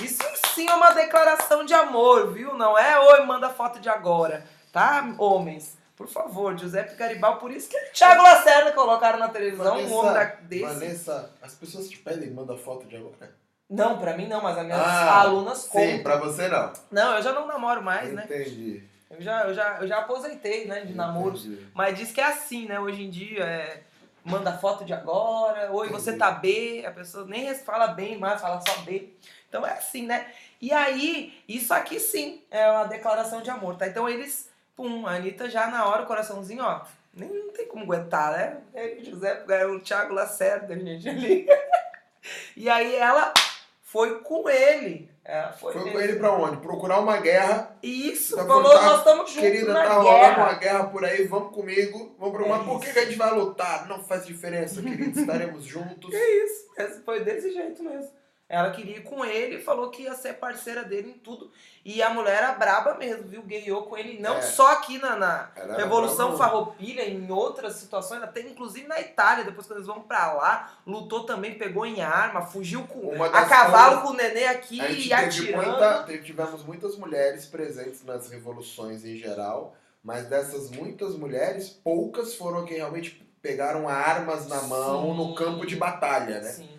Isso 0.02 0.24
sim 0.54 0.68
é 0.70 0.74
uma 0.74 0.92
declaração 0.92 1.64
de 1.66 1.74
amor, 1.74 2.32
viu? 2.34 2.56
Não 2.56 2.78
é 2.78 3.00
oi, 3.00 3.26
manda 3.26 3.50
foto 3.50 3.80
de 3.80 3.90
agora, 3.90 4.46
tá? 4.72 5.14
Homens, 5.18 5.78
por 5.96 6.08
favor, 6.08 6.58
Giuseppe 6.58 6.96
Garibaldi, 6.96 7.40
por 7.40 7.52
isso 7.52 7.70
que 7.70 7.78
Thiago 7.94 8.22
Lacerda 8.22 8.72
colocaram 8.72 9.20
na 9.20 9.30
televisão 9.30 9.78
um 9.78 9.94
homem 9.94 10.28
desse. 10.44 10.64
Vanessa, 10.64 11.32
as 11.42 11.54
pessoas 11.56 11.90
te 11.90 11.98
pedem, 11.98 12.32
manda 12.32 12.56
foto 12.58 12.86
de 12.88 12.96
agora. 12.98 13.34
Não, 13.70 13.98
pra 13.98 14.16
mim 14.16 14.28
não, 14.28 14.42
mas 14.42 14.58
as 14.58 14.66
minhas 14.66 14.80
Ah, 14.80 15.22
alunas 15.22 15.68
contam. 15.68 15.88
Sim, 15.90 16.04
pra 16.04 16.18
você 16.18 16.48
não. 16.48 16.74
Não, 16.92 17.16
eu 17.16 17.22
já 17.24 17.32
não 17.34 17.48
namoro 17.48 17.82
mais, 17.82 18.12
né? 18.14 18.24
Entendi. 18.26 18.84
Eu 19.10 19.22
já, 19.22 19.44
eu 19.48 19.54
já, 19.54 19.78
eu 19.82 19.88
já 19.88 20.00
aposentei, 20.00 20.66
né, 20.68 20.82
de 20.82 20.94
namoro. 20.94 21.36
Entendi. 21.38 21.68
Mas 21.74 21.98
diz 21.98 22.12
que 22.12 22.20
é 22.22 22.26
assim, 22.26 22.68
né? 22.68 22.80
Hoje 22.80 23.04
em 23.04 23.10
dia, 23.10 23.44
é, 23.44 23.82
manda 24.24 24.58
foto 24.58 24.86
de 24.86 24.94
agora, 24.94 25.72
oi, 25.72 25.90
você 25.90 26.16
tá 26.16 26.32
B, 26.32 26.84
a 26.86 26.92
pessoa 26.92 27.26
nem 27.26 27.54
fala 27.56 27.88
bem 27.88 28.18
mais, 28.18 28.42
fala 28.42 28.62
só 28.62 28.82
B. 28.82 29.14
Então 29.50 29.66
é 29.66 29.74
assim, 29.74 30.06
né? 30.06 30.28
E 30.62 30.72
aí, 30.72 31.44
isso 31.48 31.74
aqui 31.74 32.00
sim 32.00 32.42
é 32.50 32.70
uma 32.72 32.86
declaração 32.86 33.42
de 33.42 33.50
amor, 33.50 33.76
tá? 33.76 33.88
Então 33.88 34.08
eles, 34.08 34.50
pum, 34.76 35.06
a 35.06 35.16
Anitta 35.16 35.50
já 35.50 35.68
na 35.68 35.86
hora, 35.86 36.04
o 36.04 36.08
coraçãozinho, 36.08 36.64
ó, 36.64 36.82
Nem 37.14 37.30
não 37.30 37.54
tem 37.54 37.68
como 37.68 37.84
aguentar, 37.84 38.32
né? 38.32 38.58
Ele, 38.74 39.04
José, 39.04 39.44
é 39.48 39.66
o 39.66 39.80
Thiago 39.80 40.14
Lacerda, 40.14 40.78
gente, 40.80 41.08
ali. 41.10 41.48
e 42.56 42.70
aí 42.70 42.96
ela 42.96 43.34
foi 43.94 44.22
com 44.22 44.50
ele. 44.50 45.08
Ela 45.24 45.54
foi, 45.54 45.72
Foi 45.72 45.92
com 45.92 46.02
ele 46.02 46.16
pra 46.16 46.32
onde? 46.32 46.58
Procurar 46.58 47.00
uma 47.00 47.18
guerra. 47.18 47.78
Isso, 47.82 48.36
Tá 48.36 48.44
falou, 48.44 48.72
tá, 48.72 48.82
nós 48.82 48.98
estamos 48.98 49.30
juntos 49.32 49.50
Querida, 49.50 49.72
tá 49.72 49.94
rolando 49.94 50.42
uma 50.42 50.54
guerra 50.54 50.84
por 50.86 51.06
aí, 51.06 51.28
vamos 51.28 51.54
comigo. 51.54 52.16
Vamos 52.18 52.36
pra 52.36 52.44
uma. 52.44 52.56
É 52.58 52.64
Por 52.66 52.82
que, 52.82 52.92
que 52.92 53.00
a 53.00 53.06
gente 53.06 53.18
vai 53.18 53.32
lutar? 53.32 53.88
Não 53.88 54.04
faz 54.04 54.26
diferença, 54.26 54.82
querido. 54.82 55.20
Estaremos 55.20 55.64
juntos. 55.64 56.12
É 56.12 56.44
isso, 56.44 57.04
foi 57.06 57.24
desse 57.24 57.54
jeito 57.54 57.84
mesmo. 57.84 58.12
Ela 58.54 58.70
queria 58.70 58.98
ir 58.98 59.04
com 59.04 59.26
ele 59.26 59.56
e 59.56 59.62
falou 59.64 59.90
que 59.90 60.04
ia 60.04 60.14
ser 60.14 60.34
parceira 60.34 60.84
dele 60.84 61.10
em 61.10 61.14
tudo. 61.20 61.50
E 61.84 62.04
a 62.04 62.10
mulher 62.12 62.36
era 62.38 62.52
braba 62.52 62.94
mesmo, 62.94 63.28
viu? 63.28 63.42
Guerreou 63.42 63.84
com 63.84 63.98
ele, 63.98 64.20
não 64.22 64.36
É. 64.38 64.42
só 64.44 64.74
aqui 64.74 65.00
na, 65.00 65.16
na 65.16 65.50
Revolução. 65.76 66.38
Farroupilha, 66.38 67.04
em 67.10 67.32
outras 67.32 67.78
situações, 67.78 68.22
até 68.22 68.42
inclusive 68.42 68.88
na 68.88 69.02
Itália, 69.02 69.44
depois 69.44 69.66
que 69.66 69.74
eles 69.74 69.88
vão 69.88 70.02
pra 70.02 70.34
lá, 70.34 70.72
lutou 70.86 71.26
também, 71.26 71.58
pegou 71.58 71.84
em 71.86 72.02
arma, 72.02 72.44
fugiu 72.44 72.84
com 72.86 73.24
a 73.24 73.46
cavalo 73.46 74.02
coisas- 74.02 74.04
com 74.04 74.10
o 74.14 74.16
nenê 74.16 74.46
aqui 74.46 74.78
e 74.80 75.12
atirando. 75.12 75.66
muita, 75.68 76.04
teve- 76.04 76.24
tivemos 76.24 76.64
muitas 76.64 76.96
mulheres 76.96 77.46
presentes 77.48 78.06
nas 78.06 78.30
revoluções 78.30 79.04
em 79.04 79.18
geral, 79.18 79.76
mas 80.04 80.28
dessas 80.28 80.70
muitas 80.70 81.16
mulheres, 81.16 81.70
poucas 81.70 82.36
foram 82.36 82.66
que 82.66 82.76
realmente 82.76 83.20
pegaram 83.42 83.90
armas 83.90 84.48
na 84.48 84.62
mão 84.62 85.02
Sim. 85.12 85.18
no 85.18 85.36
campo 85.36 85.66
de 85.66 85.76
batalha, 85.76 86.40
né? 86.40 86.50
Sim. 86.52 86.70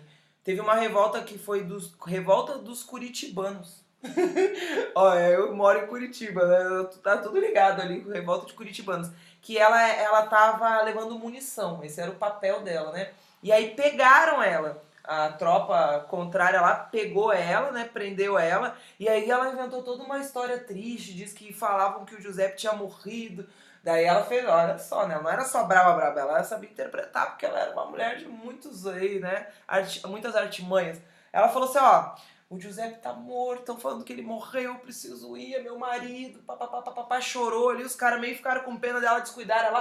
Teve 0.45 0.61
uma 0.61 0.75
revolta 0.75 1.23
que 1.23 1.39
foi 1.39 1.63
dos 1.63 1.95
revolta 2.05 2.59
dos 2.59 2.83
curitibanos. 2.83 3.83
Olha, 4.93 5.29
eu 5.31 5.55
moro 5.55 5.79
em 5.79 5.87
Curitiba, 5.87 6.45
né? 6.45 6.87
Tá 7.01 7.17
tudo 7.17 7.39
ligado 7.39 7.81
ali 7.81 8.01
com 8.01 8.11
revolta 8.11 8.45
de 8.45 8.53
curitibanos. 8.53 9.09
Que 9.41 9.57
ela, 9.57 9.81
ela 9.93 10.27
tava 10.27 10.83
levando 10.83 11.17
munição, 11.17 11.83
esse 11.83 11.99
era 11.99 12.11
o 12.11 12.15
papel 12.15 12.61
dela, 12.61 12.91
né? 12.91 13.09
E 13.41 13.51
aí 13.51 13.71
pegaram 13.71 14.41
ela. 14.41 14.83
A 15.03 15.29
tropa 15.29 16.05
contrária 16.09 16.61
lá 16.61 16.75
pegou 16.75 17.33
ela, 17.33 17.71
né? 17.71 17.89
Prendeu 17.91 18.37
ela. 18.37 18.77
E 18.99 19.09
aí 19.09 19.27
ela 19.27 19.51
inventou 19.51 19.81
toda 19.81 20.03
uma 20.03 20.19
história 20.19 20.59
triste. 20.59 21.15
Diz 21.15 21.33
que 21.33 21.51
falavam 21.51 22.05
que 22.05 22.13
o 22.13 22.21
Giuseppe 22.21 22.57
tinha 22.57 22.73
morrido. 22.73 23.47
Daí 23.85 24.03
ela 24.03 24.23
fez, 24.25 24.43
olha 24.47 24.79
só, 24.79 25.05
né? 25.05 25.13
Ela 25.13 25.23
não 25.23 25.29
era 25.29 25.45
só 25.45 25.63
brava, 25.63 25.93
brava, 25.95 26.19
ela 26.19 26.43
sabia 26.43 26.67
interpretar, 26.71 27.27
porque 27.29 27.45
ela 27.45 27.59
era 27.59 27.71
uma 27.71 27.85
mulher 27.85 28.17
de 28.17 28.25
muitos 28.27 28.87
aí, 28.87 29.19
né? 29.19 29.47
Arti- 29.67 30.05
muitas 30.07 30.35
artimanhas. 30.35 30.99
Ela 31.31 31.49
falou 31.49 31.69
assim, 31.69 31.77
ó, 31.77 32.15
o 32.49 32.59
Giuseppe 32.59 32.99
tá 32.99 33.13
morto, 33.13 33.59
estão 33.59 33.77
falando 33.77 34.03
que 34.03 34.11
ele 34.11 34.23
morreu, 34.23 34.73
eu 34.73 34.79
preciso 34.79 35.37
ir, 35.37 35.53
é 35.53 35.61
meu 35.61 35.77
marido, 35.77 36.39
papapá, 36.39 36.81
papapá, 36.81 37.21
chorou 37.21 37.69
ali, 37.69 37.83
os 37.83 37.95
caras 37.95 38.19
meio 38.19 38.35
ficaram 38.35 38.63
com 38.63 38.75
pena 38.75 38.99
dela, 38.99 39.19
descuidaram, 39.19 39.67
ela 39.67 39.79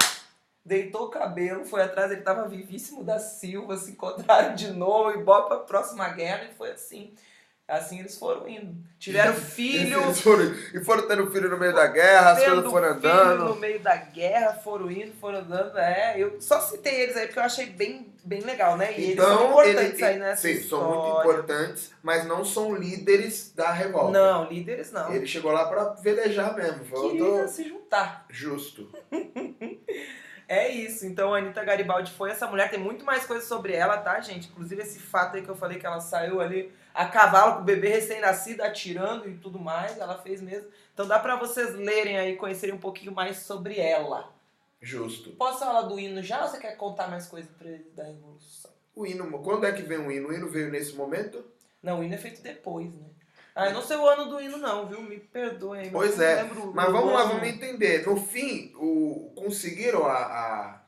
deitou 0.63 1.07
o 1.07 1.11
cabelo, 1.11 1.65
foi 1.65 1.83
atrás, 1.83 2.13
ele 2.13 2.21
tava 2.21 2.47
vivíssimo 2.47 3.03
da 3.03 3.19
Silva, 3.19 3.77
se 3.79 3.93
encontraram 3.93 4.55
de 4.55 4.71
novo 4.71 5.13
e 5.13 5.25
bora 5.25 5.47
pra 5.47 5.57
próxima 5.61 6.11
guerra, 6.11 6.45
e 6.45 6.55
foi 6.55 6.73
assim. 6.73 7.15
Assim 7.67 7.99
eles 8.01 8.19
foram 8.19 8.47
indo. 8.47 8.77
Tiveram 8.99 9.33
filho, 9.35 10.01
Eles 10.03 10.21
foram, 10.21 10.45
e 10.75 10.85
foram 10.85 11.09
tendo 11.09 11.31
filho 11.31 11.49
no 11.49 11.59
meio 11.59 11.73
da 11.75 11.87
guerra, 11.87 12.33
as 12.33 12.41
tendo 12.41 12.53
coisas 12.57 12.71
foram 12.71 13.01
filho 13.01 13.11
andando. 13.13 13.45
no 13.47 13.57
meio 13.57 13.81
da 13.81 13.97
guerra, 13.97 14.53
foram 14.63 14.91
indo, 14.91 15.15
foram 15.15 15.39
andando. 15.39 15.79
É, 15.79 16.15
eu 16.19 16.39
só 16.43 16.61
citei 16.61 17.01
eles 17.03 17.17
aí 17.17 17.27
porque 17.27 17.39
eu 17.39 17.43
achei 17.45 17.67
bem, 17.67 18.13
bem 18.23 18.41
legal, 18.43 18.77
né? 18.77 18.93
E 18.99 19.13
eles 19.13 19.17
são 19.17 19.33
Então, 19.35 19.51
importantes 19.51 19.95
ele- 19.95 20.05
aí 20.05 20.19
nessa 20.19 20.43
sim, 20.43 20.51
história. 20.53 20.85
são 20.85 20.95
muito 21.05 21.21
importantes, 21.21 21.91
mas 22.03 22.27
não 22.27 22.45
são 22.45 22.75
líderes 22.75 23.51
da 23.57 23.73
revolta. 23.73 24.13
Não, 24.13 24.45
líderes 24.47 24.93
não. 24.93 25.11
Ele 25.11 25.27
chegou 25.27 25.51
lá 25.51 25.67
pra 25.67 25.85
velejar 25.95 26.55
mesmo. 26.55 26.85
Falou, 26.85 27.11
tô 27.17 27.25
Queria 27.33 27.49
se 27.49 27.67
juntar. 27.67 28.27
justo. 28.29 28.91
É 30.47 30.69
isso. 30.69 31.07
Então 31.07 31.33
a 31.33 31.39
Anitta 31.39 31.65
Garibaldi 31.65 32.13
foi 32.13 32.31
essa 32.31 32.47
mulher. 32.47 32.71
Tem 32.71 32.79
muito 32.79 33.03
mais 33.03 33.25
coisa 33.25 33.43
sobre 33.47 33.73
ela, 33.73 33.97
tá, 33.97 34.21
gente? 34.21 34.49
Inclusive 34.51 34.83
esse 34.83 34.99
fato 34.99 35.37
aí 35.37 35.43
que 35.43 35.49
eu 35.49 35.57
falei 35.57 35.79
que 35.79 35.87
ela 35.87 36.01
saiu 36.01 36.39
ali 36.39 36.71
a 36.95 37.07
cavalo 37.07 37.57
com 37.57 37.61
o 37.63 37.65
bebê 37.65 37.89
recém-nascido 37.89 38.63
atirando 38.63 39.29
e 39.29 39.37
tudo 39.37 39.59
mais. 39.59 39.99
Ela 39.99 40.17
fez 40.19 40.41
mesmo. 40.41 40.69
Então 40.95 41.07
dá 41.07 41.19
pra 41.19 41.37
vocês 41.37 41.75
lerem 41.75 42.17
aí, 42.17 42.37
conhecerem 42.37 42.75
um 42.75 42.79
pouquinho 42.79 43.13
mais 43.13 43.39
sobre 43.39 43.81
ela. 43.81 44.33
Justo. 44.81 45.31
Posso 45.31 45.59
falar 45.59 45.83
do 45.83 45.99
hino 45.99 46.23
já 46.23 46.45
ou 46.45 46.49
você 46.49 46.59
quer 46.59 46.77
contar 46.77 47.09
mais 47.09 47.27
coisa 47.27 47.49
pra 47.59 47.69
eles 47.69 47.93
da 47.95 48.05
Revolução? 48.05 48.71
O 48.95 49.05
hino, 49.05 49.43
quando 49.43 49.67
é 49.67 49.73
que 49.73 49.83
vem 49.83 49.99
o 49.99 50.13
hino? 50.13 50.29
O 50.29 50.33
hino 50.33 50.49
veio 50.49 50.71
nesse 50.71 50.95
momento? 50.95 51.45
Não, 51.83 52.01
o 52.01 52.05
hino 52.05 52.15
é 52.15 52.19
feito 52.19 52.43
depois, 52.43 52.95
né? 52.95 53.07
Ah, 53.55 53.69
eu 53.69 53.75
não 53.75 53.83
sei 53.83 53.97
o 53.97 54.07
ano 54.07 54.27
do 54.27 54.41
hino 54.41 54.59
não, 54.59 54.87
viu? 54.87 55.01
Me 55.01 55.19
perdoem. 55.19 55.91
Pois 55.91 56.19
é, 56.21 56.43
lembro 56.43 56.73
Mas 56.75 56.91
vamos 56.91 57.13
lá, 57.13 57.25
vamos 57.25 57.49
entender. 57.49 58.05
No 58.07 58.17
fim, 58.17 58.73
o, 58.77 59.33
conseguiram 59.37 60.05
a, 60.05 60.17
a, 60.17 60.81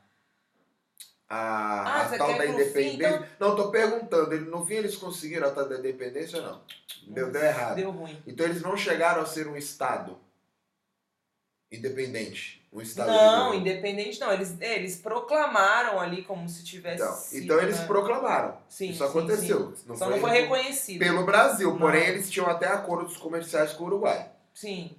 a, 1.28 1.36
Ah, 1.36 2.02
a 2.02 2.18
tal 2.18 2.28
da 2.28 2.34
pro 2.36 2.46
fim, 2.46 2.52
independência. 2.52 2.94
então? 3.16 3.26
Não, 3.40 3.56
tô 3.56 3.70
perguntando. 3.70 4.40
No 4.42 4.64
fim, 4.64 4.74
eles 4.74 4.96
conseguiram 4.96 5.48
a 5.48 5.50
tal 5.50 5.68
da 5.68 5.78
independência 5.78 6.38
ou 6.40 6.44
não? 6.46 6.60
Deu, 7.08 7.30
deu 7.30 7.42
errado. 7.42 7.76
Deu 7.76 7.90
ruim. 7.90 8.20
Então, 8.26 8.46
eles 8.46 8.62
não 8.62 8.76
chegaram 8.76 9.22
a 9.22 9.26
ser 9.26 9.46
um 9.48 9.56
Estado 9.56 10.16
independente. 11.70 12.64
Um 12.72 12.80
Estado 12.80 13.10
Não, 13.10 13.52
de 13.52 13.58
independente 13.58 14.20
não. 14.20 14.32
Eles, 14.32 14.56
eles 14.60 14.96
proclamaram 14.96 15.98
ali 16.00 16.22
como 16.22 16.48
se 16.48 16.62
tivesse 16.64 17.02
então, 17.02 17.16
sido, 17.16 17.44
então, 17.44 17.60
eles 17.60 17.78
né? 17.80 17.86
proclamaram. 17.86 18.58
Sim, 18.68 18.90
Isso 18.90 18.98
sim, 19.02 19.04
aconteceu. 19.10 19.74
sim. 19.74 19.84
Não 19.88 19.96
Só 19.96 20.04
foi 20.06 20.14
não 20.14 20.20
foi 20.20 20.30
reconhecido. 20.30 20.98
pelo 20.98 21.24
Brasil. 21.24 21.70
Não. 21.70 21.78
Porém, 21.78 22.06
eles 22.06 22.30
tinham 22.30 22.48
até 22.48 22.66
acordos 22.68 23.16
comerciais 23.16 23.72
com 23.72 23.84
o 23.84 23.86
Uruguai. 23.86 24.30
Sim, 24.52 24.94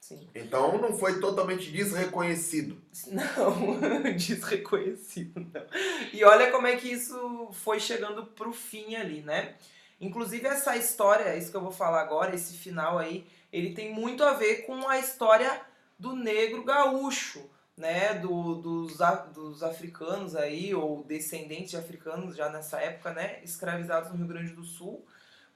sim. 0.00 0.28
Então, 0.34 0.78
não 0.78 0.92
foi 0.92 1.20
totalmente 1.20 1.70
desreconhecido. 1.70 2.80
Não, 3.06 3.78
desreconhecido, 4.16 5.40
não. 5.52 5.66
E 6.12 6.24
olha 6.24 6.50
como 6.50 6.66
é 6.66 6.76
que 6.76 6.90
isso 6.90 7.50
foi 7.52 7.78
chegando 7.78 8.26
pro 8.26 8.52
fim 8.52 8.96
ali, 8.96 9.22
né? 9.22 9.54
Inclusive 10.00 10.46
essa 10.46 10.76
história, 10.76 11.36
isso 11.36 11.50
que 11.50 11.56
eu 11.56 11.60
vou 11.60 11.70
falar 11.70 12.00
agora, 12.00 12.34
esse 12.34 12.54
final 12.54 12.98
aí, 12.98 13.26
ele 13.52 13.74
tem 13.74 13.92
muito 13.92 14.24
a 14.24 14.32
ver 14.32 14.62
com 14.66 14.88
a 14.88 14.98
história 14.98 15.60
do 15.98 16.16
negro 16.16 16.64
gaúcho, 16.64 17.48
né? 17.76 18.14
Do, 18.14 18.54
dos, 18.54 18.96
dos 19.34 19.62
africanos 19.62 20.34
aí, 20.34 20.74
ou 20.74 21.04
descendentes 21.04 21.70
de 21.70 21.76
africanos 21.76 22.34
já 22.34 22.48
nessa 22.48 22.80
época, 22.80 23.12
né? 23.12 23.40
Escravizados 23.44 24.10
no 24.10 24.16
Rio 24.16 24.26
Grande 24.26 24.52
do 24.52 24.64
Sul, 24.64 25.04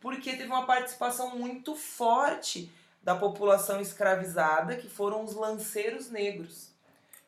porque 0.01 0.33
teve 0.33 0.45
uma 0.45 0.67
participação 0.67 1.39
muito 1.39 1.75
forte 1.75 2.71
da 3.05 3.15
população 3.15 3.81
escravizada, 3.81 4.77
que 4.77 4.89
foram 4.89 5.23
os 5.23 5.35
lanceiros 5.35 6.11
negros. 6.11 6.71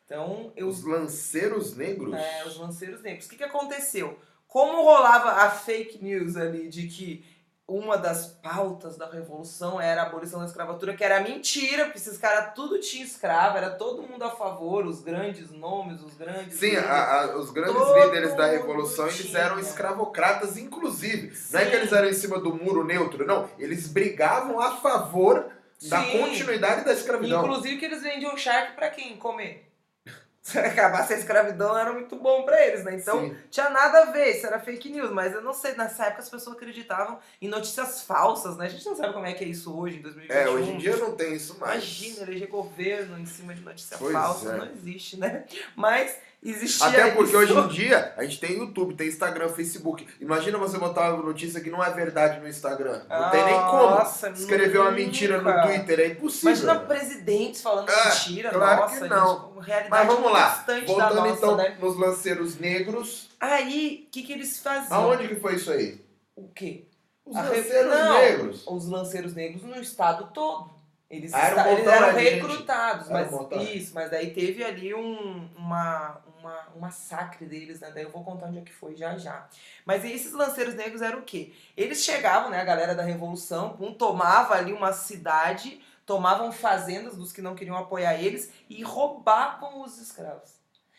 Então, 0.07 0.53
eu 0.57 0.69
Os 0.69 0.83
lanceiros 0.85 1.77
negros? 1.77 2.15
é, 2.15 2.45
os 2.47 2.57
lanceiros 2.57 3.03
negros. 3.03 3.27
O 3.27 3.29
que, 3.29 3.37
que 3.37 3.45
aconteceu? 3.45 4.19
Como 4.49 4.83
rolava 4.83 5.33
a 5.43 5.51
fake 5.51 6.03
news 6.03 6.37
ali 6.37 6.69
de 6.69 6.87
que 6.87 7.25
uma 7.69 7.99
das 7.99 8.29
pautas 8.29 8.97
da 8.97 9.11
revolução 9.11 9.81
era 9.81 10.03
a 10.03 10.07
abolição 10.07 10.39
da 10.39 10.47
escravatura, 10.47 10.95
que 10.95 11.03
era 11.03 11.21
mentira, 11.21 11.87
porque 11.87 11.99
esses 11.99 12.17
caras 12.17 12.55
tudo 12.55 12.79
tinha 12.79 13.05
escravo, 13.05 13.57
era 13.59 13.71
todo 13.71 14.05
mundo 14.05 14.23
a 14.23 14.31
favor, 14.31 14.87
os 14.87 15.01
grandes 15.03 15.51
nomes, 15.51 16.01
os 16.01 16.15
grandes. 16.15 16.57
Sim, 16.61 16.67
líderes. 16.69 16.89
a- 16.89 17.21
a- 17.23 17.37
os 17.37 17.51
grandes 17.51 17.83
líderes 18.05 18.37
da 18.37 18.47
Revolução, 18.47 19.07
eles 19.09 19.17
tinha. 19.27 19.39
eram 19.41 19.59
escravocratas, 19.59 20.57
inclusive. 20.57 21.37
Não 21.51 21.59
é 21.61 21.65
Sim. 21.65 21.71
que 21.71 21.77
eles 21.77 21.93
eram 21.93 22.09
em 22.09 22.13
cima 22.15 22.39
do 22.39 22.55
muro 22.55 22.85
neutro, 22.85 23.27
não. 23.27 23.51
Eles 23.59 23.89
brigavam 23.89 24.61
a 24.61 24.77
favor 24.77 25.51
da 25.89 26.03
Sim. 26.03 26.19
continuidade 26.19 26.85
da 26.85 26.93
escravidão. 26.93 27.43
Inclusive 27.45 27.77
que 27.79 27.85
eles 27.85 28.03
vendiam 28.03 28.37
charque 28.37 28.75
pra 28.75 28.89
quem 28.91 29.17
comer. 29.17 29.71
Se 30.41 30.59
acabasse 30.59 31.13
a 31.13 31.19
escravidão 31.19 31.77
era 31.77 31.93
muito 31.93 32.15
bom 32.17 32.45
pra 32.45 32.65
eles, 32.65 32.85
né? 32.85 32.95
Então, 32.95 33.21
Sim. 33.21 33.37
tinha 33.51 33.69
nada 33.69 34.03
a 34.03 34.05
ver, 34.13 34.37
isso 34.37 34.47
era 34.47 34.61
fake 34.61 34.89
news, 34.91 35.11
mas 35.11 35.35
eu 35.35 35.43
não 35.43 35.53
sei, 35.53 35.75
nessa 35.75 36.05
época 36.05 36.23
as 36.23 36.31
pessoas 36.31 36.57
acreditavam 36.57 37.19
em 37.43 37.49
notícias 37.49 38.03
falsas, 38.03 38.57
né? 38.57 38.67
A 38.67 38.69
gente 38.69 38.87
não 38.87 38.95
sabe 38.95 39.13
como 39.13 39.27
é 39.27 39.33
que 39.33 39.43
é 39.43 39.49
isso 39.49 39.77
hoje, 39.77 39.99
em 39.99 40.03
2021. 40.03 40.41
É, 40.41 40.49
hoje 40.49 40.71
em 40.71 40.79
dia 40.79 40.97
não 40.99 41.17
tem 41.17 41.35
isso 41.35 41.59
mais. 41.59 41.83
Imagina, 41.83 42.23
eleger 42.23 42.49
governo 42.49 43.19
em 43.19 43.27
cima 43.27 43.55
de 43.55 43.61
notícia 43.61 43.99
Pois 43.99 44.13
falsa, 44.13 44.53
é. 44.53 44.57
não 44.57 44.67
existe, 44.67 45.19
né? 45.19 45.45
Mas 45.75 46.17
existia 46.43 46.87
Até 46.87 47.11
porque 47.11 47.31
isso. 47.31 47.39
hoje 47.39 47.53
em 47.59 47.69
dia 47.69 48.15
a 48.17 48.23
gente 48.25 48.39
tem 48.41 48.59
YouTube, 48.59 48.95
tem 48.95 49.09
Instagram, 49.09 49.49
Facebook. 49.49 50.07
Imagina 50.21 50.59
você 50.59 50.79
botar 50.79 51.15
uma 51.15 51.23
notícia 51.23 51.61
que 51.61 51.71
não 51.71 51.83
é 51.83 51.91
verdade 51.91 52.41
no 52.41 52.49
Instagram. 52.49 53.03
Não 53.09 53.31
tem 53.31 53.45
nem 53.45 53.55
como. 53.55 53.91
Nossa, 53.91 54.31
Escrever 54.31 54.79
uma 54.81 54.91
mentira 54.91 55.39
no 55.39 55.45
nunca. 55.45 55.63
Twitter 55.63 56.01
é 56.01 56.07
impossível. 56.09 56.51
Imagina 56.51 56.81
presidentes 56.81 57.63
falando 57.63 57.89
Ah, 57.91 58.05
mentira, 58.09 58.51
claro 58.51 58.81
nossa, 58.83 59.01
que 59.01 59.09
não. 59.09 59.63
gente, 59.63 59.89
Mas 59.91 60.07
vamos 60.07 60.33
lá. 60.33 60.65
Voltando 60.87 61.15
nossa, 61.17 61.29
então 61.31 61.57
né? 61.57 61.77
nos 61.81 61.97
lanceiros 61.97 62.59
negros. 62.59 63.29
Aí, 63.41 64.05
o 64.09 64.11
que, 64.13 64.23
que 64.23 64.33
eles 64.33 64.59
faziam? 64.59 64.93
Aonde 64.99 65.29
que 65.29 65.37
foi 65.37 65.55
isso 65.57 65.71
aí? 65.71 66.01
O 66.35 66.49
quê? 66.49 66.85
Os 67.25 67.35
A 67.37 67.43
lanceiros 67.43 67.91
Não. 67.91 68.13
negros. 68.19 68.65
Os 68.67 68.89
lanceiros 68.89 69.35
negros 69.35 69.63
no 69.65 69.77
estado 69.81 70.31
todo. 70.33 70.77
Eles, 71.09 71.33
Ah, 71.33 71.39
era 71.47 71.69
um 71.69 71.73
eles 71.73 71.87
eram 71.87 72.15
recrutados, 72.17 73.09
mas 73.09 73.31
isso, 73.73 73.95
mas 73.95 74.11
daí 74.11 74.31
teve 74.33 74.65
ali 74.65 74.93
um, 74.93 75.49
uma, 75.57 76.21
uma, 76.47 76.69
um 76.77 76.81
massacre 76.81 77.45
deles, 77.45 77.81
né? 77.81 77.91
Daí 77.93 78.05
eu 78.05 78.11
vou 78.11 78.23
contar 78.23 78.47
onde 78.47 78.59
é 78.59 78.63
que 78.63 78.73
foi 78.73 78.97
já 78.97 79.19
já. 79.19 79.47
Mas 79.85 80.05
esses 80.05 80.33
lanceiros 80.33 80.75
negros 80.75 81.03
eram 81.03 81.19
o 81.19 81.23
quê? 81.23 81.53
Eles 81.77 82.05
chegavam, 82.05 82.51
né, 82.51 82.61
a 82.61 82.65
galera 82.65 82.95
da 82.95 83.03
Revolução, 83.03 83.77
um 83.81 83.93
tomava 83.93 84.55
ali 84.55 84.73
uma 84.73 84.93
cidade, 84.93 85.81
tomavam 86.07 86.53
fazendas 86.53 87.17
dos 87.17 87.33
que 87.33 87.43
não 87.43 87.55
queriam 87.55 87.77
apoiar 87.77 88.15
eles 88.15 88.53
e 88.71 88.83
roubavam 88.83 89.83
os 89.83 89.99
escravos. 89.99 90.55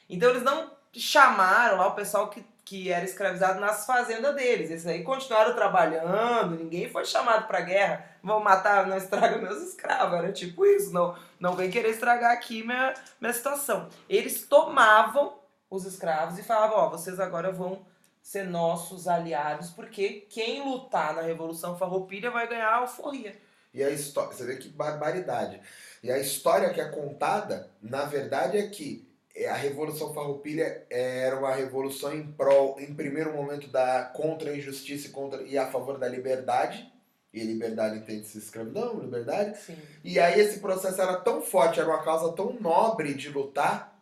Então 0.09 0.29
eles 0.29 0.43
não 0.43 0.71
chamaram 0.93 1.77
lá 1.77 1.87
o 1.87 1.95
pessoal 1.95 2.29
que, 2.29 2.43
que 2.65 2.91
era 2.91 3.05
escravizado 3.05 3.59
nas 3.59 3.85
fazendas 3.85 4.35
deles. 4.35 4.69
Esses 4.69 4.87
aí 4.87 5.03
continuaram 5.03 5.53
trabalhando, 5.53 6.57
ninguém 6.57 6.89
foi 6.89 7.05
chamado 7.05 7.47
pra 7.47 7.61
guerra. 7.61 8.05
Vão 8.23 8.41
matar, 8.41 8.87
não 8.87 8.97
estraga 8.97 9.37
meus 9.37 9.61
escravos. 9.61 10.17
Era 10.17 10.31
tipo 10.31 10.65
isso, 10.65 10.91
não, 10.91 11.15
não 11.39 11.53
vem 11.53 11.69
querer 11.69 11.89
estragar 11.89 12.31
aqui 12.31 12.63
minha, 12.63 12.93
minha 13.21 13.33
situação. 13.33 13.87
Eles 14.09 14.45
tomavam 14.45 15.36
os 15.69 15.85
escravos 15.85 16.37
e 16.39 16.43
falavam, 16.43 16.77
ó, 16.77 16.89
vocês 16.89 17.19
agora 17.19 17.51
vão 17.51 17.85
ser 18.21 18.43
nossos 18.43 19.07
aliados, 19.07 19.69
porque 19.69 20.25
quem 20.29 20.63
lutar 20.63 21.15
na 21.15 21.21
Revolução 21.21 21.77
Farroupilha 21.77 22.29
vai 22.29 22.47
ganhar 22.47 22.69
a 22.69 22.75
alforria. 22.77 23.35
E 23.73 23.83
a 23.83 23.89
história, 23.89 24.33
você 24.33 24.45
vê 24.45 24.55
que 24.57 24.69
barbaridade. 24.69 25.61
E 26.01 26.11
a 26.11 26.17
história 26.17 26.73
que 26.73 26.81
é 26.81 26.89
contada, 26.89 27.69
na 27.81 28.05
verdade, 28.05 28.57
é 28.57 28.67
que 28.67 29.07
a 29.45 29.53
Revolução 29.53 30.13
Farroupilha 30.13 30.85
era 30.89 31.37
uma 31.37 31.53
revolução 31.53 32.13
em 32.13 32.25
prol, 32.31 32.79
em 32.79 32.93
primeiro 32.93 33.33
momento, 33.33 33.67
da 33.67 34.05
contra 34.05 34.49
a 34.49 34.57
injustiça 34.57 35.07
e, 35.07 35.11
contra, 35.11 35.43
e 35.43 35.57
a 35.57 35.67
favor 35.67 35.99
da 35.99 36.07
liberdade. 36.07 36.91
E 37.31 37.43
liberdade 37.43 37.97
entende-se 37.97 38.39
escravidão, 38.39 38.99
liberdade. 38.99 39.57
Sim. 39.59 39.77
E 40.03 40.19
aí 40.19 40.39
esse 40.39 40.59
processo 40.59 40.99
era 40.99 41.17
tão 41.17 41.41
forte, 41.41 41.79
era 41.79 41.87
uma 41.87 42.03
causa 42.03 42.33
tão 42.33 42.53
nobre 42.53 43.13
de 43.13 43.29
lutar, 43.29 43.96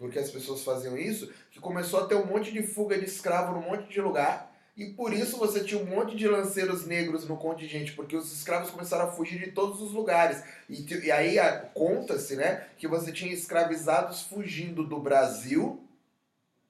porque 0.00 0.18
as 0.18 0.30
pessoas 0.30 0.64
faziam 0.64 0.96
isso, 0.96 1.30
que 1.50 1.60
começou 1.60 2.00
a 2.00 2.06
ter 2.06 2.14
um 2.14 2.24
monte 2.24 2.50
de 2.50 2.62
fuga 2.62 2.98
de 2.98 3.04
escravo 3.04 3.52
num 3.52 3.68
monte 3.68 3.86
de 3.86 4.00
lugar. 4.00 4.50
E 4.74 4.86
por 4.86 5.12
isso 5.12 5.36
você 5.36 5.62
tinha 5.62 5.78
um 5.78 5.84
monte 5.84 6.16
de 6.16 6.26
lanceiros 6.26 6.86
negros 6.86 7.28
no 7.28 7.36
contingente, 7.36 7.92
porque 7.92 8.16
os 8.16 8.32
escravos 8.32 8.70
começaram 8.70 9.04
a 9.04 9.12
fugir 9.12 9.38
de 9.38 9.52
todos 9.52 9.82
os 9.82 9.92
lugares. 9.92 10.42
E, 10.70 10.86
e 11.04 11.12
aí 11.12 11.36
conta-se, 11.74 12.34
né, 12.34 12.66
que 12.78 12.88
você 12.88 13.12
tinha 13.12 13.30
escravizados 13.30 14.22
fugindo 14.22 14.84
do 14.84 14.98
Brasil, 14.98 15.84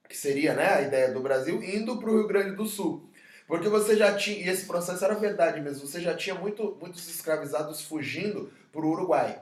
que 0.09 0.17
seria, 0.17 0.53
né, 0.53 0.67
a 0.67 0.81
ideia 0.81 1.13
do 1.13 1.21
Brasil, 1.21 1.63
indo 1.63 1.97
para 1.99 2.09
o 2.09 2.17
Rio 2.17 2.27
Grande 2.27 2.57
do 2.57 2.65
Sul. 2.65 3.09
Porque 3.47 3.69
você 3.69 3.95
já 3.95 4.13
tinha, 4.13 4.39
e 4.39 4.49
esse 4.49 4.65
processo 4.65 5.05
era 5.05 5.15
verdade 5.15 5.61
mesmo, 5.61 5.87
você 5.87 6.01
já 6.01 6.13
tinha 6.13 6.35
muito, 6.35 6.77
muitos 6.81 7.07
escravizados 7.07 7.81
fugindo 7.81 8.51
para 8.73 8.81
o 8.81 8.89
Uruguai. 8.89 9.41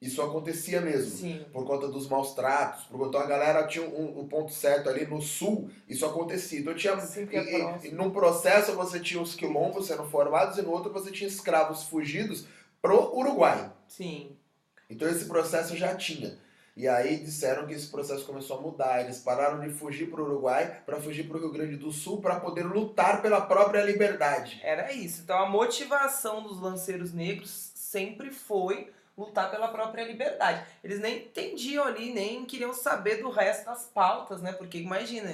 Isso 0.00 0.22
acontecia 0.22 0.80
mesmo. 0.80 1.10
Sim. 1.10 1.44
Por 1.52 1.66
conta 1.66 1.86
dos 1.86 2.08
maus 2.08 2.32
tratos, 2.32 2.84
por 2.84 2.98
conta 2.98 3.18
a 3.18 3.26
galera 3.26 3.66
tinha 3.66 3.84
um, 3.86 4.20
um, 4.20 4.26
ponto 4.26 4.50
certo 4.50 4.88
ali 4.88 5.04
no 5.04 5.20
sul, 5.20 5.70
isso 5.86 6.06
acontecia. 6.06 6.58
Então 6.58 6.74
tinha. 6.74 6.98
Sim, 7.00 7.28
é 7.30 7.84
e, 7.84 7.88
e, 7.88 7.92
num 7.92 8.10
processo 8.10 8.72
você 8.72 8.98
tinha 8.98 9.20
os 9.20 9.34
quilombos 9.34 9.88
sendo 9.88 10.04
formados 10.04 10.56
e 10.56 10.62
no 10.62 10.70
outro 10.70 10.90
você 10.90 11.10
tinha 11.10 11.28
escravos 11.28 11.82
fugidos 11.82 12.46
pro 12.80 13.14
Uruguai. 13.14 13.70
Sim. 13.86 14.34
Então 14.88 15.06
esse 15.06 15.26
processo 15.26 15.76
já 15.76 15.94
tinha. 15.94 16.38
E 16.74 16.88
aí 16.88 17.18
disseram 17.18 17.66
que 17.66 17.74
esse 17.74 17.88
processo 17.88 18.24
começou 18.24 18.56
a 18.56 18.60
mudar. 18.62 19.02
Eles 19.02 19.18
pararam 19.18 19.60
de 19.60 19.68
fugir 19.68 20.10
para 20.10 20.22
o 20.22 20.24
Uruguai 20.24 20.82
para 20.86 20.98
fugir 20.98 21.28
para 21.28 21.36
o 21.36 21.40
Rio 21.40 21.52
Grande 21.52 21.76
do 21.76 21.92
Sul 21.92 22.22
para 22.22 22.40
poder 22.40 22.62
lutar 22.62 23.20
pela 23.20 23.42
própria 23.42 23.82
liberdade. 23.82 24.58
Era 24.62 24.90
isso. 24.94 25.20
Então 25.20 25.38
a 25.38 25.46
motivação 25.46 26.42
dos 26.42 26.58
lanceiros 26.58 27.12
negros 27.12 27.70
sempre 27.74 28.30
foi 28.30 28.90
lutar 29.20 29.50
pela 29.50 29.68
própria 29.68 30.04
liberdade. 30.04 30.64
Eles 30.82 30.98
nem 30.98 31.18
entendiam 31.18 31.84
ali, 31.84 32.12
nem 32.12 32.44
queriam 32.44 32.72
saber 32.72 33.16
do 33.16 33.28
resto 33.28 33.66
das 33.66 33.84
pautas, 33.84 34.40
né? 34.40 34.52
Porque 34.52 34.78
imagina, 34.78 35.30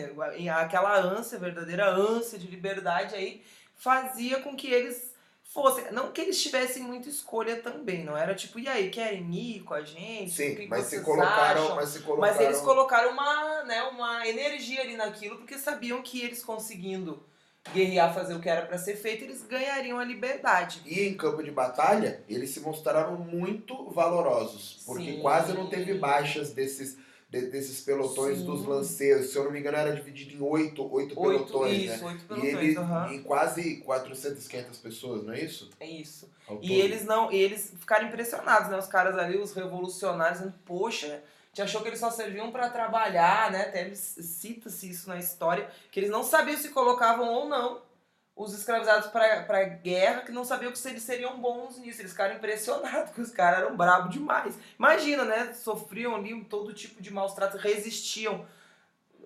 aquela 0.56 0.98
ânsia, 0.98 1.38
verdadeira 1.38 1.88
ânsia 1.88 2.38
de 2.38 2.48
liberdade 2.48 3.14
aí 3.14 3.42
fazia 3.76 4.40
com 4.40 4.56
que 4.56 4.66
eles 4.66 5.14
fossem, 5.44 5.90
não 5.92 6.12
que 6.12 6.20
eles 6.20 6.42
tivessem 6.42 6.82
muita 6.82 7.08
escolha 7.08 7.62
também, 7.62 8.04
não 8.04 8.16
era 8.16 8.34
tipo, 8.34 8.58
e 8.58 8.68
aí, 8.68 8.90
querem 8.90 9.32
ir 9.34 9.60
com 9.60 9.74
a 9.74 9.82
gente? 9.82 10.32
Sim, 10.32 10.66
mas 10.68 10.86
se 10.86 11.00
colocaram, 11.02 11.76
mas 11.76 11.88
se 11.90 12.00
colocaram, 12.00 12.34
mas 12.34 12.44
eles 12.44 12.60
colocaram 12.60 13.10
uma, 13.12 13.62
né, 13.64 13.82
uma 13.84 14.26
energia 14.26 14.82
ali 14.82 14.96
naquilo 14.96 15.36
porque 15.36 15.56
sabiam 15.56 16.02
que 16.02 16.20
eles 16.20 16.44
conseguindo 16.44 17.24
guerrear, 17.72 18.14
fazer 18.14 18.34
o 18.34 18.40
que 18.40 18.48
era 18.48 18.66
para 18.66 18.78
ser 18.78 18.96
feito, 18.96 19.24
eles 19.24 19.42
ganhariam 19.42 19.98
a 19.98 20.04
liberdade. 20.04 20.80
E 20.84 21.02
em 21.02 21.16
campo 21.16 21.42
de 21.42 21.50
batalha, 21.50 22.22
eles 22.28 22.50
se 22.50 22.60
mostraram 22.60 23.16
muito 23.16 23.90
valorosos, 23.90 24.82
porque 24.86 25.12
Sim. 25.12 25.20
quase 25.20 25.52
não 25.52 25.68
teve 25.68 25.94
baixas 25.94 26.52
desses 26.52 26.96
de, 27.28 27.46
desses 27.46 27.80
pelotões 27.80 28.38
Sim. 28.38 28.44
dos 28.46 28.64
lanceiros. 28.64 29.30
Se 29.30 29.36
eu 29.36 29.44
não 29.44 29.50
me 29.50 29.58
engano, 29.58 29.76
era 29.76 29.94
dividido 29.94 30.34
em 30.34 30.40
oito, 30.40 30.82
oito, 30.92 31.18
oito 31.18 31.46
pelotões, 31.46 31.82
isso, 31.82 32.04
né? 32.04 32.10
Oito 32.12 32.24
pelotões, 32.24 32.52
e 32.52 32.56
ele, 32.56 32.78
uhum. 32.78 33.12
em 33.12 33.22
quase 33.22 33.76
400, 33.78 34.46
500 34.46 34.78
pessoas, 34.78 35.24
não 35.24 35.32
é 35.32 35.40
isso? 35.40 35.70
É 35.80 35.86
isso. 35.86 36.30
E 36.62 36.72
eles 36.72 37.04
não, 37.04 37.30
eles 37.32 37.72
ficaram 37.78 38.06
impressionados, 38.06 38.70
né? 38.70 38.78
Os 38.78 38.86
caras 38.86 39.18
ali, 39.18 39.36
os 39.36 39.52
revolucionários, 39.52 40.38
dizendo, 40.38 40.54
poxa, 40.64 41.22
gente 41.56 41.62
achou 41.62 41.80
que 41.80 41.88
eles 41.88 42.00
só 42.00 42.10
serviam 42.10 42.52
para 42.52 42.68
trabalhar, 42.68 43.50
né? 43.50 43.62
Até 43.62 43.94
cita-se 43.94 44.90
isso 44.90 45.08
na 45.08 45.16
história, 45.16 45.70
que 45.90 45.98
eles 45.98 46.10
não 46.10 46.22
sabiam 46.22 46.58
se 46.58 46.68
colocavam 46.68 47.32
ou 47.32 47.48
não 47.48 47.80
os 48.36 48.52
escravizados 48.52 49.08
para 49.08 49.64
guerra, 49.64 50.20
que 50.20 50.30
não 50.30 50.44
sabiam 50.44 50.70
que 50.70 50.86
eles 50.86 51.02
seriam 51.02 51.40
bons 51.40 51.78
nisso. 51.78 52.02
Eles 52.02 52.10
ficaram 52.10 52.34
impressionados, 52.34 53.10
que 53.14 53.22
os 53.22 53.30
caras 53.30 53.60
eram 53.60 53.74
bravos 53.74 54.12
demais. 54.12 54.54
Imagina, 54.78 55.24
né? 55.24 55.54
Sofriam 55.54 56.14
ali 56.14 56.44
todo 56.44 56.74
tipo 56.74 57.02
de 57.02 57.10
maus 57.10 57.32
tratos, 57.32 57.58
resistiam 57.58 58.44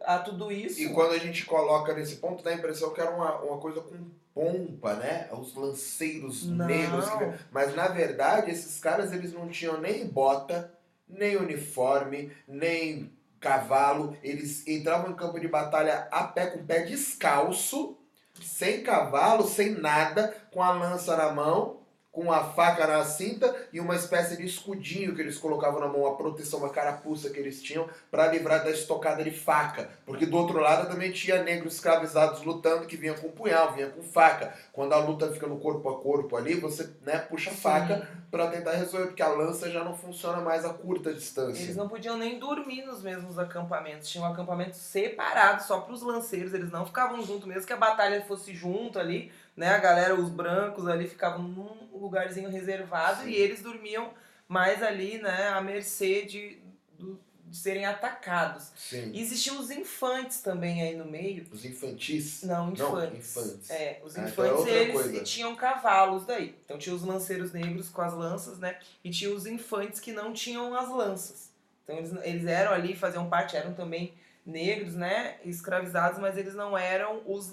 a 0.02 0.20
tudo 0.20 0.52
isso. 0.52 0.80
E 0.80 0.94
quando 0.94 1.12
a 1.12 1.18
gente 1.18 1.44
coloca 1.44 1.92
nesse 1.92 2.16
ponto, 2.16 2.44
dá 2.44 2.50
a 2.50 2.54
impressão 2.54 2.94
que 2.94 3.00
era 3.00 3.10
uma, 3.10 3.40
uma 3.40 3.58
coisa 3.58 3.80
com 3.80 4.08
pompa, 4.32 4.94
né? 4.94 5.28
Os 5.32 5.52
lanceiros 5.56 6.46
não. 6.46 6.64
negros. 6.64 7.08
Que... 7.08 7.44
Mas 7.50 7.74
na 7.74 7.88
verdade, 7.88 8.52
esses 8.52 8.78
caras 8.78 9.12
eles 9.12 9.32
não 9.32 9.48
tinham 9.48 9.80
nem 9.80 10.06
bota, 10.06 10.72
nem 11.12 11.36
uniforme, 11.36 12.32
nem 12.46 13.12
cavalo. 13.38 14.16
Eles 14.22 14.66
entravam 14.66 15.10
em 15.10 15.16
campo 15.16 15.40
de 15.40 15.48
batalha 15.48 16.08
a 16.10 16.24
pé, 16.24 16.46
com 16.46 16.60
o 16.60 16.64
pé 16.64 16.82
descalço, 16.82 17.98
sem 18.40 18.82
cavalo, 18.82 19.46
sem 19.46 19.70
nada, 19.70 20.34
com 20.52 20.62
a 20.62 20.72
lança 20.72 21.16
na 21.16 21.32
mão 21.32 21.79
com 22.12 22.32
a 22.32 22.42
faca 22.42 22.86
na 22.86 23.04
cinta 23.04 23.54
e 23.72 23.78
uma 23.78 23.94
espécie 23.94 24.36
de 24.36 24.44
escudinho 24.44 25.14
que 25.14 25.20
eles 25.20 25.38
colocavam 25.38 25.80
na 25.80 25.86
mão, 25.86 26.06
a 26.06 26.16
proteção, 26.16 26.58
uma 26.58 26.70
carapuça 26.70 27.30
que 27.30 27.38
eles 27.38 27.62
tinham 27.62 27.88
para 28.10 28.26
livrar 28.26 28.64
da 28.64 28.70
estocada 28.70 29.22
de 29.22 29.30
faca. 29.30 29.88
Porque 30.04 30.26
do 30.26 30.36
outro 30.36 30.58
lado 30.58 30.88
também 30.88 31.12
tinha 31.12 31.42
negros 31.42 31.74
escravizados 31.74 32.42
lutando 32.42 32.86
que 32.86 32.96
vinha 32.96 33.14
com 33.14 33.30
punhal, 33.30 33.72
vinha 33.72 33.88
com 33.88 34.02
faca. 34.02 34.52
Quando 34.72 34.92
a 34.92 34.98
luta 34.98 35.30
fica 35.30 35.46
no 35.46 35.58
corpo 35.58 35.88
a 35.88 36.00
corpo 36.00 36.36
ali, 36.36 36.54
você 36.54 36.90
né, 37.02 37.18
puxa 37.18 37.50
a 37.50 37.54
faca 37.54 38.08
para 38.28 38.48
tentar 38.48 38.72
resolver, 38.72 39.06
porque 39.06 39.22
a 39.22 39.28
lança 39.28 39.70
já 39.70 39.84
não 39.84 39.96
funciona 39.96 40.40
mais 40.40 40.64
a 40.64 40.74
curta 40.74 41.12
distância. 41.14 41.62
Eles 41.62 41.76
não 41.76 41.88
podiam 41.88 42.16
nem 42.16 42.38
dormir 42.38 42.84
nos 42.84 43.02
mesmos 43.02 43.38
acampamentos, 43.38 44.08
tinham 44.08 44.26
um 44.26 44.32
acampamento 44.32 44.76
separado 44.76 45.62
só 45.62 45.80
para 45.80 45.92
os 45.92 46.02
lanceiros, 46.02 46.54
eles 46.54 46.70
não 46.70 46.86
ficavam 46.86 47.22
junto, 47.22 47.46
mesmo 47.46 47.66
que 47.66 47.72
a 47.72 47.76
batalha 47.76 48.22
fosse 48.22 48.54
junto 48.54 48.98
ali 48.98 49.32
né? 49.56 49.68
A 49.68 49.78
galera, 49.78 50.14
os 50.14 50.28
brancos 50.28 50.86
ali 50.88 51.06
ficavam 51.06 51.42
num 51.42 51.88
lugarzinho 51.92 52.48
reservado 52.48 53.24
Sim. 53.24 53.30
e 53.30 53.34
eles 53.34 53.62
dormiam 53.62 54.12
mais 54.48 54.82
ali, 54.82 55.18
né, 55.18 55.48
à 55.48 55.60
mercê 55.60 56.24
de, 56.24 56.58
do, 56.98 57.20
de 57.44 57.56
serem 57.56 57.86
atacados. 57.86 58.72
Sim. 58.74 59.12
E 59.12 59.20
existiam 59.20 59.60
os 59.60 59.70
infantes 59.70 60.40
também 60.40 60.82
aí 60.82 60.96
no 60.96 61.04
meio. 61.04 61.46
Os 61.52 61.64
infantis? 61.64 62.42
Não, 62.42 62.72
infantes. 62.72 63.36
Não, 63.36 63.44
infantes. 63.44 63.70
É, 63.70 64.00
os 64.04 64.18
ah, 64.18 64.28
então 64.28 64.44
é 64.44 64.48
infantes 64.88 65.06
eles 65.06 65.30
tinham 65.30 65.54
cavalos 65.54 66.26
daí. 66.26 66.56
Então 66.64 66.78
tinha 66.78 66.94
os 66.96 67.02
lanceiros 67.02 67.52
negros 67.52 67.88
com 67.88 68.02
as 68.02 68.12
lanças, 68.12 68.58
né? 68.58 68.76
E 69.04 69.10
tinha 69.10 69.32
os 69.32 69.46
infantes 69.46 70.00
que 70.00 70.10
não 70.10 70.32
tinham 70.32 70.74
as 70.76 70.88
lanças. 70.88 71.52
Então 71.84 71.96
eles, 71.96 72.12
eles 72.24 72.46
eram 72.46 72.72
ali, 72.72 72.96
faziam 72.96 73.28
parte, 73.28 73.56
eram 73.56 73.72
também 73.72 74.14
negros, 74.44 74.94
né? 74.94 75.36
Escravizados, 75.44 76.18
mas 76.18 76.36
eles 76.36 76.54
não 76.54 76.76
eram 76.76 77.22
os 77.24 77.50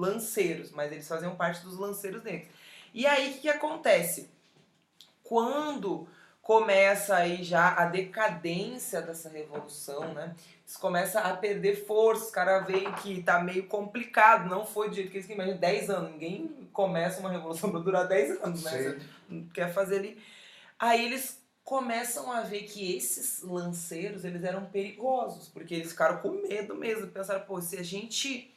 lanceiros, 0.00 0.70
mas 0.70 0.90
eles 0.90 1.06
faziam 1.06 1.36
parte 1.36 1.62
dos 1.62 1.76
lanceiros 1.76 2.22
negros. 2.22 2.48
E 2.94 3.06
aí 3.06 3.30
o 3.30 3.34
que, 3.34 3.40
que 3.40 3.48
acontece? 3.48 4.30
Quando 5.22 6.08
começa 6.42 7.14
aí 7.14 7.44
já 7.44 7.74
a 7.74 7.84
decadência 7.84 9.00
dessa 9.02 9.28
revolução, 9.28 10.14
né? 10.14 10.34
Isso 10.66 10.80
começa 10.80 11.20
a 11.20 11.36
perder 11.36 11.84
força, 11.86 12.24
os 12.24 12.30
caras 12.30 12.66
veem 12.66 12.90
que 12.94 13.22
tá 13.22 13.40
meio 13.40 13.66
complicado, 13.66 14.48
não 14.48 14.66
foi 14.66 14.88
do 14.88 14.94
jeito 14.94 15.10
que 15.10 15.18
eles 15.18 15.28
imaginam, 15.28 15.58
10 15.58 15.90
anos, 15.90 16.10
ninguém 16.12 16.68
começa 16.72 17.20
uma 17.20 17.30
revolução 17.30 17.70
para 17.70 17.80
durar 17.80 18.08
10 18.08 18.42
anos, 18.42 18.64
né? 18.64 18.70
Você 18.70 19.44
quer 19.52 19.72
fazer 19.72 19.98
ali. 19.98 20.22
Aí 20.78 21.04
eles 21.04 21.40
começam 21.62 22.32
a 22.32 22.40
ver 22.40 22.62
que 22.62 22.96
esses 22.96 23.42
lanceiros, 23.42 24.24
eles 24.24 24.42
eram 24.42 24.64
perigosos, 24.64 25.48
porque 25.48 25.74
eles 25.74 25.90
ficaram 25.90 26.18
com 26.18 26.30
medo 26.30 26.74
mesmo, 26.74 27.06
pensaram, 27.08 27.42
pô, 27.42 27.60
se 27.60 27.76
a 27.76 27.82
gente 27.82 28.52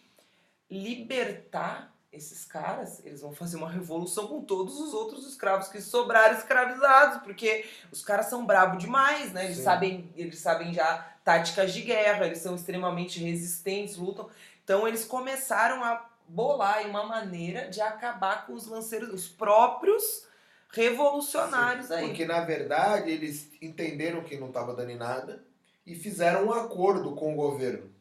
libertar 0.73 1.93
esses 2.13 2.45
caras, 2.45 3.03
eles 3.03 3.21
vão 3.21 3.33
fazer 3.33 3.57
uma 3.57 3.69
revolução 3.69 4.27
com 4.27 4.41
todos 4.41 4.79
os 4.79 4.93
outros 4.93 5.25
escravos 5.27 5.67
que 5.67 5.81
sobraram 5.81 6.37
escravizados, 6.37 7.23
porque 7.23 7.65
os 7.91 8.03
caras 8.05 8.27
são 8.27 8.45
brabo 8.45 8.77
demais, 8.77 9.33
né? 9.33 9.45
Eles 9.45 9.57
sabem, 9.57 10.13
eles 10.15 10.37
sabem 10.39 10.71
já 10.71 11.11
táticas 11.23 11.73
de 11.73 11.81
guerra, 11.81 12.27
eles 12.27 12.37
são 12.37 12.55
extremamente 12.55 13.19
resistentes, 13.19 13.97
lutam. 13.97 14.29
Então 14.63 14.87
eles 14.87 15.05
começaram 15.05 15.83
a 15.83 16.07
bolar 16.27 16.87
uma 16.87 17.03
maneira 17.03 17.67
de 17.67 17.81
acabar 17.81 18.45
com 18.45 18.53
os 18.53 18.67
lanceiros, 18.67 19.09
os 19.09 19.27
próprios 19.27 20.27
revolucionários 20.69 21.87
Sim, 21.87 21.93
aí. 21.93 22.07
Porque 22.07 22.25
na 22.25 22.41
verdade 22.41 23.11
eles 23.11 23.49
entenderam 23.59 24.23
que 24.23 24.37
não 24.37 24.47
estava 24.47 24.75
dando 24.75 24.91
em 24.91 24.97
nada 24.97 25.43
e 25.85 25.95
fizeram 25.95 26.45
um 26.45 26.53
acordo 26.53 27.15
com 27.15 27.33
o 27.33 27.35
governo 27.35 27.92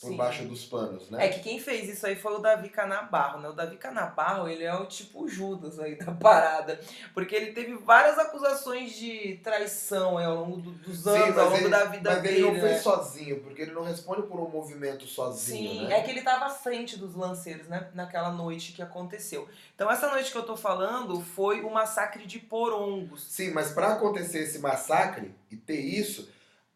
por 0.00 0.08
Sim. 0.08 0.16
baixo 0.16 0.44
dos 0.44 0.64
panos, 0.64 1.08
né? 1.08 1.24
É 1.24 1.28
que 1.28 1.38
quem 1.40 1.60
fez 1.60 1.88
isso 1.88 2.04
aí 2.04 2.16
foi 2.16 2.34
o 2.34 2.38
Davi 2.38 2.68
Canabarro, 2.68 3.40
né? 3.40 3.48
O 3.48 3.52
Davi 3.52 3.76
Canabarro, 3.76 4.48
ele 4.48 4.64
é 4.64 4.74
o 4.74 4.86
tipo 4.86 5.28
Judas 5.28 5.78
aí 5.78 5.94
da 5.96 6.10
parada. 6.12 6.80
Porque 7.14 7.32
ele 7.34 7.52
teve 7.52 7.74
várias 7.76 8.18
acusações 8.18 8.92
de 8.96 9.38
traição 9.42 10.18
aí, 10.18 10.24
ao 10.26 10.34
longo 10.34 10.56
do- 10.56 10.72
dos 10.72 11.04
Sim, 11.04 11.10
anos, 11.10 11.28
mas 11.28 11.38
ao 11.38 11.44
longo 11.50 11.58
ele- 11.58 11.68
da 11.70 11.84
vida 11.84 12.10
Mas 12.12 12.22
dele, 12.22 12.34
ele 12.38 12.42
não 12.46 12.52
né? 12.54 12.60
fez 12.60 12.82
sozinho, 12.82 13.40
porque 13.40 13.62
ele 13.62 13.70
não 13.72 13.84
responde 13.84 14.22
por 14.22 14.40
um 14.40 14.48
movimento 14.48 15.06
sozinho, 15.06 15.70
Sim, 15.70 15.84
né? 15.86 15.98
é 15.98 16.02
que 16.02 16.10
ele 16.10 16.22
tava 16.22 16.46
à 16.46 16.50
frente 16.50 16.98
dos 16.98 17.14
lanceiros, 17.14 17.68
né? 17.68 17.88
Naquela 17.94 18.32
noite 18.32 18.72
que 18.72 18.82
aconteceu. 18.82 19.48
Então 19.76 19.88
essa 19.88 20.08
noite 20.10 20.32
que 20.32 20.36
eu 20.36 20.44
tô 20.44 20.56
falando 20.56 21.20
foi 21.20 21.60
o 21.62 21.70
massacre 21.70 22.26
de 22.26 22.40
Porongos. 22.40 23.22
Sim, 23.30 23.52
mas 23.52 23.70
para 23.70 23.92
acontecer 23.92 24.40
esse 24.40 24.58
massacre 24.58 25.32
e 25.52 25.56
ter 25.56 25.78
isso, 25.78 26.28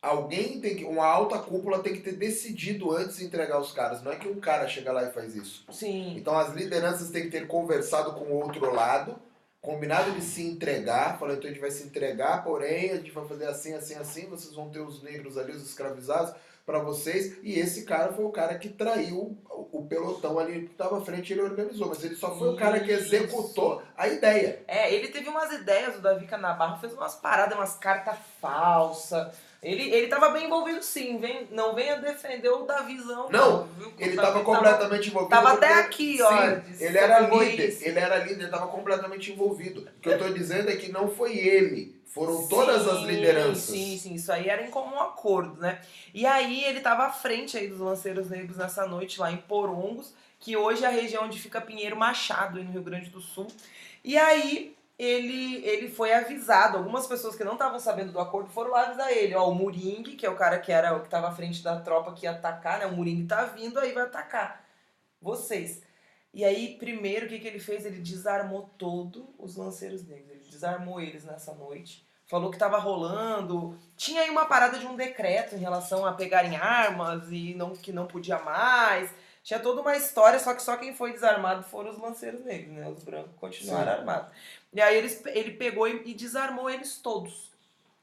alguém 0.03 0.61
tem 0.61 0.77
que. 0.77 0.85
Uma 0.85 1.07
alta 1.07 1.39
cúpula 1.39 1.83
tem 1.83 1.95
que 1.95 2.01
ter 2.01 2.13
decidido 2.13 2.95
antes 2.95 3.19
de 3.19 3.25
entregar 3.25 3.61
os 3.61 3.73
caras. 3.73 4.03
Não 4.03 4.13
é 4.13 4.17
que 4.17 4.29
um 4.29 4.41
cara 4.41 4.69
chega 4.69 4.93
lá 4.93 5.05
e 5.05 5.13
faz 5.13 5.35
isso. 5.35 5.65
Sim. 5.71 6.15
Então 6.17 6.37
as 6.39 6.55
lideranças 6.55 7.11
têm 7.11 7.25
que 7.25 7.31
ter 7.31 7.47
conversado 7.47 8.13
com 8.13 8.25
o 8.25 8.43
outro 8.43 8.73
lado, 8.73 9.17
combinado 9.61 10.13
de 10.13 10.23
se 10.23 10.43
entregar, 10.43 11.19
falando, 11.19 11.39
então 11.39 11.51
a 11.51 11.53
gente 11.53 11.61
vai 11.61 11.71
se 11.71 11.85
entregar, 11.85 12.45
porém 12.45 12.91
a 12.91 12.97
gente 12.97 13.11
vai 13.11 13.27
fazer 13.27 13.47
assim, 13.47 13.75
assim, 13.75 13.95
assim, 13.95 14.27
vocês 14.27 14.55
vão 14.55 14.71
ter 14.71 14.81
os 14.81 15.03
negros 15.03 15.37
ali, 15.37 15.53
os 15.53 15.63
escravizados 15.63 16.35
para 16.65 16.81
vocês. 16.81 17.39
E 17.43 17.59
esse 17.59 17.85
cara 17.85 18.13
foi 18.13 18.27
o 18.27 18.31
cara 18.31 18.59
que 18.59 18.69
traiu 18.69 19.39
o, 19.49 19.79
o 19.79 19.87
pelotão 19.87 20.39
ali 20.39 20.67
que 20.67 20.73
estava 20.73 20.99
à 20.99 21.01
frente, 21.01 21.33
ele 21.33 21.41
organizou, 21.41 21.89
mas 21.89 22.05
ele 22.05 22.15
só 22.15 22.39
foi 22.39 22.51
o 22.51 22.57
cara 22.57 22.79
que 22.79 22.93
Isso. 22.93 23.15
executou 23.15 23.83
a 23.97 24.07
ideia. 24.07 24.63
É, 24.69 24.93
ele 24.93 25.09
teve 25.09 25.31
umas 25.31 25.51
ideias, 25.51 25.97
o 25.97 26.03
Davi 26.03 26.27
Canabarro 26.27 26.79
fez 26.79 26.93
umas 26.93 27.15
paradas, 27.15 27.57
umas 27.57 27.75
cartas 27.77 28.19
falsas. 28.39 29.48
Ele, 29.61 29.93
ele 29.93 30.07
tava 30.07 30.29
bem 30.29 30.47
envolvido 30.47 30.81
sim, 30.83 31.19
vem, 31.19 31.49
não 31.51 31.75
venha 31.75 31.97
defender 31.97 32.49
o 32.49 32.65
Davizão. 32.65 33.29
Não, 33.29 33.67
viu? 33.77 33.89
O 33.89 33.93
Ele 33.99 34.11
estava 34.11 34.45
completamente 34.45 35.09
envolvido. 35.09 35.31
Tava 35.31 35.55
até 35.55 35.75
aqui, 35.75 36.23
ó. 36.23 36.31
Sim, 36.31 36.63
ele 36.85 36.97
era 36.97 37.21
líder, 37.21 37.79
ele 37.81 37.99
era 37.99 38.19
líder, 38.19 38.45
estava 38.45 38.69
completamente 38.69 39.33
envolvido. 39.33 39.81
O 39.81 40.01
que 40.01 40.09
eu 40.09 40.13
estou 40.13 40.33
dizendo 40.33 40.71
é 40.71 40.77
que 40.77 40.93
não 40.93 41.11
foi 41.11 41.37
ele, 41.37 42.01
foram 42.07 42.47
todas 42.47 42.87
as 42.87 43.01
Sim, 43.01 43.07
lideranças. 43.07 43.65
Sim, 43.65 43.99
sim, 43.99 44.15
isso 44.15 44.31
aí 44.31 44.49
era 44.49 44.63
em 44.63 44.71
comum 44.71 45.01
acordo, 45.01 45.61
né? 45.61 45.81
E 46.15 46.25
aí 46.25 46.63
ele 46.65 46.79
tava 46.79 47.07
à 47.07 47.11
frente 47.11 47.59
aí 47.59 47.67
dos 47.67 47.81
lanceiros 47.81 48.31
negros 48.31 48.59
nessa 48.59 48.87
noite 48.87 49.19
lá 49.19 49.33
em 49.33 49.39
Porongos, 49.39 50.15
que 50.39 50.57
hoje 50.57 50.85
é 50.85 50.87
a 50.87 50.91
região 50.91 51.25
onde 51.25 51.41
fica 51.41 51.61
Pinheiro 51.61 51.97
Machado, 51.97 52.59
aí 52.59 52.65
no 52.65 52.71
Rio 52.71 52.83
Grande 52.83 53.11
do 53.11 53.21
Sul. 53.21 53.49
E 54.05 54.17
aí 54.17 54.78
ele, 54.99 55.65
ele 55.65 55.89
foi 55.89 56.13
avisado, 56.13 56.77
algumas 56.77 57.07
pessoas 57.07 57.37
que 57.37 57.45
não 57.45 57.53
estavam 57.53 57.79
sabendo 57.79 58.13
do 58.13 58.21
acordo 58.21 58.51
foram 58.51 58.73
lá 58.73 58.83
avisar 58.83 59.13
ele, 59.13 59.35
ó, 59.35 59.49
o 59.49 59.55
Muringue, 59.55 60.17
que 60.17 60.27
é 60.27 60.31
o 60.31 60.37
cara 60.37 60.59
que 60.59 60.73
era 60.73 60.97
o 60.97 61.01
que 61.01 61.07
estava 61.07 61.29
à 61.29 61.35
frente 61.35 61.63
da 61.63 61.81
tropa 61.81 62.13
que 62.13 62.25
ia 62.27 62.33
atacar, 62.33 62.81
né? 62.81 62.87
O 62.87 62.97
Muringue 62.97 63.27
tá 63.27 63.45
vindo, 63.45 63.79
aí 63.79 63.93
vai 63.93 64.05
atacar 64.05 64.67
vocês. 65.21 65.83
E 66.33 66.45
aí, 66.45 66.77
primeiro, 66.79 67.27
o 67.27 67.29
que, 67.29 67.39
que 67.39 67.49
ele 67.49 67.59
fez? 67.59 67.85
Ele 67.87 68.01
desarmou 68.01 68.71
todos 68.77 69.25
os 69.39 69.57
lanceiros 69.57 70.07
negros. 70.07 70.31
Ele 70.31 70.45
desarmou 70.51 71.01
eles 71.01 71.25
nessa 71.25 71.55
noite. 71.55 72.07
Falou 72.27 72.51
que 72.51 72.59
tava 72.59 72.79
rolando. 72.79 73.79
Tinha 73.97 74.23
aí 74.23 74.31
uma 74.31 74.45
parada 74.45 74.79
de 74.79 74.87
um 74.87 74.95
decreto 74.95 75.55
em 75.55 75.59
relação 75.59 76.05
a 76.05 76.13
pegarem 76.13 76.57
armas 76.57 77.31
e 77.31 77.55
não, 77.55 77.75
que 77.75 77.93
não 77.93 78.07
podia 78.07 78.39
mais. 78.39 79.13
Tinha 79.49 79.61
toda 79.61 79.81
uma 79.81 79.97
história, 79.97 80.39
só 80.39 80.53
que 80.53 80.63
só 80.63 80.77
quem 80.77 80.95
foi 80.95 81.11
desarmado 81.11 81.63
foram 81.63 81.91
os 81.91 81.97
lanceiros 81.99 82.45
negros, 82.45 82.71
né? 82.71 82.87
Os 82.87 83.03
brancos 83.03 83.31
continuaram 83.41 83.93
Sim. 83.93 83.99
armados. 84.01 84.31
E 84.75 84.79
aí 84.79 84.95
eles, 84.95 85.25
ele 85.25 85.53
pegou 85.53 85.89
e, 85.89 86.03
e 86.05 86.13
desarmou 86.13 86.69
eles 86.69 86.99
todos. 86.99 87.51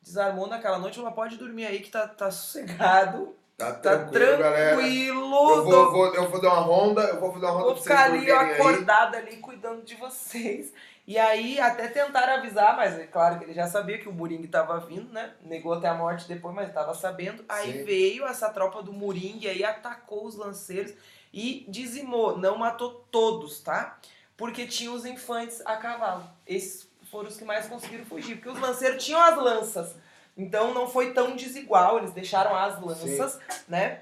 Desarmou 0.02 0.48
naquela 0.48 0.80
noite, 0.80 0.96
falou, 0.98 1.12
pode 1.12 1.38
dormir 1.38 1.68
aí 1.68 1.82
que 1.82 1.92
tá, 1.92 2.08
tá 2.08 2.32
sossegado. 2.32 3.36
Tá 3.56 3.74
Tá 3.74 3.80
tranquilo, 3.80 4.38
tranquilo. 4.38 5.50
Eu 5.52 5.64
vou, 5.66 5.92
vou- 5.92 6.16
eu 6.16 6.30
vou 6.32 6.42
dar 6.42 6.50
uma 6.54 6.62
ronda, 6.62 7.02
eu 7.04 7.20
vou 7.20 7.40
dar 7.40 7.52
uma 7.52 7.62
ronda 7.62 7.74
Vou 7.74 7.76
ficar 7.76 8.06
ali 8.06 8.26
dormirem 8.26 8.36
aí. 8.40 9.16
ali 9.16 9.38
cuidando 9.38 9.84
de 9.84 9.94
vocês. 9.98 10.74
E 11.06 11.16
aí 11.20 11.60
até 11.60 11.88
tentaram 11.88 12.34
avisar, 12.34 12.76
mas 12.76 12.98
é 12.98 13.06
claro 13.06 13.38
que 13.38 13.46
ele 13.46 13.54
já 13.54 13.68
sabia 13.68 14.00
que 14.00 14.10
o 14.10 14.12
Muringue 14.12 14.48
tava 14.48 14.80
vindo, 14.80 15.14
né? 15.14 15.36
Negou 15.44 15.74
até 15.74 15.88
a 15.88 15.94
morte 15.94 16.28
depois, 16.28 16.56
mas 16.56 16.74
tava 16.74 16.96
sabendo. 16.96 17.46
Aí 17.48 17.72
Sim. 17.72 17.84
veio 17.84 18.26
essa 18.26 18.50
tropa 18.50 18.82
do 18.82 18.92
Muringue 18.92 19.48
aí 19.48 19.64
atacou 19.64 20.26
os 20.26 20.36
lanceiros 20.36 20.92
e 21.36 21.66
dizimou, 21.68 22.38
não 22.38 22.58
matou 22.58 23.06
todos, 23.12 23.60
tá? 23.60 24.00
Porque 24.38 24.66
tinha 24.66 24.90
os 24.90 25.06
infantes 25.06 25.62
a 25.66 25.76
cavalo. 25.76 26.24
Esses 26.48 26.88
foram 27.12 27.28
os 27.28 27.36
que 27.36 27.44
mais 27.44 27.68
conseguiram 27.68 28.06
fugir, 28.06 28.36
porque 28.36 28.50
os 28.50 28.60
lanceiros 28.60 29.04
tinham 29.04 29.22
as 29.22 29.38
lanças. 29.38 29.96
Então 30.38 30.74
não 30.74 30.88
foi 30.88 31.12
tão 31.12 31.36
desigual, 31.36 31.98
eles 31.98 32.14
deixaram 32.14 32.56
as 32.56 32.82
lanças, 32.82 33.38
né? 33.68 34.00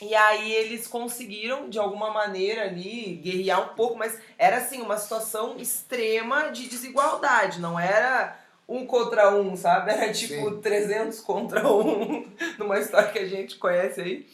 E 0.00 0.14
aí 0.14 0.52
eles 0.52 0.86
conseguiram, 0.86 1.68
de 1.68 1.78
alguma 1.78 2.12
maneira 2.12 2.62
ali, 2.62 3.16
guerrear 3.16 3.72
um 3.72 3.74
pouco, 3.74 3.98
mas 3.98 4.16
era 4.38 4.58
assim, 4.58 4.80
uma 4.80 4.96
situação 4.96 5.56
extrema 5.58 6.50
de 6.50 6.68
desigualdade, 6.68 7.60
não 7.60 7.78
era 7.78 8.38
um 8.68 8.86
contra 8.86 9.34
um, 9.34 9.56
sabe? 9.56 9.90
Era 9.90 10.12
tipo 10.12 10.50
Sim. 10.50 10.60
300 10.60 11.20
contra 11.20 11.68
um, 11.68 12.24
numa 12.56 12.78
história 12.78 13.10
que 13.10 13.18
a 13.18 13.28
gente 13.28 13.56
conhece 13.56 14.00
aí. 14.00 14.26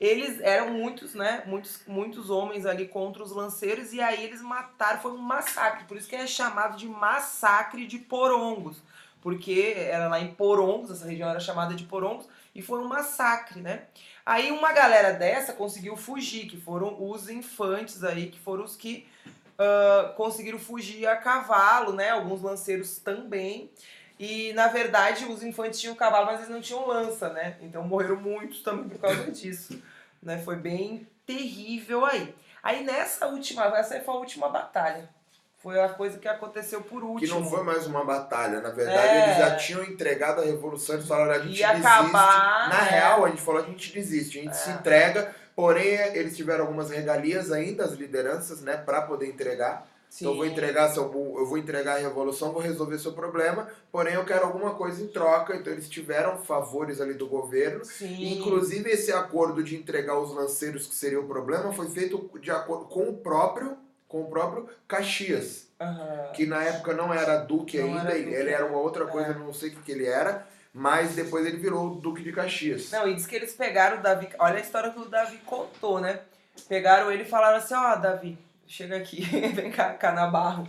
Eles 0.00 0.40
eram 0.40 0.70
muitos, 0.70 1.14
né? 1.14 1.42
Muitos, 1.46 1.82
muitos 1.86 2.30
homens 2.30 2.64
ali 2.64 2.88
contra 2.88 3.22
os 3.22 3.32
lanceiros, 3.32 3.92
e 3.92 4.00
aí 4.00 4.24
eles 4.24 4.40
mataram, 4.40 5.00
foi 5.00 5.12
um 5.12 5.18
massacre, 5.18 5.84
por 5.84 5.96
isso 5.96 6.08
que 6.08 6.16
é 6.16 6.26
chamado 6.26 6.76
de 6.76 6.88
massacre 6.88 7.86
de 7.86 7.98
porongos, 7.98 8.82
porque 9.20 9.74
era 9.76 10.08
lá 10.08 10.18
em 10.18 10.32
Porongos, 10.32 10.90
essa 10.90 11.06
região 11.06 11.28
era 11.28 11.38
chamada 11.38 11.74
de 11.74 11.84
Porongos, 11.84 12.26
e 12.54 12.62
foi 12.62 12.80
um 12.80 12.88
massacre, 12.88 13.60
né? 13.60 13.82
Aí 14.24 14.50
uma 14.50 14.72
galera 14.72 15.12
dessa 15.12 15.52
conseguiu 15.52 15.96
fugir, 15.96 16.46
que 16.46 16.56
foram 16.56 16.96
os 17.10 17.28
infantes 17.28 18.02
aí, 18.02 18.28
que 18.28 18.38
foram 18.38 18.64
os 18.64 18.76
que 18.76 19.06
ah, 19.60 20.14
conseguiram 20.16 20.58
fugir 20.58 21.06
a 21.06 21.16
cavalo, 21.16 21.92
né? 21.92 22.08
Alguns 22.08 22.40
lanceiros 22.40 22.98
também. 22.98 23.70
E 24.18 24.54
na 24.54 24.68
verdade 24.68 25.26
os 25.26 25.42
infantes 25.42 25.78
tinham 25.78 25.94
cavalo, 25.94 26.26
mas 26.26 26.38
eles 26.38 26.48
não 26.48 26.62
tinham 26.62 26.86
lança, 26.86 27.28
né? 27.28 27.58
Então 27.60 27.82
morreram 27.84 28.16
muitos 28.16 28.62
também 28.62 28.88
por 28.88 28.98
causa 28.98 29.30
disso. 29.30 29.82
Né? 30.22 30.38
Foi 30.38 30.56
bem 30.56 31.06
terrível 31.26 32.04
aí. 32.04 32.34
Aí 32.62 32.84
nessa 32.84 33.26
última, 33.26 33.64
essa 33.78 33.94
aí 33.94 34.00
foi 34.04 34.14
a 34.14 34.18
última 34.18 34.48
batalha. 34.48 35.08
Foi 35.62 35.78
a 35.78 35.88
coisa 35.90 36.18
que 36.18 36.26
aconteceu 36.26 36.80
por 36.82 37.04
último. 37.04 37.20
Que 37.36 37.40
não 37.42 37.48
foi 37.48 37.62
mais 37.62 37.86
uma 37.86 38.02
batalha, 38.04 38.60
na 38.60 38.70
verdade 38.70 39.08
É. 39.08 39.24
eles 39.26 39.36
já 39.36 39.56
tinham 39.56 39.84
entregado 39.84 40.40
a 40.40 40.44
revolução, 40.44 40.94
eles 40.94 41.06
falaram 41.06 41.32
a 41.32 41.38
gente 41.38 41.58
Ia 41.60 41.68
desiste. 41.74 41.86
acabar, 41.86 42.68
Na 42.70 42.86
é. 42.86 42.90
real, 42.90 43.24
a 43.24 43.28
gente 43.28 43.42
falou 43.42 43.62
a 43.62 43.66
gente 43.66 43.92
desiste, 43.92 44.38
a 44.38 44.42
gente 44.42 44.56
se 44.56 44.70
É. 44.70 44.72
entrega, 44.72 45.34
porém 45.54 45.92
eles 46.14 46.34
tiveram 46.36 46.62
algumas 46.64 46.90
regalias 46.90 47.52
ainda, 47.52 47.84
as 47.84 47.92
lideranças, 47.92 48.62
né, 48.62 48.76
para 48.78 49.02
poder 49.02 49.26
entregar. 49.28 49.86
Então 50.16 50.32
eu 50.32 50.36
vou 50.36 50.44
Sim. 50.44 50.52
entregar 50.52 50.88
seu, 50.88 51.04
eu 51.04 51.46
vou 51.46 51.56
entregar 51.56 51.96
a 51.96 52.00
revolução, 52.00 52.52
vou 52.52 52.60
resolver 52.60 52.98
seu 52.98 53.12
problema, 53.12 53.68
porém 53.92 54.14
eu 54.14 54.24
quero 54.24 54.44
alguma 54.44 54.74
coisa 54.74 55.02
em 55.02 55.06
troca. 55.06 55.54
Então 55.54 55.72
eles 55.72 55.88
tiveram 55.88 56.38
favores 56.38 57.00
ali 57.00 57.14
do 57.14 57.28
governo. 57.28 57.84
Sim. 57.84 58.38
Inclusive 58.38 58.90
esse 58.90 59.12
acordo 59.12 59.62
de 59.62 59.76
entregar 59.76 60.18
os 60.18 60.34
lanceiros 60.34 60.86
que 60.86 60.94
seria 60.94 61.20
o 61.20 61.28
problema 61.28 61.72
foi 61.72 61.88
feito 61.88 62.28
de 62.40 62.50
acordo 62.50 62.86
com 62.86 63.08
o 63.08 63.16
próprio 63.16 63.76
com 64.08 64.22
o 64.22 64.28
próprio 64.28 64.68
Caxias, 64.88 65.68
Aham. 65.80 66.32
que 66.34 66.44
na 66.44 66.64
época 66.64 66.92
não 66.92 67.14
era 67.14 67.36
duque 67.36 67.78
Não 67.78 67.86
ainda, 67.86 68.00
era 68.00 68.14
ele, 68.16 68.24
duque, 68.24 68.36
ele 68.36 68.50
era 68.50 68.66
uma 68.66 68.78
outra 68.78 69.06
coisa, 69.06 69.30
é. 69.30 69.34
não 69.34 69.52
sei 69.54 69.68
o 69.68 69.72
que, 69.72 69.82
que 69.82 69.92
ele 69.92 70.04
era, 70.04 70.44
mas 70.74 71.14
depois 71.14 71.46
ele 71.46 71.58
virou 71.58 71.86
o 71.86 71.94
duque 71.94 72.20
de 72.24 72.32
Caxias. 72.32 72.90
Não, 72.90 73.06
e 73.08 73.14
diz 73.14 73.24
que 73.24 73.36
eles 73.36 73.54
pegaram 73.54 73.98
o 73.98 74.02
Davi. 74.02 74.28
Olha 74.40 74.56
a 74.56 74.60
história 74.60 74.90
que 74.90 74.98
o 74.98 75.04
Davi 75.04 75.38
contou, 75.46 76.00
né? 76.00 76.22
Pegaram 76.68 77.12
ele 77.12 77.22
e 77.22 77.26
falaram 77.26 77.58
assim: 77.58 77.74
Ó, 77.74 77.94
Davi, 77.94 78.36
chega 78.70 78.96
aqui, 78.96 79.22
vem 79.52 79.70
cá, 79.70 79.94
Canabarro. 79.94 80.66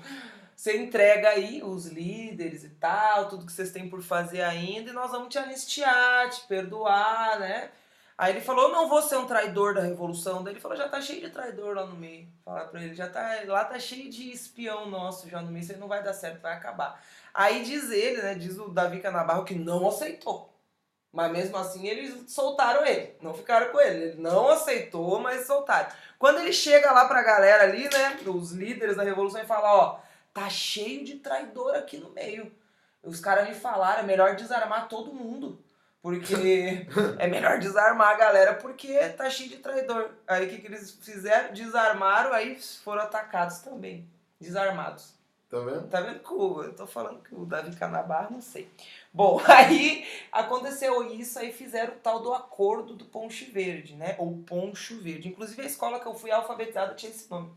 Você 0.56 0.78
entrega 0.78 1.30
aí 1.30 1.64
os 1.64 1.88
líderes 1.88 2.64
e 2.64 2.70
tal, 2.70 3.30
tudo 3.30 3.46
que 3.46 3.52
vocês 3.52 3.72
têm 3.72 3.90
por 3.90 4.02
fazer 4.02 4.42
ainda, 4.42 4.92
e 4.92 4.94
nós 4.94 5.12
vamos 5.12 5.30
te 5.30 5.38
anistiar, 5.38 6.30
te 6.30 6.42
perdoar, 6.48 7.40
né? 7.40 7.70
Aí 8.18 8.34
ele 8.34 8.42
falou: 8.42 8.72
não 8.72 8.88
vou 8.88 9.02
ser 9.02 9.18
um 9.18 9.26
traidor 9.26 9.74
da 9.74 9.82
revolução. 9.82 10.44
Daí 10.44 10.54
ele 10.54 10.60
falou: 10.60 10.78
Já 10.78 10.88
tá 10.88 11.02
cheio 11.02 11.22
de 11.22 11.32
traidor 11.32 11.76
lá 11.76 11.88
no 11.88 11.96
meio. 11.96 12.28
Falar 12.46 12.66
pra 12.66 12.84
ele: 12.84 12.94
já 12.94 13.10
tá, 13.10 13.40
Lá 13.48 13.66
tá 13.66 13.80
cheio 13.80 14.12
de 14.12 14.32
espião 14.32 14.88
nosso 14.88 15.28
já 15.28 15.42
no 15.42 15.52
meio, 15.52 15.64
isso 15.64 15.72
aí 15.72 15.80
não 15.80 15.88
vai 15.88 16.04
dar 16.04 16.14
certo, 16.14 16.40
vai 16.40 16.54
acabar. 16.54 17.04
Aí 17.34 17.64
diz 17.64 17.90
ele, 17.90 18.22
né? 18.22 18.36
Diz 18.36 18.60
o 18.60 18.70
Davi 18.70 19.00
Canabarro 19.00 19.44
que 19.44 19.56
não 19.56 19.88
aceitou. 19.88 20.51
Mas 21.12 21.32
mesmo 21.32 21.58
assim 21.58 21.88
eles 21.88 22.32
soltaram 22.32 22.86
ele. 22.86 23.16
Não 23.22 23.34
ficaram 23.34 23.72
com 23.72 23.80
ele. 23.80 24.06
Ele 24.06 24.22
não 24.22 24.50
aceitou, 24.50 25.20
mas 25.20 25.46
soltaram. 25.46 25.90
Quando 26.18 26.40
ele 26.40 26.54
chega 26.54 26.92
lá 26.92 27.06
pra 27.06 27.24
galera 27.24 27.64
ali, 27.64 27.90
né? 27.90 28.20
Os 28.26 28.52
líderes 28.52 28.96
da 28.96 29.04
revolução 29.04 29.42
e 29.42 29.46
fala, 29.46 29.74
ó, 29.74 30.00
tá 30.34 30.50
cheio 30.50 31.04
de 31.04 31.16
traidor 31.16 31.76
aqui 31.76 31.98
no 31.98 32.12
meio. 32.12 32.52
Os 33.04 33.20
caras 33.20 33.48
me 33.48 33.56
falaram, 33.56 34.02
é 34.02 34.04
melhor 34.04 34.36
desarmar 34.36 34.88
todo 34.88 35.14
mundo. 35.14 35.62
Porque 36.02 36.88
é 37.20 37.28
melhor 37.28 37.60
desarmar 37.60 38.10
a 38.10 38.18
galera 38.18 38.54
porque 38.56 38.98
tá 39.10 39.30
cheio 39.30 39.50
de 39.50 39.58
traidor. 39.58 40.12
Aí 40.28 40.46
o 40.46 40.50
que, 40.50 40.60
que 40.60 40.68
eles 40.68 40.92
fizeram? 40.92 41.54
Desarmaram, 41.54 42.34
aí 42.34 42.60
foram 42.84 43.02
atacados 43.04 43.60
também. 43.60 44.08
Desarmados. 44.40 45.14
Tá 45.52 45.60
vendo? 45.60 45.88
Tá 45.90 46.00
vendo 46.00 46.20
que 46.20 46.34
o, 46.34 46.64
eu 46.64 46.74
tô 46.74 46.88
falando 46.88 47.22
que 47.22 47.36
o 47.36 47.46
Davi 47.46 47.76
Canabar, 47.76 48.32
não 48.32 48.40
sei. 48.40 48.72
Bom, 49.12 49.38
aí 49.46 50.08
aconteceu 50.32 51.04
isso, 51.12 51.38
aí 51.38 51.52
fizeram 51.52 51.94
o 51.94 51.98
tal 51.98 52.22
do 52.22 52.34
acordo 52.34 52.96
do 52.96 53.04
Ponche 53.04 53.44
Verde, 53.52 53.98
né? 53.98 54.16
Ou 54.18 54.38
Poncho 54.38 54.98
Verde. 55.02 55.28
Inclusive 55.28 55.62
a 55.62 55.66
escola 55.66 56.00
que 56.00 56.08
eu 56.08 56.16
fui 56.16 56.32
alfabetizada 56.32 56.96
tinha 56.96 57.12
esse 57.12 57.30
nome. 57.30 57.52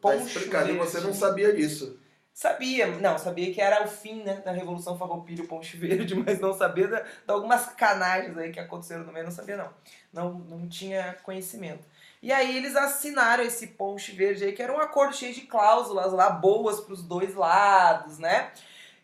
Tá 0.00 0.16
explicado, 0.16 0.70
e 0.70 0.76
você 0.78 1.00
não 1.00 1.12
sabia 1.12 1.52
disso. 1.52 1.98
Sabia, 2.32 2.86
não, 2.98 3.16
sabia 3.18 3.52
que 3.52 3.60
era 3.60 3.84
o 3.84 3.88
fim 3.88 4.22
né, 4.24 4.40
da 4.44 4.50
Revolução 4.50 4.98
Farroupilha, 4.98 5.44
o 5.44 5.46
Ponche 5.46 5.76
Verde, 5.76 6.14
mas 6.18 6.40
não 6.40 6.52
sabia 6.52 6.88
de, 6.88 6.96
de 6.96 7.04
algumas 7.28 7.66
canagens 7.74 8.36
aí 8.38 8.50
que 8.50 8.58
aconteceram 8.58 9.04
no 9.04 9.12
meio, 9.12 9.26
não 9.26 9.30
sabia 9.30 9.56
não. 9.56 9.70
Não, 10.12 10.32
não 10.32 10.66
tinha 10.66 11.14
conhecimento. 11.22 11.86
E 12.24 12.32
aí 12.32 12.56
eles 12.56 12.74
assinaram 12.74 13.44
esse 13.44 13.66
Ponche 13.66 14.12
Verde 14.12 14.44
aí, 14.44 14.52
que 14.52 14.62
era 14.62 14.72
um 14.72 14.80
acordo 14.80 15.14
cheio 15.14 15.34
de 15.34 15.42
cláusulas 15.42 16.10
lá, 16.10 16.30
boas 16.30 16.80
para 16.80 16.94
os 16.94 17.02
dois 17.02 17.34
lados, 17.34 18.18
né? 18.18 18.50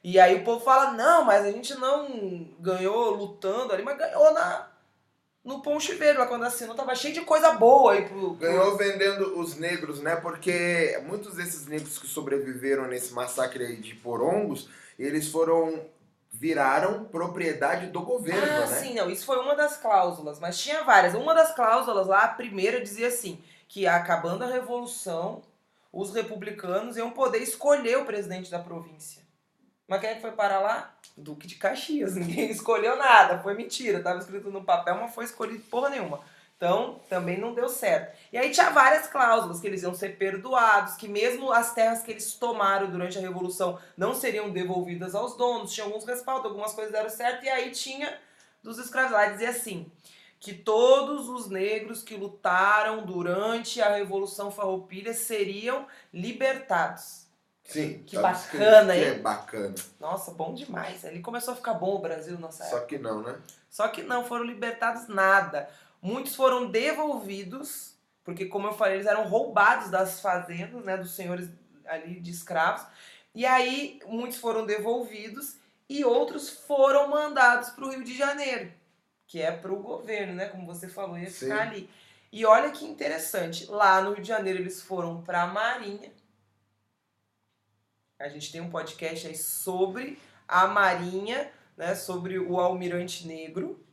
E 0.03 0.19
aí 0.19 0.37
o 0.37 0.43
povo 0.43 0.65
fala, 0.65 0.93
não, 0.93 1.23
mas 1.23 1.45
a 1.45 1.53
gente 1.53 1.75
não 1.75 2.49
ganhou 2.59 3.11
lutando 3.11 3.75
ali, 3.75 3.83
mas 3.83 3.99
ganhou 3.99 4.33
na, 4.33 4.71
no 5.45 5.61
Ponche 5.61 5.97
Verde, 5.97 6.19
lá 6.19 6.27
quando 6.27 6.45
assinou, 6.45 6.75
tava 6.75 6.95
cheio 6.95 7.13
de 7.13 7.21
coisa 7.21 7.53
boa 7.53 7.93
aí 7.93 8.09
pro. 8.09 8.31
Ganhou 8.37 8.75
vendendo 8.79 9.39
os 9.39 9.55
negros, 9.55 10.01
né? 10.01 10.17
Porque 10.17 10.99
muitos 11.05 11.35
desses 11.35 11.67
negros 11.67 11.99
que 11.99 12.07
sobreviveram 12.07 12.89
nesse 12.89 13.13
massacre 13.13 13.67
aí 13.67 13.77
de 13.77 13.97
Porongos, 13.97 14.67
eles 14.99 15.29
foram 15.29 15.79
viraram 16.41 17.05
propriedade 17.05 17.89
do 17.89 18.01
governo, 18.01 18.65
ah, 18.65 18.67
né? 18.67 18.67
sim, 18.67 18.95
não, 18.95 19.11
isso 19.11 19.27
foi 19.27 19.37
uma 19.39 19.55
das 19.55 19.77
cláusulas, 19.77 20.41
mas 20.41 20.59
tinha 20.59 20.83
várias. 20.85 21.13
Uma 21.13 21.35
das 21.35 21.55
cláusulas 21.55 22.07
lá, 22.07 22.23
a 22.23 22.29
primeira 22.29 22.81
dizia 22.81 23.09
assim, 23.09 23.39
que 23.69 23.87
acabando 23.87 24.43
a 24.43 24.47
revolução, 24.47 25.43
os 25.93 26.15
republicanos 26.15 26.97
iam 26.97 27.11
poder 27.11 27.43
escolher 27.43 27.99
o 27.99 28.07
presidente 28.07 28.51
da 28.51 28.59
província. 28.59 29.23
Mas 29.87 30.01
quem 30.01 30.09
é 30.09 30.15
que 30.15 30.23
foi 30.23 30.33
parar 30.33 30.61
lá? 30.61 30.95
Duque 31.15 31.47
de 31.47 31.57
Caxias. 31.57 32.15
Ninguém 32.17 32.51
escolheu 32.51 32.97
nada. 32.97 33.39
Foi 33.41 33.53
mentira. 33.53 34.03
Tava 34.03 34.21
escrito 34.21 34.51
no 34.51 34.65
papel, 34.65 34.95
mas 34.95 35.15
foi 35.15 35.27
escolhido 35.27 35.63
porra 35.65 35.91
nenhuma. 35.91 36.21
Então, 36.61 37.01
também 37.09 37.39
não 37.39 37.55
deu 37.55 37.71
certo. 37.71 38.15
E 38.31 38.37
aí 38.37 38.51
tinha 38.51 38.69
várias 38.69 39.07
cláusulas 39.07 39.61
que 39.61 39.67
eles 39.67 39.83
iam 39.83 39.95
ser 39.95 40.19
perdoados, 40.19 40.95
que 40.95 41.09
mesmo 41.09 41.51
as 41.51 41.73
terras 41.73 42.03
que 42.03 42.11
eles 42.11 42.35
tomaram 42.35 42.91
durante 42.91 43.17
a 43.17 43.21
Revolução 43.23 43.79
não 43.97 44.15
seriam 44.15 44.51
devolvidas 44.51 45.15
aos 45.15 45.39
donos, 45.39 45.73
tinha 45.73 45.87
alguns 45.87 46.05
respaldos, 46.05 46.45
algumas 46.45 46.75
coisas 46.75 46.93
deram 46.93 47.09
certo, 47.09 47.47
e 47.47 47.49
aí 47.49 47.71
tinha 47.71 48.15
dos 48.63 48.77
escravos 48.77 49.13
lá, 49.13 49.25
dizia 49.25 49.49
assim, 49.49 49.91
que 50.39 50.53
todos 50.53 51.31
os 51.31 51.49
negros 51.49 52.03
que 52.03 52.15
lutaram 52.15 53.07
durante 53.07 53.81
a 53.81 53.95
Revolução 53.95 54.51
Farroupilha 54.51 55.15
seriam 55.15 55.87
libertados. 56.13 57.25
Sim. 57.65 58.03
Que 58.07 58.19
bacana, 58.19 58.93
que, 58.93 58.99
hein? 58.99 59.05
Que 59.05 59.11
é 59.13 59.19
bacana. 59.19 59.75
Nossa, 59.99 60.31
bom 60.33 60.53
demais. 60.53 61.07
Ali 61.07 61.21
começou 61.21 61.55
a 61.55 61.57
ficar 61.57 61.73
bom 61.73 61.95
o 61.95 62.01
Brasil 62.01 62.39
nessa 62.39 62.65
Só 62.65 62.77
época. 62.77 62.87
que 62.87 62.99
não, 62.99 63.23
né? 63.23 63.39
Só 63.71 63.89
que 63.89 64.03
não 64.03 64.27
foram 64.27 64.45
libertados 64.45 65.09
nada. 65.09 65.71
Muitos 66.03 66.35
foram 66.35 66.71
devolvidos, 66.71 67.95
porque 68.25 68.47
como 68.47 68.67
eu 68.67 68.73
falei, 68.73 68.97
eles 68.97 69.07
eram 69.07 69.29
roubados 69.29 69.91
das 69.91 70.21
fazendas, 70.21 70.85
né, 70.85 70.97
dos 70.97 71.13
senhores 71.13 71.51
ali 71.87 72.21
de 72.21 72.31
escravos. 72.31 72.87
E 73.35 73.45
aí 73.45 74.01
muitos 74.07 74.39
foram 74.39 74.65
devolvidos 74.65 75.57
e 75.89 76.05
outros 76.05 76.49
foram 76.49 77.09
mandados 77.09 77.71
para 77.71 77.85
o 77.85 77.91
Rio 77.91 78.05
de 78.05 78.17
Janeiro, 78.17 78.73
que 79.27 79.41
é 79.41 79.53
para 79.53 79.73
o 79.73 79.83
governo, 79.83 80.35
né, 80.35 80.49
como 80.49 80.67
você 80.67 80.89
falou, 80.89 81.19
ia 81.19 81.31
ficar 81.31 81.63
Sim. 81.65 81.69
ali. 81.69 81.91
E 82.33 82.47
olha 82.47 82.71
que 82.71 82.85
interessante, 82.85 83.67
lá 83.67 84.01
no 84.01 84.13
Rio 84.13 84.23
de 84.23 84.29
Janeiro 84.29 84.61
eles 84.61 84.81
foram 84.81 85.21
para 85.23 85.43
a 85.43 85.47
Marinha. 85.47 86.13
A 88.19 88.29
gente 88.29 88.53
tem 88.53 88.61
um 88.61 88.71
podcast 88.71 89.27
aí 89.27 89.37
sobre 89.37 90.19
a 90.47 90.67
Marinha, 90.67 91.51
né, 91.77 91.95
sobre 91.95 92.39
o 92.39 92.61
Almirante 92.61 93.27
Negro. 93.27 93.85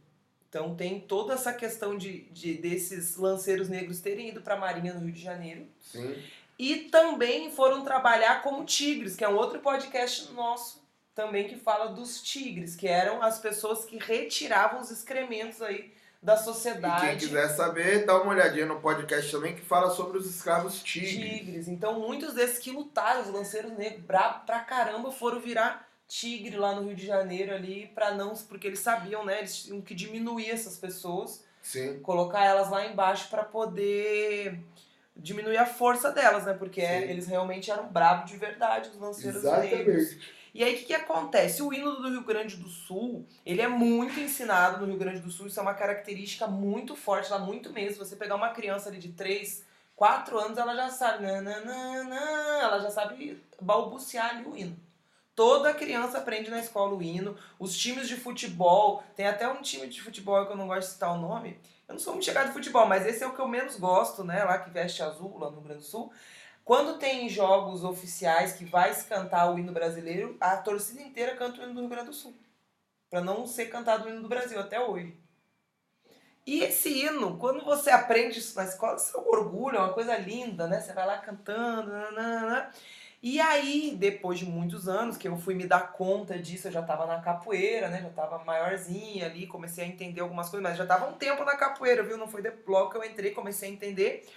Então 0.58 0.76
tem 0.76 1.00
toda 1.00 1.36
essa 1.36 1.54
questão 1.54 1.96
de, 1.96 2.22
de 2.32 2.56
desses 2.56 3.16
lanceiros 3.16 3.70
negros 3.70 4.00
terem 4.02 4.30
ido 4.30 4.42
para 4.42 4.56
a 4.56 4.60
Marinha 4.60 4.94
no 4.96 5.02
Rio 5.02 5.12
de 5.12 5.22
Janeiro. 5.22 5.68
Sim. 5.80 6.16
E 6.58 6.76
também 6.90 7.52
foram 7.52 7.84
trabalhar 7.84 8.42
como 8.42 8.66
tigres, 8.66 9.16
que 9.16 9.24
é 9.24 9.30
um 9.30 9.36
outro 9.36 9.60
podcast 9.60 10.32
nosso 10.34 10.82
também 11.14 11.48
que 11.48 11.56
fala 11.56 11.88
dos 11.94 12.22
tigres, 12.24 12.76
que 12.76 12.88
eram 12.88 13.22
as 13.22 13.40
pessoas 13.40 13.86
que 13.86 13.98
retiravam 13.98 14.82
os 14.82 14.90
excrementos 14.92 15.62
aí 15.62 15.92
da 16.22 16.34
E 16.34 16.38
sociedade. 16.44 17.08
quem 17.08 17.18
quiser 17.18 17.48
saber, 17.50 18.06
dá 18.06 18.20
uma 18.20 18.32
olhadinha 18.34 18.66
no 18.66 18.80
podcast 18.80 19.32
também 19.32 19.56
que 19.56 19.62
fala 19.62 19.92
sobre 19.92 20.18
os 20.18 20.28
escravos 20.28 20.82
tigres. 20.82 21.12
tigres. 21.40 21.68
Então, 21.68 22.00
muitos 22.00 22.34
desses 22.34 22.58
que 22.58 22.72
lutaram, 22.72 23.22
os 23.22 23.30
lanceiros 23.30 23.72
negros, 23.78 24.04
pra 24.06 24.60
caramba, 24.68 25.12
foram 25.12 25.40
virar 25.40 25.87
tigre 26.08 26.56
lá 26.56 26.74
no 26.74 26.88
Rio 26.88 26.96
de 26.96 27.06
Janeiro 27.06 27.54
ali, 27.54 27.92
para 27.94 28.14
não, 28.14 28.34
porque 28.36 28.68
eles 28.68 28.80
sabiam, 28.80 29.26
né, 29.26 29.40
eles 29.40 29.64
tinham 29.64 29.82
que 29.82 29.94
diminuir 29.94 30.50
essas 30.50 30.78
pessoas, 30.78 31.44
Sim. 31.62 32.00
colocar 32.00 32.46
elas 32.46 32.70
lá 32.70 32.86
embaixo 32.86 33.30
para 33.30 33.44
poder 33.44 34.60
diminuir 35.16 35.58
a 35.58 35.66
força 35.66 36.12
delas, 36.12 36.46
né, 36.46 36.54
porque 36.54 36.82
Sim. 36.82 36.88
eles 36.88 37.28
realmente 37.28 37.70
eram 37.70 37.88
bravos 37.88 38.30
de 38.32 38.38
verdade, 38.38 38.90
os 38.90 38.98
lanceiros 38.98 39.44
negros. 39.44 40.04
Exatamente. 40.04 40.38
E 40.54 40.64
aí, 40.64 40.74
o 40.74 40.78
que, 40.80 40.86
que 40.86 40.94
acontece? 40.96 41.62
O 41.62 41.72
hino 41.72 41.98
do 41.98 42.10
Rio 42.10 42.24
Grande 42.24 42.56
do 42.56 42.68
Sul, 42.68 43.28
ele 43.46 43.62
é 43.62 43.68
muito 43.68 44.20
ensinado 44.20 44.80
no 44.80 44.88
Rio 44.88 44.98
Grande 44.98 45.20
do 45.20 45.30
Sul, 45.30 45.46
isso 45.46 45.60
é 45.60 45.62
uma 45.62 45.76
característica 45.76 46.48
muito 46.48 46.96
forte 46.96 47.30
lá, 47.30 47.38
muito 47.38 47.72
mesmo. 47.72 48.04
Você 48.04 48.16
pegar 48.16 48.36
uma 48.36 48.50
criança 48.50 48.90
ali 48.90 48.98
de 48.98 49.10
3, 49.10 49.64
4 49.96 50.40
anos, 50.40 50.58
ela 50.58 50.76
já 50.76 50.90
sabe, 50.90 51.24
nananana, 51.26 52.20
ela 52.60 52.80
já 52.80 52.90
sabe 52.90 53.40
balbuciar 53.62 54.32
ali 54.32 54.46
o 54.46 54.58
hino. 54.58 54.87
Toda 55.38 55.72
criança 55.72 56.18
aprende 56.18 56.50
na 56.50 56.58
escola 56.58 56.96
o 56.96 57.00
hino. 57.00 57.38
Os 57.60 57.78
times 57.78 58.08
de 58.08 58.16
futebol, 58.16 59.04
tem 59.16 59.28
até 59.28 59.48
um 59.48 59.62
time 59.62 59.86
de 59.86 60.02
futebol 60.02 60.44
que 60.48 60.52
eu 60.52 60.58
não 60.58 60.66
gosto 60.66 60.88
de 60.88 60.94
citar 60.94 61.14
o 61.14 61.22
nome. 61.22 61.60
Eu 61.88 61.94
não 61.94 62.00
sou 62.00 62.14
muito 62.14 62.26
chegado 62.26 62.48
de 62.48 62.54
futebol, 62.54 62.88
mas 62.88 63.06
esse 63.06 63.24
é 63.24 63.28
o 63.28 63.36
que 63.36 63.40
eu 63.40 63.48
menos 63.48 63.76
gosto, 63.76 64.24
né? 64.24 64.44
Lá 64.44 64.58
que 64.58 64.72
veste 64.72 65.04
azul, 65.04 65.38
lá 65.38 65.52
no 65.52 65.58
Rio 65.58 65.66
Grande 65.66 65.82
do 65.82 65.86
Sul. 65.86 66.12
Quando 66.66 66.98
tem 66.98 67.30
jogos 67.30 67.84
oficiais 67.84 68.54
que 68.54 68.66
vai 68.66 68.92
se 68.96 69.06
cantar 69.06 69.54
o 69.54 69.60
hino 69.60 69.72
brasileiro, 69.72 70.36
a 70.40 70.58
torcida 70.58 71.04
inteira 71.04 71.36
canta 71.36 71.62
o 71.62 71.64
hino 71.66 71.76
do 71.76 71.82
Rio 71.82 71.90
Grande 71.90 72.08
do 72.08 72.14
Sul. 72.14 72.36
Pra 73.08 73.22
não 73.22 73.46
ser 73.46 73.68
cantado 73.68 74.08
o 74.08 74.10
hino 74.10 74.24
do 74.24 74.28
Brasil 74.28 74.60
até 74.60 74.80
hoje. 74.80 75.16
E 76.48 76.64
esse 76.64 76.90
hino, 76.90 77.38
quando 77.38 77.64
você 77.64 77.92
aprende 77.92 78.40
isso 78.40 78.56
na 78.56 78.64
escola, 78.64 78.96
isso 78.96 79.16
é 79.16 79.20
um 79.20 79.30
orgulho, 79.30 79.78
é 79.78 79.82
uma 79.82 79.94
coisa 79.94 80.18
linda, 80.18 80.66
né? 80.66 80.82
Você 80.82 80.94
vai 80.94 81.06
lá 81.06 81.20
cantando, 81.20 81.92
nanana. 81.92 82.72
E 83.22 83.40
aí, 83.42 83.96
depois 83.98 84.38
de 84.38 84.46
muitos 84.46 84.88
anos 84.88 85.18
que 85.18 85.28
eu 85.28 85.38
fui 85.38 85.56
me 85.56 85.66
dar 85.66 85.92
conta 85.92 86.38
disso, 86.38 86.68
eu 86.68 86.72
já 86.72 86.84
tava 86.84 87.08
na 87.08 87.20
capoeira, 87.20 87.90
né? 87.90 88.02
Já 88.02 88.10
tava 88.10 88.44
maiorzinha 88.46 89.26
ali, 89.26 89.48
comecei 89.48 89.84
a 89.84 89.88
entender 89.88 90.22
algumas 90.22 90.50
coisas, 90.50 90.64
mas 90.64 90.78
já 90.78 90.86
tava 90.86 91.10
um 91.10 91.14
tempo 91.14 91.44
na 91.44 91.56
capoeira, 91.56 92.04
viu? 92.04 92.18
Não 92.18 92.28
foi 92.28 92.44
de 92.44 92.54
logo 92.68 92.92
que 92.92 92.98
eu 92.98 93.04
entrei, 93.04 93.32
comecei 93.32 93.70
a 93.70 93.72
entender 93.72 94.28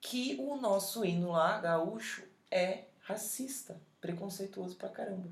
que 0.00 0.36
o 0.40 0.56
nosso 0.56 1.04
hino 1.04 1.30
lá, 1.30 1.60
gaúcho, 1.60 2.24
é 2.50 2.84
racista, 3.02 3.80
preconceituoso 4.00 4.76
pra 4.76 4.88
caramba. 4.88 5.28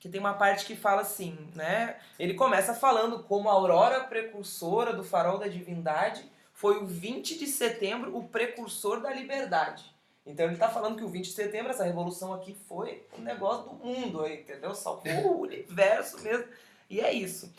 Que 0.00 0.08
tem 0.08 0.20
uma 0.20 0.34
parte 0.34 0.64
que 0.64 0.74
fala 0.74 1.02
assim, 1.02 1.36
né? 1.54 1.98
Ele 2.18 2.34
começa 2.34 2.74
falando 2.74 3.22
como 3.24 3.50
a 3.50 3.52
aurora 3.52 4.04
precursora 4.04 4.92
do 4.92 5.04
farol 5.04 5.38
da 5.38 5.48
divindade 5.48 6.24
foi 6.52 6.82
o 6.82 6.86
20 6.86 7.38
de 7.38 7.46
setembro 7.46 8.16
o 8.16 8.28
precursor 8.28 9.00
da 9.00 9.12
liberdade. 9.12 9.91
Então 10.24 10.46
ele 10.46 10.56
tá 10.56 10.68
falando 10.68 10.96
que 10.96 11.04
o 11.04 11.08
20 11.08 11.24
de 11.24 11.32
setembro, 11.32 11.70
essa 11.70 11.84
revolução 11.84 12.32
aqui, 12.32 12.56
foi 12.68 13.04
um 13.18 13.22
negócio 13.22 13.70
do 13.70 13.74
mundo 13.74 14.26
entendeu? 14.26 14.74
Salvou 14.74 15.36
o 15.36 15.40
universo 15.42 16.20
mesmo. 16.22 16.46
E 16.88 17.00
é 17.00 17.12
isso. 17.12 17.52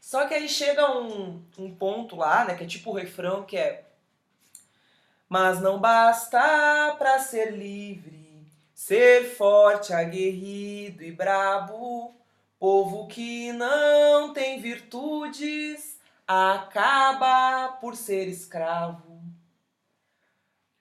Só 0.00 0.26
que 0.26 0.34
aí 0.34 0.48
chega 0.48 0.90
um, 0.96 1.42
um 1.58 1.74
ponto 1.74 2.16
lá, 2.16 2.44
né, 2.44 2.54
que 2.54 2.64
é 2.64 2.66
tipo 2.66 2.90
o 2.90 2.94
refrão, 2.94 3.44
que 3.44 3.56
é 3.56 3.84
Mas 5.28 5.60
não 5.60 5.80
basta 5.80 6.94
pra 6.96 7.18
ser 7.18 7.50
livre, 7.52 8.46
ser 8.72 9.34
forte, 9.34 9.92
aguerrido 9.92 11.02
e 11.02 11.10
brabo, 11.10 12.14
povo 12.58 13.06
que 13.08 13.52
não 13.52 14.32
tem 14.32 14.60
virtudes, 14.60 15.98
acaba 16.26 17.76
por 17.80 17.96
ser 17.96 18.28
escravo. 18.28 19.05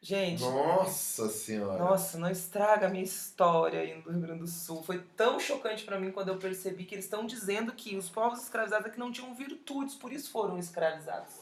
Gente, 0.06 0.44
Nossa 0.44 1.28
senhora. 1.30 1.80
nossa, 1.84 2.20
não 2.20 2.30
estraga 2.30 2.86
a 2.86 2.90
minha 2.92 3.04
história 3.04 3.80
aí 3.80 4.04
no 4.06 4.12
Rio 4.12 4.22
Grande 4.22 4.42
do 4.42 4.48
Sul. 4.48 4.84
Foi 4.84 5.00
tão 5.18 5.40
chocante 5.40 5.84
pra 5.84 6.00
mim 6.00 6.12
quando 6.12 6.28
eu 6.28 6.38
percebi 6.38 6.86
que 6.86 6.94
eles 6.94 7.06
estão 7.06 7.26
dizendo 7.26 7.72
que 7.72 7.98
os 7.98 8.08
povos 8.08 8.44
escravizados 8.44 8.86
aqui 8.86 9.00
não 9.00 9.12
tinham 9.12 9.34
virtudes, 9.34 9.96
por 9.96 10.14
isso 10.14 10.30
foram 10.30 10.60
escravizados. 10.60 11.34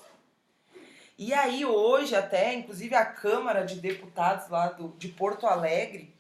E 1.17 1.33
aí 1.33 1.65
hoje 1.65 2.15
até, 2.15 2.53
inclusive 2.53 2.95
a 2.95 3.03
Câmara 3.05 3.65
de 3.65 3.81
Deputados 3.81 4.47
lá 4.47 4.67
do, 4.67 4.95
de 4.97 5.09
Porto 5.09 5.45
Alegre, 5.45 6.15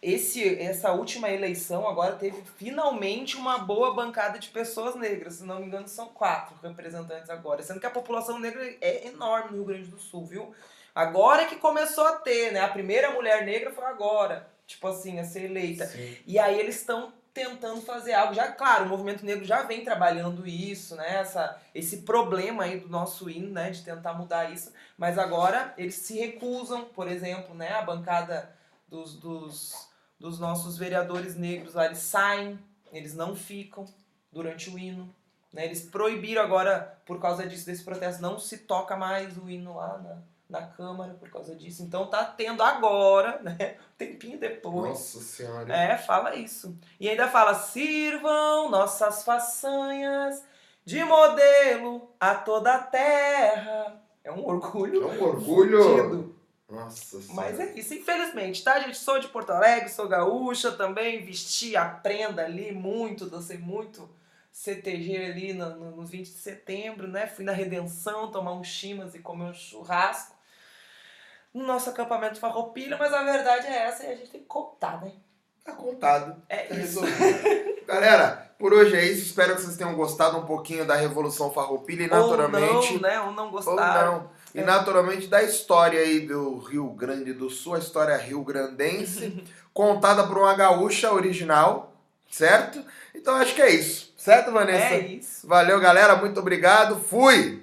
esse, 0.00 0.60
essa 0.60 0.92
última 0.92 1.28
eleição 1.28 1.88
agora 1.88 2.14
teve 2.14 2.40
finalmente 2.56 3.36
uma 3.36 3.58
boa 3.58 3.92
bancada 3.92 4.38
de 4.38 4.48
pessoas 4.50 4.94
negras. 4.94 5.34
Se 5.34 5.42
não 5.42 5.58
me 5.58 5.66
engano, 5.66 5.88
são 5.88 6.06
quatro 6.06 6.56
representantes 6.62 7.28
agora. 7.28 7.64
Sendo 7.64 7.80
que 7.80 7.86
a 7.86 7.90
população 7.90 8.38
negra 8.38 8.64
é 8.80 9.08
enorme 9.08 9.50
no 9.50 9.56
Rio 9.56 9.64
Grande 9.64 9.88
do 9.88 9.98
Sul, 9.98 10.24
viu? 10.24 10.54
Agora 10.94 11.46
que 11.46 11.56
começou 11.56 12.04
a 12.06 12.12
ter, 12.12 12.52
né? 12.52 12.60
A 12.60 12.68
primeira 12.68 13.10
mulher 13.12 13.44
negra 13.44 13.70
foi 13.70 13.84
agora. 13.84 14.48
tipo 14.66 14.86
assim, 14.86 15.18
a 15.18 15.24
ser 15.24 15.44
eleita. 15.44 15.86
Sim. 15.86 16.16
E 16.26 16.38
aí 16.38 16.58
eles 16.58 16.76
estão 16.76 17.12
tentando 17.32 17.80
fazer 17.80 18.12
algo. 18.12 18.34
Já, 18.34 18.52
claro, 18.52 18.84
o 18.84 18.88
movimento 18.88 19.24
negro 19.24 19.44
já 19.44 19.62
vem 19.62 19.84
trabalhando 19.84 20.46
isso, 20.46 20.96
né? 20.96 21.18
Essa, 21.18 21.60
esse 21.74 21.98
problema 21.98 22.64
aí 22.64 22.80
do 22.80 22.88
nosso 22.88 23.28
hino, 23.28 23.50
né? 23.50 23.70
De 23.70 23.82
tentar 23.82 24.14
mudar 24.14 24.52
isso. 24.52 24.72
Mas 24.96 25.18
agora 25.18 25.74
eles 25.76 25.96
se 25.96 26.18
recusam, 26.18 26.84
por 26.84 27.08
exemplo, 27.08 27.54
né? 27.54 27.72
A 27.72 27.82
bancada 27.82 28.54
dos, 28.88 29.14
dos, 29.14 29.88
dos 30.18 30.38
nossos 30.38 30.76
vereadores 30.76 31.36
negros 31.36 31.74
lá, 31.74 31.86
eles 31.86 31.98
saem, 31.98 32.58
eles 32.92 33.14
não 33.14 33.34
ficam 33.34 33.86
durante 34.32 34.68
o 34.70 34.78
hino. 34.78 35.14
Né? 35.52 35.64
Eles 35.64 35.82
proibiram 35.82 36.42
agora, 36.42 37.00
por 37.06 37.20
causa 37.20 37.46
disso, 37.46 37.66
desse 37.66 37.84
protesto, 37.84 38.22
não 38.22 38.38
se 38.38 38.58
toca 38.58 38.96
mais 38.96 39.36
o 39.36 39.48
hino 39.48 39.76
lá 39.76 39.98
na, 39.98 40.22
na 40.50 40.66
Câmara 40.66 41.14
por 41.14 41.30
causa 41.30 41.54
disso. 41.54 41.82
Então 41.82 42.06
tá 42.06 42.24
tendo 42.24 42.62
agora, 42.62 43.40
né? 43.42 43.76
Um 43.94 43.96
tempinho 43.96 44.38
depois. 44.38 44.90
Nossa 44.90 45.20
senhora. 45.20 45.72
É, 45.72 45.96
fala 45.96 46.34
isso. 46.34 46.76
E 46.98 47.08
ainda 47.08 47.28
fala: 47.28 47.54
sirvam 47.54 48.68
nossas 48.68 49.22
façanhas 49.22 50.42
de 50.84 51.02
modelo 51.04 52.10
a 52.18 52.34
toda 52.34 52.74
a 52.74 52.78
terra. 52.78 54.02
É 54.24 54.32
um 54.32 54.44
orgulho. 54.44 55.02
É 55.04 55.06
um 55.06 55.22
orgulho. 55.22 55.82
fudido. 55.82 56.40
Nossa 56.68 57.20
senhora. 57.20 57.34
Mas 57.34 57.60
é 57.60 57.72
isso, 57.74 57.94
infelizmente, 57.94 58.62
tá, 58.62 58.78
gente? 58.78 58.96
Sou 58.96 59.18
de 59.18 59.26
Porto 59.28 59.50
Alegre, 59.50 59.88
sou 59.88 60.06
gaúcha 60.06 60.70
também, 60.70 61.24
vesti 61.24 61.76
a 61.76 61.84
prenda 61.84 62.44
ali 62.44 62.70
muito, 62.70 63.28
dancei 63.28 63.58
muito 63.58 64.08
CTG 64.52 65.16
ali 65.16 65.52
no, 65.52 65.70
no, 65.76 65.96
no 65.96 66.06
20 66.06 66.26
de 66.26 66.38
setembro, 66.38 67.08
né? 67.08 67.26
Fui 67.26 67.44
na 67.44 67.52
Redenção 67.52 68.30
tomar 68.30 68.52
um 68.52 68.62
chimas 68.62 69.16
e 69.16 69.18
comer 69.18 69.50
um 69.50 69.54
churrasco 69.54 70.39
no 71.54 71.66
nosso 71.66 71.90
acampamento 71.90 72.38
Farroupilha, 72.38 72.96
mas 72.98 73.12
a 73.12 73.22
verdade 73.22 73.66
é 73.66 73.86
essa 73.86 74.04
e 74.04 74.12
a 74.12 74.14
gente 74.16 74.30
tem 74.30 74.40
que 74.40 74.46
contar, 74.46 75.00
né? 75.02 75.12
Tá 75.64 75.72
contado. 75.72 76.42
É 76.48 76.56
Tá 76.58 76.74
isso. 76.76 77.00
resolvido. 77.00 77.80
Galera, 77.86 78.50
por 78.58 78.72
hoje 78.72 78.96
é 78.96 79.04
isso. 79.04 79.22
Espero 79.26 79.54
que 79.56 79.62
vocês 79.62 79.76
tenham 79.76 79.94
gostado 79.94 80.38
um 80.38 80.46
pouquinho 80.46 80.84
da 80.86 80.94
Revolução 80.94 81.52
Farroupilha 81.52 82.04
e 82.04 82.08
naturalmente. 82.08 82.72
Ou 82.72 82.92
não, 82.94 83.00
né? 83.00 83.20
Ou 83.20 83.32
não 83.32 83.44
Ou 83.46 83.50
gostaram. 83.50 84.12
não. 84.12 84.30
E 84.54 84.60
É. 84.60 84.64
naturalmente 84.64 85.26
da 85.26 85.42
história 85.42 86.00
aí 86.00 86.20
do 86.20 86.58
Rio 86.58 86.88
Grande 86.90 87.32
do 87.32 87.50
Sul, 87.50 87.74
a 87.74 87.78
história 87.78 88.16
rio-grandense, 88.16 89.44
contada 89.74 90.26
por 90.26 90.38
uma 90.38 90.54
gaúcha 90.54 91.12
original, 91.12 91.92
certo? 92.30 92.82
Então 93.14 93.34
acho 93.36 93.54
que 93.54 93.62
é 93.62 93.70
isso. 93.70 94.12
Certo, 94.16 94.50
Vanessa? 94.52 94.94
É 94.94 94.98
isso. 95.00 95.46
Valeu, 95.46 95.80
galera. 95.80 96.16
Muito 96.16 96.40
obrigado. 96.40 96.96
Fui! 97.00 97.58